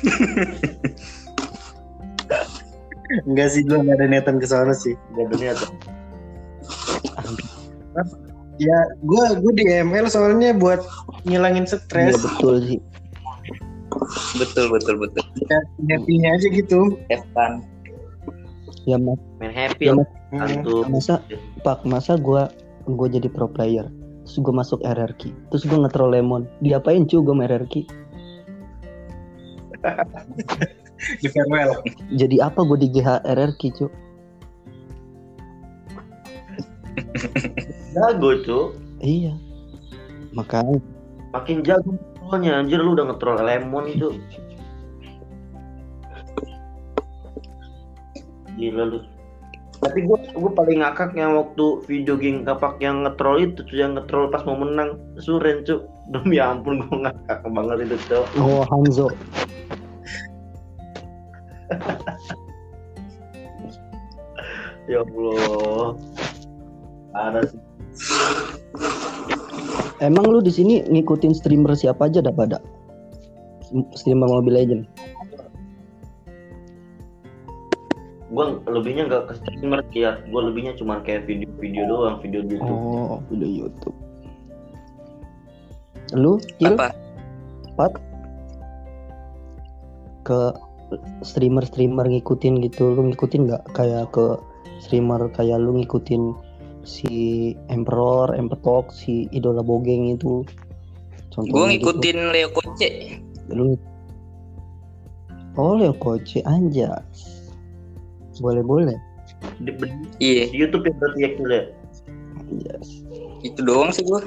Enggak 3.29 3.49
sih, 3.57 3.65
gue 3.65 3.81
nggak 3.81 3.97
ada 3.97 4.07
niatan 4.09 4.37
ke 4.37 4.45
sana 4.45 4.77
sih. 4.77 4.93
gak 5.17 5.33
ada 5.33 5.37
niatan 5.41 5.73
Ya, 8.59 8.75
gue 9.01 9.25
gue 9.39 9.53
di 9.55 9.65
ML 9.81 10.07
soalnya 10.07 10.51
buat 10.53 10.83
ngilangin 11.23 11.65
stres. 11.65 12.19
betul 12.19 12.59
sih 12.65 12.81
Betul, 14.35 14.69
betul, 14.69 14.95
betul. 14.97 15.25
Ya, 15.47 15.59
happy-nya 15.89 16.29
aja 16.33 16.49
gitu. 16.49 16.99
Have 17.09 17.25
fun. 17.33 17.63
ya 18.85 18.97
mas 18.97 19.21
main 19.37 19.53
happy 19.53 19.85
Ya, 19.85 19.93
lah 19.93 20.09
Hmm. 20.29 20.45
hantu 20.45 20.85
masa 20.87 21.25
pak 21.63 21.85
masa 21.85 22.17
gue 22.17 22.41
gue 22.87 23.09
jadi 23.11 23.29
pro 23.29 23.49
player 23.49 23.89
terus 24.23 24.37
gue 24.39 24.53
masuk 24.55 24.81
RRQ 24.83 25.33
terus 25.49 25.65
gue 25.65 25.73
ngetrol 25.75 26.09
lemon 26.11 26.45
diapain 26.59 27.05
cu 27.05 27.21
gue 27.21 27.33
RRQ 27.35 27.75
Di 31.21 31.29
farewell. 31.29 31.79
jadi 32.13 32.45
apa 32.45 32.61
gue 32.61 32.79
di 32.79 32.89
GH 32.91 33.25
RRQ 33.25 33.61
cu 33.73 33.87
jago 37.93 38.31
cu 38.45 38.59
iya. 39.01 39.33
Makanya. 40.37 40.79
Makin 41.33 41.65
jago 41.65 41.97
soalnya 42.29 42.61
anjir 42.61 42.81
lu 42.85 42.93
udah 42.93 43.09
ngetrol 43.09 43.41
lemon 43.41 43.85
itu 43.89 44.09
gila 48.59 48.85
lu. 48.85 48.99
Tapi 49.79 50.03
gua 50.05 50.19
gua 50.35 50.51
paling 50.59 50.83
ngakak 50.83 51.15
yang 51.15 51.39
waktu 51.39 51.87
video 51.87 52.19
game 52.19 52.43
kapak 52.43 52.83
yang 52.83 53.07
ngetrol 53.07 53.39
itu 53.39 53.63
tuh 53.63 53.79
yang 53.79 53.95
ngetrol 53.97 54.29
pas 54.29 54.43
mau 54.45 54.59
menang. 54.59 54.99
Suren 55.23 55.65
cu 55.65 55.87
demi 56.13 56.37
ampun 56.43 56.85
gua 56.85 57.09
ngakak 57.09 57.41
banget 57.49 57.89
itu 57.89 57.97
tuh 58.11 58.25
oh 58.37 58.65
Hanzo. 58.69 59.09
Ya 64.89 65.05
allah. 65.05 66.01
Ada 67.13 67.53
sih 67.53 67.68
emang 69.99 70.25
lu 70.31 70.39
di 70.39 70.53
sini 70.55 70.87
ngikutin 70.87 71.35
streamer 71.35 71.75
siapa 71.75 72.07
aja 72.07 72.23
dah 72.23 72.33
pada 72.33 72.63
streamer 73.95 74.29
Mobile 74.31 74.57
Legend 74.57 74.83
gua 78.29 78.61
lebihnya 78.69 79.09
nggak 79.09 79.25
ke 79.25 79.33
streamer 79.41 79.81
sih 79.91 80.05
ya. 80.05 80.21
Gua 80.29 80.47
lebihnya 80.47 80.77
cuma 80.77 81.01
kayak 81.01 81.25
video-video 81.25 81.89
doang 81.89 82.21
video 82.21 82.45
YouTube. 82.45 82.77
Oh 82.77 83.19
video 83.33 83.49
YouTube. 83.67 83.97
Lu 86.15 86.37
Gil? 86.61 86.77
Apa? 86.77 86.95
Pat? 87.75 87.93
Ke 90.29 90.41
streamer-streamer 91.25 92.05
ngikutin 92.05 92.61
gitu 92.69 92.93
lu 92.93 93.11
ngikutin 93.13 93.49
nggak? 93.49 93.65
Kayak 93.73 94.13
ke 94.13 94.37
streamer 94.85 95.33
kayak 95.33 95.59
lu 95.59 95.81
ngikutin 95.81 96.37
si 96.89 97.13
Emperor, 97.69 98.33
Empetok, 98.33 98.89
si 98.91 99.29
Idola 99.31 99.61
Bogeng 99.61 100.09
itu 100.11 100.41
Gue 101.39 101.45
contohnya 101.45 101.77
ngikutin 101.77 102.19
Leo 102.33 102.49
Koce. 102.51 102.89
gitu. 103.15 103.53
lu 103.53 103.67
oh 105.55 105.77
Leo 105.77 105.93
Koce 105.95 106.41
anjas 106.43 107.45
boleh 108.39 108.63
boleh 108.63 108.97
di, 109.61 109.71
di, 109.71 109.87
Iya, 110.19 110.49
di 110.49 110.57
YouTube 110.57 110.83
ya 110.83 110.95
berarti 110.97 111.19
ya 111.21 111.31
ya 111.31 111.61
anjas 112.43 112.87
itu 113.41 113.61
doang 113.61 113.93
sih 113.93 114.03
gue. 114.03 114.19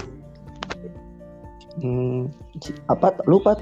hmm, 1.78 2.32
apa 2.88 3.18
lu 3.26 3.39
Pat 3.39 3.59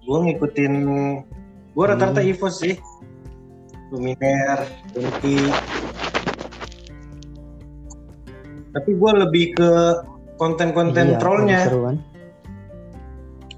Gue 0.00 0.18
ngikutin 0.26 0.72
gue 1.70 1.84
rata-rata 1.86 2.18
Hmm. 2.18 2.30
EVO 2.34 2.50
sih. 2.50 2.74
Luminer, 3.90 4.66
Unti. 4.94 5.38
Tapi 8.70 8.90
gue 8.94 9.10
lebih 9.18 9.44
ke 9.58 9.70
konten-konten 10.36 11.14
Iya, 11.14 11.18
trollnya. 11.20 11.60
seru 11.68 11.80
kan 11.84 11.96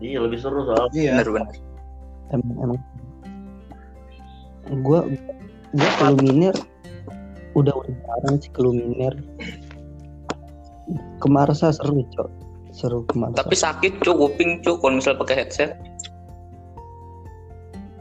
iya 0.03 0.19
lebih 0.19 0.39
seru 0.43 0.67
soal 0.67 0.91
Iya. 0.91 1.23
Bener-bener. 1.23 1.55
emang 2.33 2.57
emang 2.59 2.79
gua 4.83 5.05
gua 5.71 5.91
ke 5.95 6.05
Luminir 6.11 6.55
udah 7.53 7.71
udah 7.71 7.93
jarang 8.03 8.37
sih 8.41 8.51
ke 8.51 8.61
Luminir 8.65 9.15
ke 11.21 11.27
Marsa 11.29 11.71
seru 11.71 12.03
cok 12.09 12.29
seru 12.73 13.05
ke 13.07 13.15
Marsa 13.15 13.45
Tapi 13.45 13.55
sakit 13.55 13.93
cuy 14.01 14.11
kuping 14.17 14.59
cuy 14.59 14.75
kalau 14.75 14.97
misal 14.97 15.15
pakai 15.15 15.45
headset. 15.45 15.77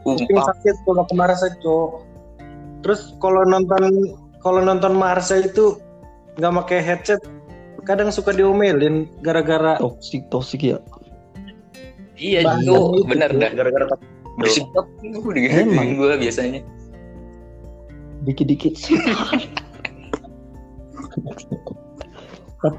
Kuping 0.02 0.40
sakit 0.42 0.74
kalau 0.82 1.04
ke 1.06 1.14
Marsa 1.14 1.46
cok. 1.62 1.90
Terus 2.82 3.14
kalau 3.22 3.46
nonton 3.46 4.10
kalau 4.42 4.58
nonton 4.58 4.98
Marsa 4.98 5.38
itu 5.38 5.78
nggak 6.40 6.52
pakai 6.64 6.78
headset, 6.80 7.20
kadang 7.84 8.08
suka 8.08 8.32
diomelin 8.32 9.04
gara-gara 9.20 9.76
toksik 9.82 10.24
toksik 10.32 10.62
ya 10.62 10.78
Iya 12.16 12.46
itu, 12.62 13.02
bener 13.04 13.34
cuy. 13.34 13.40
dah. 13.42 13.50
gara-gara 13.50 13.86
Berisik 14.38 14.64
gue 15.02 15.32
digituin 15.34 15.68
Emang. 15.74 15.98
gue 16.00 16.14
biasanya. 16.16 16.60
dikit 18.22 18.46
dikit 18.46 18.78
sih 18.78 18.94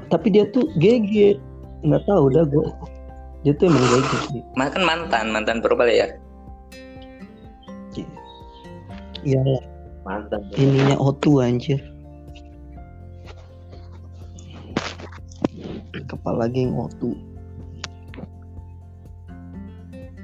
tapi, 0.08 0.32
dia 0.32 0.48
tuh 0.48 0.64
GG 0.80 1.36
nggak 1.84 2.02
tahu 2.08 2.32
dah 2.32 2.48
gua 2.48 2.72
dia 3.44 3.52
tuh 3.52 3.68
emang 3.68 3.84
GG 3.84 4.10
sih 4.32 4.40
Mah 4.56 4.72
kan 4.72 4.80
mantan, 4.88 5.28
mantan 5.28 5.60
pro 5.60 5.76
player. 5.76 6.16
Iya 9.20 9.60
mantan 10.08 10.48
ininya 10.56 10.96
O2 10.96 11.44
anjir 11.44 11.80
kepala 16.14 16.46
geng 16.48 16.72
O2 16.74 17.34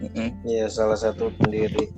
Mm-mm. 0.00 0.32
Iya 0.48 0.66
salah 0.72 0.96
satu 0.96 1.28
pendiri. 1.36 1.92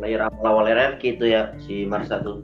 player 0.00 0.24
awal-awal 0.24 0.64
RFK 0.64 1.20
itu 1.20 1.24
ya 1.28 1.52
si 1.60 1.84
Marsa 1.84 2.24
tuh. 2.24 2.40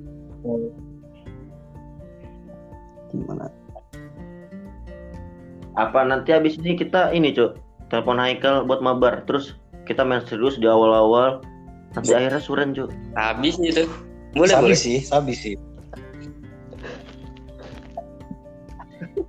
Gimana? 3.08 3.48
Apa 5.74 6.04
nanti 6.04 6.36
habis 6.36 6.60
ini 6.60 6.76
kita 6.76 7.10
ini 7.16 7.32
cuk 7.32 7.56
telepon 7.88 8.20
Haikal 8.20 8.68
buat 8.68 8.84
mabar 8.84 9.24
terus 9.24 9.56
kita 9.88 10.04
main 10.04 10.20
serius 10.28 10.60
di 10.60 10.68
awal-awal 10.68 11.40
nanti 11.96 12.12
akhirnya 12.12 12.44
suren 12.44 12.76
cuk. 12.76 12.92
Habis 13.16 13.56
gitu. 13.58 13.88
Boleh 14.36 14.52
sabi 14.52 14.64
boleh. 14.70 14.78
sih, 14.78 14.98
sabi 15.00 15.32
sih. 15.32 15.56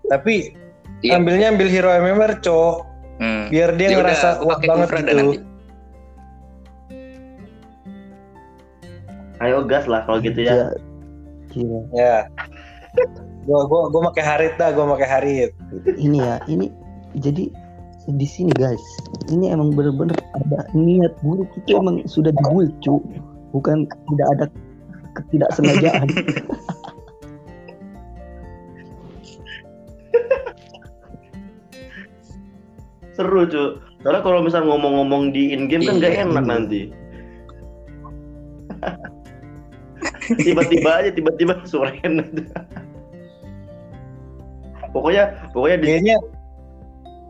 Tapi 0.07 0.55
Iya. 1.05 1.21
ambilnya 1.21 1.53
ambil 1.53 1.67
hero 1.69 1.93
MMR, 1.93 2.41
cok. 2.41 2.75
Hmm. 3.21 3.53
Biar 3.53 3.73
dia 3.77 3.93
Ya 3.93 3.97
udah, 3.97 4.01
ngerasa 4.01 4.27
kuat 4.41 4.59
banget 4.65 4.87
gitu. 4.89 5.13
nanti. 5.13 5.37
Ayo 9.37 9.61
gas 9.69 9.85
lah 9.85 10.01
kalau 10.09 10.17
gitu 10.21 10.41
ya. 10.41 10.73
Gila. 11.53 11.79
Ya. 11.93 12.25
gua 13.45 13.63
gua 13.69 13.81
gua 13.93 14.01
pakai 14.11 14.23
harit 14.25 14.53
dah, 14.57 14.73
gua 14.73 14.97
pakai 14.97 15.07
harit. 15.07 15.51
Ini 15.85 16.17
ya, 16.17 16.35
ini 16.49 16.73
jadi 17.21 17.47
di 18.07 18.27
sini 18.27 18.49
guys, 18.57 18.81
ini 19.29 19.53
emang 19.53 19.75
bener-bener 19.77 20.17
ada 20.33 20.65
niat 20.73 21.13
buruk 21.21 21.47
itu 21.61 21.77
emang 21.77 22.01
sudah 22.09 22.33
dibuat 22.33 22.73
cu, 22.81 22.99
bukan 23.53 23.85
tidak 24.13 24.27
ada 24.33 24.45
ketidaksengajaan. 25.13 26.07
Seru 33.17 33.49
cuk. 33.49 33.81
Soalnya 34.05 34.21
kalau 34.21 34.39
misal 34.45 34.61
ngomong-ngomong 34.69 35.33
di 35.33 35.51
in 35.51 35.65
game 35.65 35.83
kan 35.83 35.97
gak 35.97 36.13
enak 36.13 36.45
iya. 36.45 36.49
nanti. 36.53 36.81
tiba-tiba 40.47 40.89
aja 41.01 41.09
tiba-tiba 41.15 41.53
suren 41.63 42.21
pokoknya 44.91 45.23
pokoknya 45.55 45.77
di 45.79 45.85
Kayaknya 45.87 46.17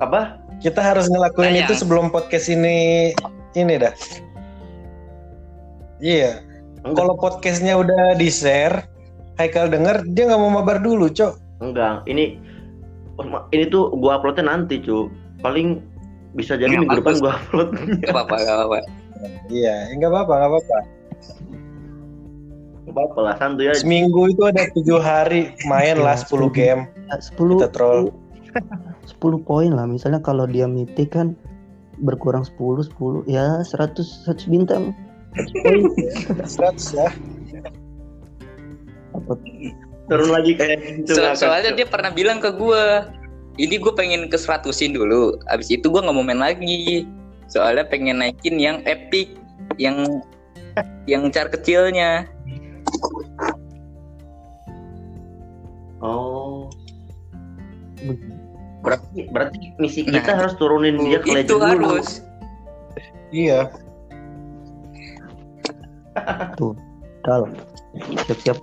apa 0.02 0.42
kita 0.62 0.82
harus 0.82 1.06
ngelakuin 1.10 1.54
Sayang. 1.54 1.70
itu 1.70 1.74
sebelum 1.78 2.06
podcast 2.10 2.50
ini 2.50 3.14
ini 3.54 3.74
dah. 3.78 3.94
Iya. 6.02 6.42
Kalau 6.94 7.18
podcastnya 7.18 7.74
udah 7.78 8.16
di 8.16 8.30
share, 8.30 8.86
Haikal 9.42 9.70
denger 9.70 10.06
dia 10.14 10.30
nggak 10.30 10.42
mau 10.42 10.62
mabar 10.62 10.82
dulu, 10.82 11.10
cok. 11.10 11.38
enggak 11.58 12.06
ini 12.06 12.38
ini 13.50 13.66
tuh 13.74 13.90
gua 13.98 14.22
uploadnya 14.22 14.46
nanti 14.46 14.78
cu 14.78 15.10
paling 15.40 15.82
bisa 16.34 16.54
jadi 16.54 16.70
Ya, 16.70 16.80
minggu 16.80 16.98
depan 16.98 17.14
gua 17.18 17.34
upload 17.40 17.70
Gak 18.00 18.12
apa-apa, 18.12 18.36
gak 18.38 18.56
apa-apa. 18.58 18.78
Iya, 19.48 19.76
nggak 19.94 20.10
apa-apa, 20.10 20.34
nggak 20.36 20.50
apa-apa. 20.52 20.78
Gak 22.80 22.94
apa-apa 22.94 23.20
lah 23.22 23.36
santuy 23.36 23.66
aja 23.68 23.80
Seminggu 23.80 24.22
itu 24.28 24.42
ada 24.44 24.64
tujuh 24.72 24.98
hari 24.98 25.52
main 25.64 25.98
lah 25.98 26.16
Iya, 26.16 26.28
10 26.30 26.50
game. 26.52 26.82
10 27.10 27.58
Kita 27.58 27.70
troll. 27.70 28.14
10 29.08 29.18
poin 29.40 29.70
lah 29.70 29.86
misalnya 29.86 30.18
kalau 30.18 30.46
dia 30.46 30.66
mitik 30.66 31.14
kan 31.14 31.38
berkurang 32.00 32.42
10 32.44 32.90
10 32.90 33.26
ya 33.26 33.62
100 33.62 34.26
100 34.26 34.46
bintang 34.48 34.94
100 35.34 35.62
poin 35.62 35.82
100 36.74 36.98
ya. 36.98 37.08
apa 39.10 39.34
turun 40.06 40.30
lagi 40.30 40.54
kayak 40.54 40.78
gitu 41.02 41.18
So- 41.18 41.38
soalnya 41.38 41.74
dia 41.74 41.86
pernah 41.86 42.10
bilang 42.10 42.38
ke 42.38 42.50
gua, 42.52 43.10
ini 43.58 43.76
gue 43.82 43.94
pengen 43.94 44.30
ke 44.30 44.38
100-in 44.38 44.94
dulu. 44.94 45.38
Abis 45.50 45.74
itu 45.74 45.90
gua 45.90 46.06
nggak 46.06 46.16
mau 46.16 46.26
main 46.26 46.38
lagi. 46.38 47.10
Soalnya 47.50 47.90
pengen 47.90 48.22
naikin 48.22 48.62
yang 48.62 48.86
epic, 48.86 49.34
yang 49.82 50.22
yang 51.10 51.30
car 51.34 51.50
kecilnya. 51.50 52.30
oh 55.98 56.70
berarti 58.86 59.26
berarti 59.34 59.74
misi 59.82 60.06
Nah, 60.06 60.22
kita 60.22 60.32
harus 60.38 60.54
turunin 60.62 61.02
dia 61.02 61.18
ke 61.18 61.34
itu 61.34 61.58
legend 61.58 61.82
dulu 61.82 61.98
harus. 61.98 62.22
Iya. 63.34 63.74
kal 67.28 67.44
siap 68.26 68.40
siap 68.42 68.58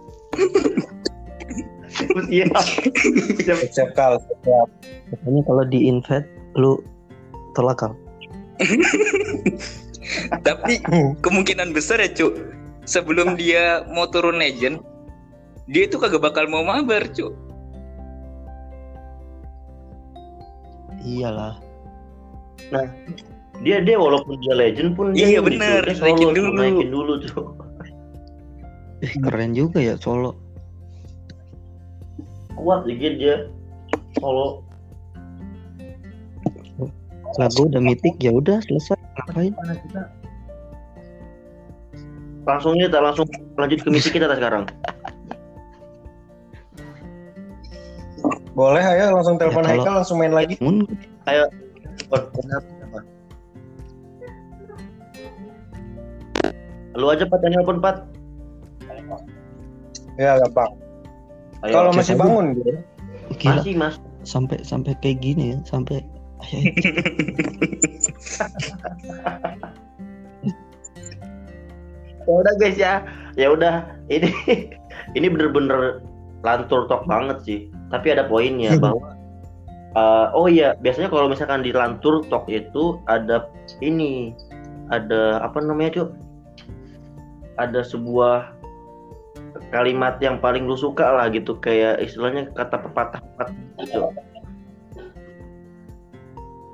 iya 2.28 2.46
Siap. 3.44 3.58
Siap 3.70 3.90
kal. 3.94 4.18
Siap. 4.42 4.68
pokoknya 5.10 5.42
kalau 5.46 5.64
di 5.66 5.78
invite 5.86 6.26
lu 6.54 6.78
tolak 7.54 7.78
kal 7.80 7.92
Tapi 10.46 10.78
kemungkinan 11.24 11.72
besar 11.72 11.96
ya 11.98 12.06
cuk, 12.12 12.36
sebelum 12.84 13.34
dia 13.34 13.82
mau 13.90 14.04
turun 14.06 14.36
legend, 14.36 14.78
dia 15.66 15.88
itu 15.88 15.96
kagak 15.96 16.20
bakal 16.20 16.44
mau 16.46 16.60
mabar 16.60 17.02
cuk. 17.08 17.32
iyalah 21.04 21.60
dia 23.60 23.80
dia 23.84 23.96
walaupun 24.00 24.40
dia 24.40 24.54
legend 24.56 24.96
pun 24.96 25.12
dia 25.12 25.36
Iya, 25.36 25.40
solo, 25.94 26.16
Cu. 26.16 26.32
dulu. 26.32 26.56
naikin 26.56 26.88
dulu 26.90 27.12
tuh 27.22 27.44
keren 29.20 29.52
juga 29.52 29.78
ya 29.84 29.94
solo 30.00 30.32
kuat 32.56 32.86
dikit 32.86 33.12
dia. 33.18 33.36
Solo 34.18 34.62
lagu 37.34 37.66
udah 37.66 37.82
mitik 37.82 38.14
ya 38.22 38.30
udah 38.30 38.62
selesai. 38.62 38.94
Ngapain? 39.26 39.52
Langsung 42.44 42.76
kita 42.78 42.98
langsung 43.00 43.26
lanjut 43.58 43.80
ke 43.82 43.88
misi 43.90 44.10
kita 44.12 44.30
sekarang. 44.30 44.68
Boleh 48.54 48.86
ayo 48.86 49.18
langsung 49.18 49.34
telepon 49.34 49.66
Ya, 49.66 49.74
kalau- 49.74 49.82
Haikal 49.82 49.94
langsung 49.98 50.18
main 50.22 50.30
lagi. 50.30 50.54
mun. 50.62 50.86
Oh, 52.14 52.20
lu 56.94 57.10
aja 57.10 57.26
pat 57.26 57.42
yang 57.42 57.58
nelpon 57.58 57.82
pat. 57.82 58.06
Ya 60.14 60.38
gampang. 60.38 60.70
Ayo. 61.64 61.72
Kalau 61.72 61.90
masih 61.96 62.20
bangun 62.20 62.60
gitu. 62.60 62.76
gila 63.40 63.64
masih 63.64 63.72
mas 63.72 63.96
sampai 64.20 64.60
sampai 64.60 64.92
kayak 65.00 65.24
gini 65.24 65.56
ya 65.56 65.58
sampai 65.64 66.04
ayo, 66.44 66.60
ayo. 66.60 66.76
ya 72.24 72.32
udah 72.40 72.54
guys 72.60 72.76
ya 72.76 73.04
ya 73.36 73.52
udah 73.52 73.84
ini 74.08 74.32
ini 75.16 75.26
bener-bener 75.28 76.00
lantur 76.44 76.88
talk 76.88 77.04
banget 77.08 77.38
sih 77.44 77.60
tapi 77.88 78.12
ada 78.12 78.28
poinnya 78.28 78.76
bahwa 78.80 79.16
eh, 79.96 80.26
oh 80.32 80.48
iya 80.48 80.76
biasanya 80.80 81.12
kalau 81.12 81.28
misalkan 81.28 81.64
di 81.64 81.72
lantur 81.72 82.24
talk 82.28 82.48
itu 82.48 83.00
ada 83.08 83.48
ini 83.80 84.32
ada 84.92 85.40
apa 85.40 85.60
namanya 85.64 86.00
cuy 86.00 86.08
ada 87.54 87.86
sebuah 87.86 88.50
kalimat 89.74 90.22
yang 90.22 90.38
paling 90.38 90.70
lu 90.70 90.78
suka 90.78 91.02
lah 91.02 91.26
gitu 91.34 91.58
kayak 91.58 91.98
istilahnya 91.98 92.46
kata 92.54 92.78
pepatah 92.78 93.18
pepatah 93.18 93.58
gitu. 93.82 94.00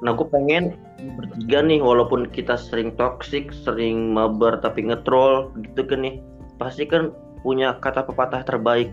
Nah 0.05 0.13
gue 0.13 0.29
pengen 0.29 0.77
bertiga 1.17 1.65
nih 1.65 1.81
walaupun 1.81 2.29
kita 2.29 2.61
sering 2.61 2.93
toxic 3.01 3.49
sering 3.65 4.13
mabar 4.13 4.61
tapi 4.61 4.85
ngetrol 4.85 5.49
gitu 5.65 5.89
kan 5.89 6.05
nih 6.05 6.21
pasti 6.61 6.85
kan 6.85 7.17
punya 7.41 7.73
kata 7.81 8.05
pepatah 8.05 8.45
terbaik 8.45 8.93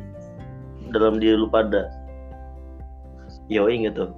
dalam 0.96 1.20
diri 1.20 1.36
lu 1.36 1.52
pada. 1.52 1.92
Yoi 3.52 3.84
gitu. 3.84 4.16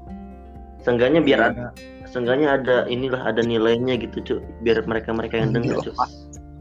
Seenggaknya 0.86 1.26
biar 1.26 1.42
ada 1.50 1.74
seenggaknya 2.10 2.58
ada 2.58 2.78
inilah 2.90 3.22
ada 3.22 3.46
nilainya 3.46 4.02
gitu 4.02 4.18
cuy 4.26 4.42
biar 4.66 4.82
mereka 4.90 5.14
mereka 5.14 5.38
yang 5.38 5.54
denger 5.54 5.78
cuy 5.86 5.94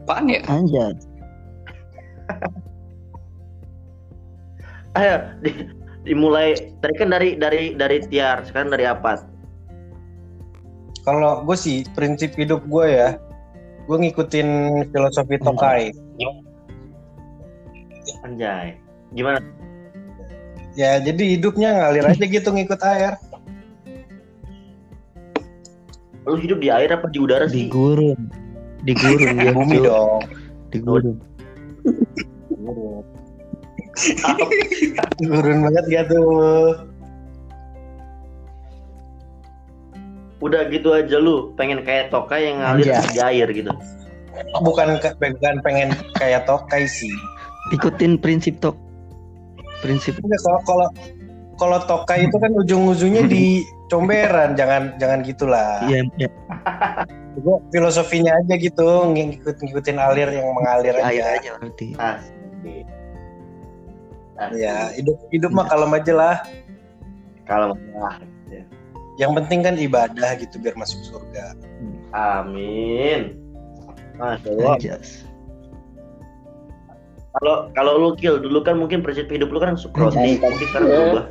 Apaan 0.05 0.25
ya? 0.29 0.41
anjay 0.45 0.93
ayo 4.99 5.15
di- 5.39 5.71
dimulai 6.03 6.55
tadi 6.79 6.93
kan 6.99 7.09
dari 7.09 7.39
dari 7.39 7.73
dari 7.73 8.03
tiar 8.07 8.43
sekarang 8.43 8.71
dari 8.71 8.83
apa 8.83 9.23
Kalau 11.07 11.41
gue 11.41 11.55
sih 11.57 11.87
prinsip 11.95 12.35
hidup 12.35 12.61
gue 12.69 12.85
ya, 12.85 13.15
gue 13.87 13.97
ngikutin 13.97 14.47
filosofi 14.91 15.39
Tokai. 15.41 15.89
anjay. 18.21 18.77
Gimana? 19.15 19.39
Ya 20.77 20.99
jadi 21.01 21.39
hidupnya 21.39 21.71
ngalir 21.73 22.05
aja 22.05 22.25
gitu 22.29 22.51
ngikut 22.51 22.77
air. 22.83 23.15
lu 26.29 26.37
hidup 26.37 26.61
di 26.61 26.69
air 26.69 26.93
apa 26.93 27.09
di 27.09 27.17
udara 27.17 27.49
di 27.49 27.65
sih 27.65 27.73
gurun. 27.73 28.29
Di 28.85 28.93
gurun 28.93 29.33
ya 29.49 29.49
Bumi 29.49 29.81
dong. 29.81 30.21
di 30.69 30.77
gurun 30.77 31.17
Gurun 35.19 35.57
banget 35.65 35.85
gak 35.89 36.05
tuh? 36.09 36.89
udah 40.39 40.71
gitu 40.71 40.95
aja 40.95 41.19
lu 41.19 41.51
pengen 41.59 41.83
kayak 41.83 42.15
toka 42.15 42.39
yang 42.39 42.63
ngalir 42.63 42.95
Anjay. 42.95 43.11
di 43.11 43.19
air 43.19 43.47
gitu 43.51 43.71
bukan 44.63 44.95
bukan 45.11 45.55
pengen 45.59 45.91
kayak 46.15 46.47
Tokai 46.47 46.87
sih. 46.87 47.11
ikutin 47.75 48.15
prinsip 48.15 48.55
tok 48.63 48.79
prinsip 49.83 50.15
Enggak, 50.23 50.39
kalau 50.39 50.59
kalau 50.63 50.87
kalau 51.59 51.77
Tokai 51.83 52.23
itu 52.23 52.39
kan 52.39 52.55
ujung-ujungnya 52.55 53.27
di 53.27 53.67
comberan, 53.91 54.55
jangan 54.55 54.95
jangan 54.95 55.19
gitulah. 55.27 55.83
iya 55.91 56.07
ya, 56.15 56.29
Gua 57.43 57.59
filosofinya 57.75 58.31
aja 58.31 58.55
gitu, 58.55 59.11
ngikut 59.11 59.59
ngikutin 59.59 59.99
alir 59.99 60.31
yang 60.31 60.47
mengalir 60.55 60.95
air 61.03 61.19
aja. 61.19 61.35
aja 61.35 61.49
berarti 61.59 61.87
Asik. 61.99 62.38
Ya, 64.55 64.95
hidup 64.95 65.17
hidup 65.35 65.51
mah 65.51 65.67
kalem 65.67 65.91
aja 65.95 66.13
lah. 66.15 66.35
Kalau 67.43 67.75
ah, 67.99 68.15
Yang 69.19 69.31
penting 69.43 69.59
kan 69.67 69.75
ibadah 69.75 70.39
gitu 70.39 70.55
biar 70.63 70.79
masuk 70.79 70.99
surga. 71.03 71.51
amin. 72.15 73.35
Masya 74.15 74.47
Allah. 74.55 74.75
Anjas. 74.79 75.27
Kalau 77.29 77.55
kalau 77.75 77.93
lu 77.99 78.09
kill 78.17 78.41
dulu 78.41 78.63
kan 78.63 78.79
mungkin 78.79 79.05
prinsip 79.05 79.29
hidup 79.29 79.51
lu 79.51 79.59
kan 79.61 79.75
sukroti, 79.77 80.39
tapi 80.39 80.63
sekarang 80.71 80.87
berubah. 80.87 81.25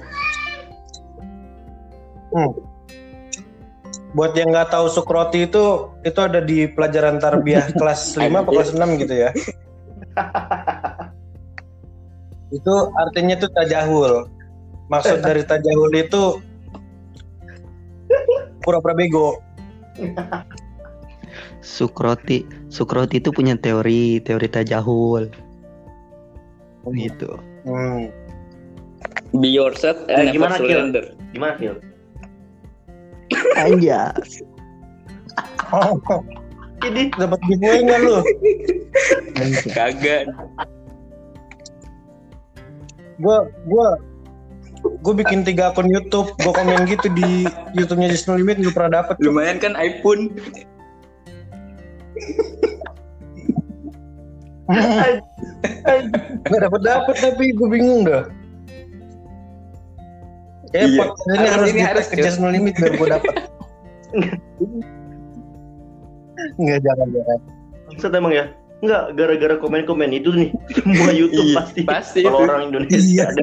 Buat 4.16 4.32
yang 4.40 4.56
nggak 4.56 4.72
tahu 4.72 4.88
Sukroti 4.88 5.44
itu 5.44 5.92
itu 6.00 6.20
ada 6.20 6.40
di 6.40 6.64
pelajaran 6.64 7.20
tarbiyah 7.20 7.68
kelas 7.80 8.16
5 8.16 8.24
atau 8.24 8.52
kelas 8.56 8.72
6 8.72 9.02
gitu 9.04 9.14
ya. 9.14 9.30
itu 12.53 12.74
artinya 12.96 13.34
tuh 13.36 13.51
tajahul. 13.53 14.12
Maksud 14.88 15.20
dari 15.26 15.44
tajahul 15.44 15.92
itu 15.92 16.40
pura-pura 18.64 18.96
bego. 18.96 19.40
Sukroti 21.59 22.46
Sukroti 22.70 23.18
itu 23.18 23.34
punya 23.34 23.59
teori 23.59 24.22
teori 24.22 24.49
tajahul 24.49 25.26
gitu 26.94 27.36
Hmm. 27.68 28.09
Be 29.36 29.51
yourself 29.53 29.99
Eh, 30.09 30.24
and 30.24 30.32
gimana, 30.32 30.57
never 30.57 30.88
Kil? 30.88 31.05
Gimana 31.36 31.53
kill? 31.61 31.76
Anjas 33.61 34.40
Ini 36.88 37.12
dapat 37.12 37.40
nggak 37.44 38.01
lu? 38.07 38.22
Kagak. 39.74 40.30
Gua 43.18 43.50
gua 43.66 43.98
gue 44.78 45.14
bikin 45.14 45.42
tiga 45.42 45.74
akun 45.74 45.90
YouTube, 45.90 46.30
gue 46.38 46.52
komen 46.54 46.86
gitu 46.86 47.10
di 47.10 47.50
YouTube-nya 47.74 48.14
Just 48.14 48.30
No 48.30 48.38
Limit 48.38 48.62
nggak 48.62 48.74
pernah 48.78 49.02
dapet. 49.02 49.18
Lumayan 49.18 49.58
kan 49.58 49.74
iPhone. 49.74 50.30
Nggak 56.44 56.60
dapet 56.68 56.80
dapet 56.84 57.16
tapi 57.24 57.56
gue 57.56 57.68
bingung 57.72 58.04
dah. 58.04 58.28
Ya, 60.76 60.84
Iya. 60.84 61.08
ini 61.08 61.32
Harus 61.32 61.48
harus 61.56 61.70
ini 61.72 61.80
di 61.80 61.88
harus, 61.88 62.04
ke 62.12 62.20
Just 62.20 62.36
No 62.38 62.52
Limit 62.52 62.76
biar 62.76 62.92
gue 63.00 63.08
dapet. 63.08 63.34
Nggak 66.60 66.78
jangan 66.84 67.08
jangan. 67.10 67.38
Maksud 67.88 68.12
emang 68.12 68.32
ya? 68.36 68.44
Enggak, 68.79 69.05
gara-gara 69.18 69.55
komen-komen 69.59 70.11
itu 70.14 70.31
nih 70.31 70.49
semua 70.79 71.11
YouTube 71.11 71.51
Iya, 71.51 71.57
pasti. 71.59 71.81
pasti 71.83 72.20
Kalau 72.22 72.47
orang 72.47 72.70
Indonesia 72.70 73.26
Iya. 73.26 73.26
ada 73.26 73.43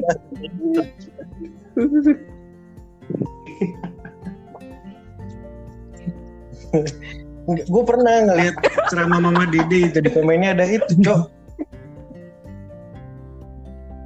Gue 7.46 7.82
pernah 7.86 8.26
ngeliat 8.26 8.56
ceramah 8.90 9.20
Mama 9.22 9.46
Dede 9.46 9.90
itu 9.90 9.98
di 10.02 10.10
komennya 10.10 10.58
ada 10.58 10.66
itu, 10.66 10.90
Cok. 10.98 11.20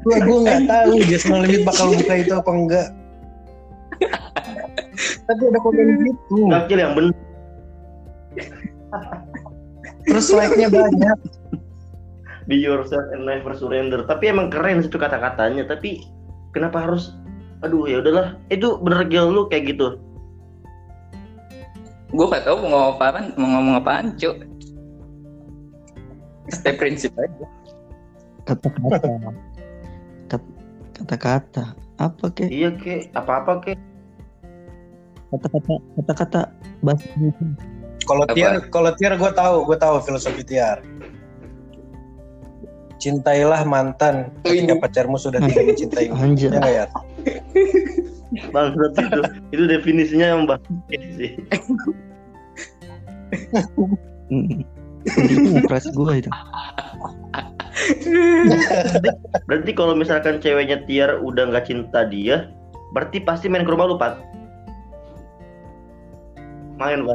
Gue 0.01 0.16
gue 0.16 0.39
nggak 0.45 0.61
tahu 0.64 0.93
Just 1.09 1.28
No 1.28 1.41
Limit 1.45 1.64
bakal 1.64 1.93
buka 1.93 2.14
itu 2.20 2.33
apa 2.33 2.51
enggak. 2.53 2.89
Tapi 5.28 5.43
ada 5.49 5.59
komen 5.61 5.87
gitu. 6.05 6.35
Enggak 6.49 6.62
kill 6.68 6.81
yang 6.81 6.93
benar. 6.97 7.16
Terus 10.07 10.32
like-nya 10.32 10.68
banyak. 10.68 11.18
Be 12.48 12.57
yourself 12.57 13.05
and 13.14 13.28
never 13.28 13.53
surrender. 13.55 14.03
Tapi 14.05 14.32
emang 14.32 14.48
keren 14.48 14.82
itu 14.82 14.96
kata-katanya. 14.96 15.68
Tapi 15.68 16.03
kenapa 16.51 16.82
harus? 16.88 17.14
Aduh 17.61 17.84
ya 17.84 18.01
udahlah. 18.01 18.40
Itu 18.48 18.80
bener 18.80 19.05
gil 19.07 19.28
lu 19.30 19.46
kayak 19.46 19.76
gitu. 19.76 20.01
Gue 22.11 22.26
gak 22.26 22.42
tau 22.42 22.59
mau 22.59 22.66
ngomong 22.66 22.90
apaan, 22.98 23.24
mau 23.38 23.48
ngomong 23.55 23.74
apaan, 23.78 24.07
cuk. 24.18 24.34
Stay 26.51 26.74
prinsip 26.74 27.14
aja. 27.14 27.46
kata-kata 28.42 29.30
Kat- 30.26 30.55
kata-kata 30.90 31.64
apa 32.03 32.26
kek 32.34 32.51
Iya 32.51 32.74
ke 32.74 33.07
apa-apa 33.14 33.62
ke. 33.62 33.78
kata-kata 35.30 35.78
kata-kata 35.94 36.40
bahasa 36.82 37.07
Indonesia. 37.14 37.46
Kalau? 38.11 38.24
Tiar, 38.34 38.54
kalau 38.74 38.90
Tiar 38.98 39.14
gue 39.14 39.30
tahu, 39.30 39.56
gue 39.70 39.78
tahu 39.78 39.94
filosofi 40.02 40.42
Tiar. 40.42 40.82
Cintailah 43.00 43.64
mantan 43.64 44.34
ketika 44.44 44.74
Ini. 44.76 44.82
pacarmu 44.82 45.16
sudah 45.16 45.40
tidak 45.46 45.72
mencintai. 45.72 46.11
Anjir. 46.20 46.50
Ya 46.52 46.66
ya? 46.68 46.84
Bangsat 48.50 48.92
itu. 48.98 49.22
itu 49.54 49.62
definisinya 49.70 50.26
yang 50.36 50.42
bahaya 50.44 51.00
sih. 51.14 51.38
Hmm. 54.30 54.66
ngepres 55.30 55.88
gue 55.96 56.12
itu 56.20 56.30
Berarti 59.48 59.70
kalau 59.72 59.94
misalkan 59.96 60.42
ceweknya 60.42 60.84
Tiar 60.84 61.22
udah 61.24 61.48
nggak 61.48 61.66
cinta 61.70 62.04
dia, 62.04 62.52
berarti 62.92 63.22
pasti 63.22 63.48
main 63.48 63.64
ke 63.64 63.72
rumah 63.72 63.88
lu, 63.88 63.96
Pat. 63.96 64.20
Main, 66.76 67.06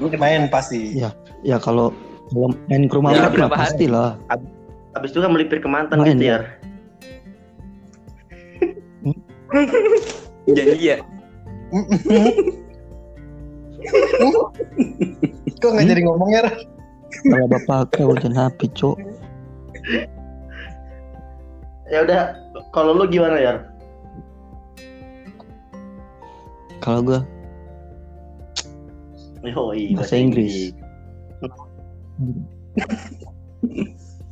Pak. 0.00 0.16
Main 0.16 0.48
pasti. 0.48 0.96
Iya. 0.96 1.10
ya 1.44 1.56
kalau 1.60 1.92
kalau 2.32 2.48
main 2.68 2.88
ke 2.88 2.94
rumah 2.96 3.12
Ya, 3.12 3.28
hari? 3.28 3.42
pasti 3.50 3.84
lah 3.86 4.16
Habis 4.96 5.10
itu 5.12 5.20
kan 5.22 5.30
melipir 5.30 5.58
ke 5.60 5.68
mantan 5.68 6.00
Main, 6.00 6.16
gitu 6.18 6.24
ya? 6.30 6.38
ya. 6.40 6.40
Janji 10.56 10.86
ya. 10.94 10.96
Kok 15.60 15.70
nggak 15.74 15.86
jadi 15.86 16.02
ngomong 16.06 16.30
ya? 16.32 16.42
Kalau 17.26 17.46
bapak 17.50 17.90
kau 17.94 18.14
jangan 18.16 18.48
happy 18.48 18.66
cok 18.72 18.96
Ya 21.90 22.06
udah, 22.06 22.38
kalau 22.70 22.94
lu 22.94 23.04
gimana 23.10 23.36
ya? 23.38 23.54
kalau 26.80 27.04
gue 27.04 27.20
Yoi, 29.40 29.96
Bahasa 29.96 30.16
Inggris. 30.20 30.76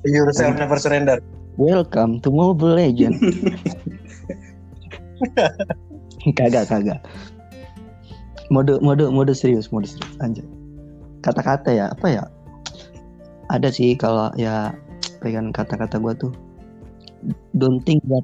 Yourself 0.04 0.60
never 0.60 0.76
surrender. 0.76 1.18
welcome 1.58 2.22
to 2.22 2.30
Mobile 2.30 2.78
Legend. 2.78 3.18
Kagak 6.38 6.70
kagak. 6.70 7.00
Mode 8.52 8.78
mode 8.84 9.10
mode 9.10 9.32
serius 9.34 9.72
mode 9.74 9.90
serius. 9.90 10.14
Anjay. 10.22 10.46
Kata-kata 11.24 11.74
ya 11.74 11.90
apa 11.90 12.06
ya? 12.06 12.24
Ada 13.50 13.72
sih 13.74 13.98
kalau 13.98 14.30
ya 14.38 14.70
pegang 15.18 15.50
kata-kata 15.50 15.98
gua 15.98 16.14
tuh. 16.14 16.30
Don't 17.58 17.82
think 17.82 18.04
what 18.06 18.22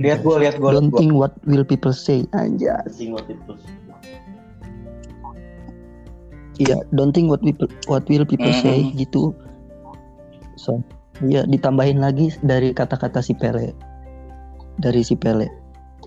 Lihat 0.00 0.24
gue, 0.24 0.32
lihat 0.40 0.56
lihat 0.56 0.72
don't 0.80 0.92
think 0.96 1.12
what 1.12 1.36
will 1.44 1.64
people 1.64 1.92
say. 1.92 2.24
Anjas 2.32 2.88
Asing 2.88 3.12
waktu 3.12 3.36
itu. 3.36 3.52
Iya 6.60 6.76
don't 6.92 7.16
think 7.16 7.32
what 7.32 7.40
people 7.40 7.66
what 7.88 8.04
will 8.06 8.28
people 8.28 8.52
say 8.60 8.92
gitu. 8.92 9.32
So 10.60 10.84
iya 11.24 11.48
ditambahin 11.48 11.98
lagi 11.98 12.28
dari 12.44 12.76
kata-kata 12.76 13.24
si 13.24 13.32
Pele. 13.32 13.72
Dari 14.76 15.00
si 15.00 15.16
Pele. 15.16 15.48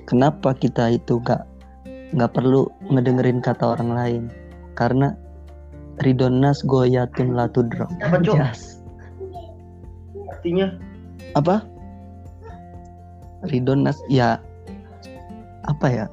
Kenapa 0.06 0.54
kita 0.54 0.94
itu 0.94 1.18
nggak 1.18 1.44
nggak 2.14 2.32
perlu 2.32 2.70
ngedengerin 2.94 3.42
kata 3.42 3.74
orang 3.74 3.92
lain? 3.98 4.24
Karena 4.78 5.18
ridonas 6.02 6.66
goyatun 6.66 7.38
latudro 7.38 7.86
Apa, 8.02 8.18
Cok? 8.18 8.34
Anjas. 8.34 8.82
Artinya? 10.30 10.74
Apa? 11.38 11.62
Ridonas 13.46 14.00
ya 14.10 14.42
apa 15.64 15.88
ya 15.88 16.06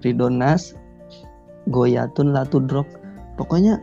ridonas 0.00 0.74
goyatun 1.68 2.32
latudrok. 2.32 2.86
Pokoknya 3.36 3.80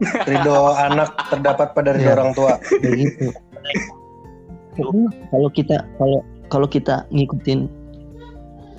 Ridho 0.00 0.72
anak 0.80 1.12
terdapat 1.28 1.76
pada 1.76 1.92
ridho 1.92 2.08
Iya. 2.08 2.16
orang 2.16 2.30
tua. 2.32 2.56
gitu 2.80 3.28
Pokoknya 4.80 5.08
kalau 5.28 5.48
kita 5.52 5.76
kalau 6.00 6.18
kalau 6.48 6.66
kita 6.66 7.04
ngikutin 7.12 7.68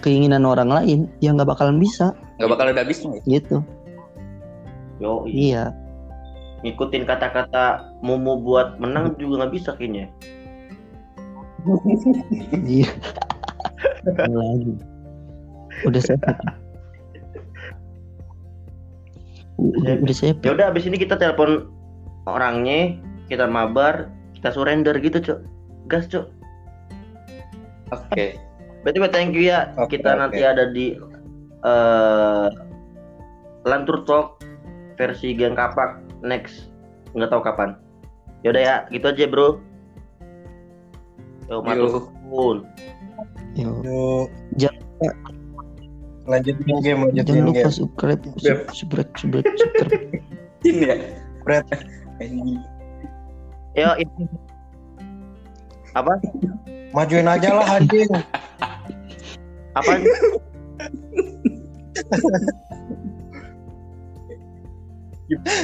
keinginan 0.02 0.49
orang 0.49 0.74
lain 0.74 0.99
ya 1.22 1.30
nggak 1.30 1.45
bakalan 1.45 1.78
bisa. 1.78 2.18
Nggak 2.41 2.49
bakal 2.58 2.66
ada 2.74 2.82
habisnya 2.82 3.22
gitu. 3.30 3.62
Yo, 4.97 5.26
iya. 5.30 5.74
Ngikutin 6.66 7.06
kata-kata 7.06 7.93
Mumu 8.02 8.41
buat 8.41 8.82
menang 8.82 9.14
juga 9.22 9.45
nggak 9.45 9.54
bisa 9.54 9.70
kayaknya. 9.78 10.10
iya. 12.66 12.89
Lagi 14.26 14.74
udah 15.88 16.01
saya 16.01 16.17
udah, 19.61 19.95
udah 20.01 20.15
saya 20.15 20.34
Ya 20.41 20.51
udah 20.53 20.65
abis 20.73 20.86
ini 20.89 20.97
kita 20.97 21.17
telepon 21.17 21.69
orangnya, 22.25 22.97
kita 23.29 23.45
mabar, 23.49 24.09
kita 24.38 24.53
surrender 24.53 24.97
gitu, 25.01 25.17
Cok. 25.21 25.39
Gas, 25.89 26.05
Cok. 26.09 26.25
oke 27.91 28.25
Berarti 28.82 28.97
Pak, 28.97 29.11
thank 29.13 29.38
you 29.38 29.45
ya. 29.45 29.69
Oke, 29.77 29.97
kita 29.97 30.17
oke. 30.17 30.19
nanti 30.25 30.41
ada 30.41 30.65
di 30.73 30.97
eh 31.61 32.47
Lantur 33.61 34.01
Talk 34.09 34.41
versi 34.97 35.38
Geng 35.38 35.53
Kapak 35.53 36.01
next. 36.25 36.73
Nggak 37.13 37.29
tahu 37.29 37.41
kapan. 37.45 37.77
Yaudah 38.41 38.61
ya, 38.61 38.75
gitu 38.89 39.05
aja, 39.05 39.29
Bro. 39.29 39.61
Yo, 41.45 41.61
matur 41.61 42.09
nuwun. 42.25 42.65
Yo, 43.53 43.69
Yuk. 43.86 44.27
Jangan- 44.57 45.40
Lanjutin 46.32 46.79
game, 46.79 46.99
lanjutin 47.11 47.27
jangan 47.27 47.43
lupa 47.43 47.59
game. 47.59 47.75
subscribe 47.75 48.21
Beb. 48.23 48.39
sub- 48.39 48.71
subscribe 48.71 49.11
subscribe 49.19 49.47
subscribe 49.59 50.01
ini 50.69 50.88
ya 50.88 50.95
Fred. 51.43 51.65
Yo, 53.75 53.89
ini. 53.99 54.23
Apa? 55.91 56.15
Majuin 56.95 57.27
aja 57.27 57.49
lah 57.59 57.67
anjing. 57.75 58.07
Apa? 59.75 59.91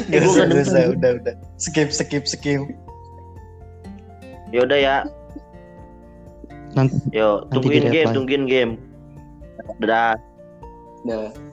Gak 0.07 0.23
gua 0.23 0.31
usah, 0.31 0.45
gak 0.47 0.63
usah, 0.63 0.83
udah, 0.95 1.11
udah. 1.19 1.35
Skip, 1.59 1.91
skip, 1.91 2.23
skip. 2.23 2.63
Yaudah 4.55 4.79
ya. 4.79 4.97
nanti 6.71 6.95
Yo, 7.11 7.43
Nanti 7.51 7.51
tungguin 7.51 7.85
game, 7.91 8.09
tungguin 8.15 8.43
game. 8.47 8.71
Dadah. 9.83 10.15
Dah. 11.07 11.46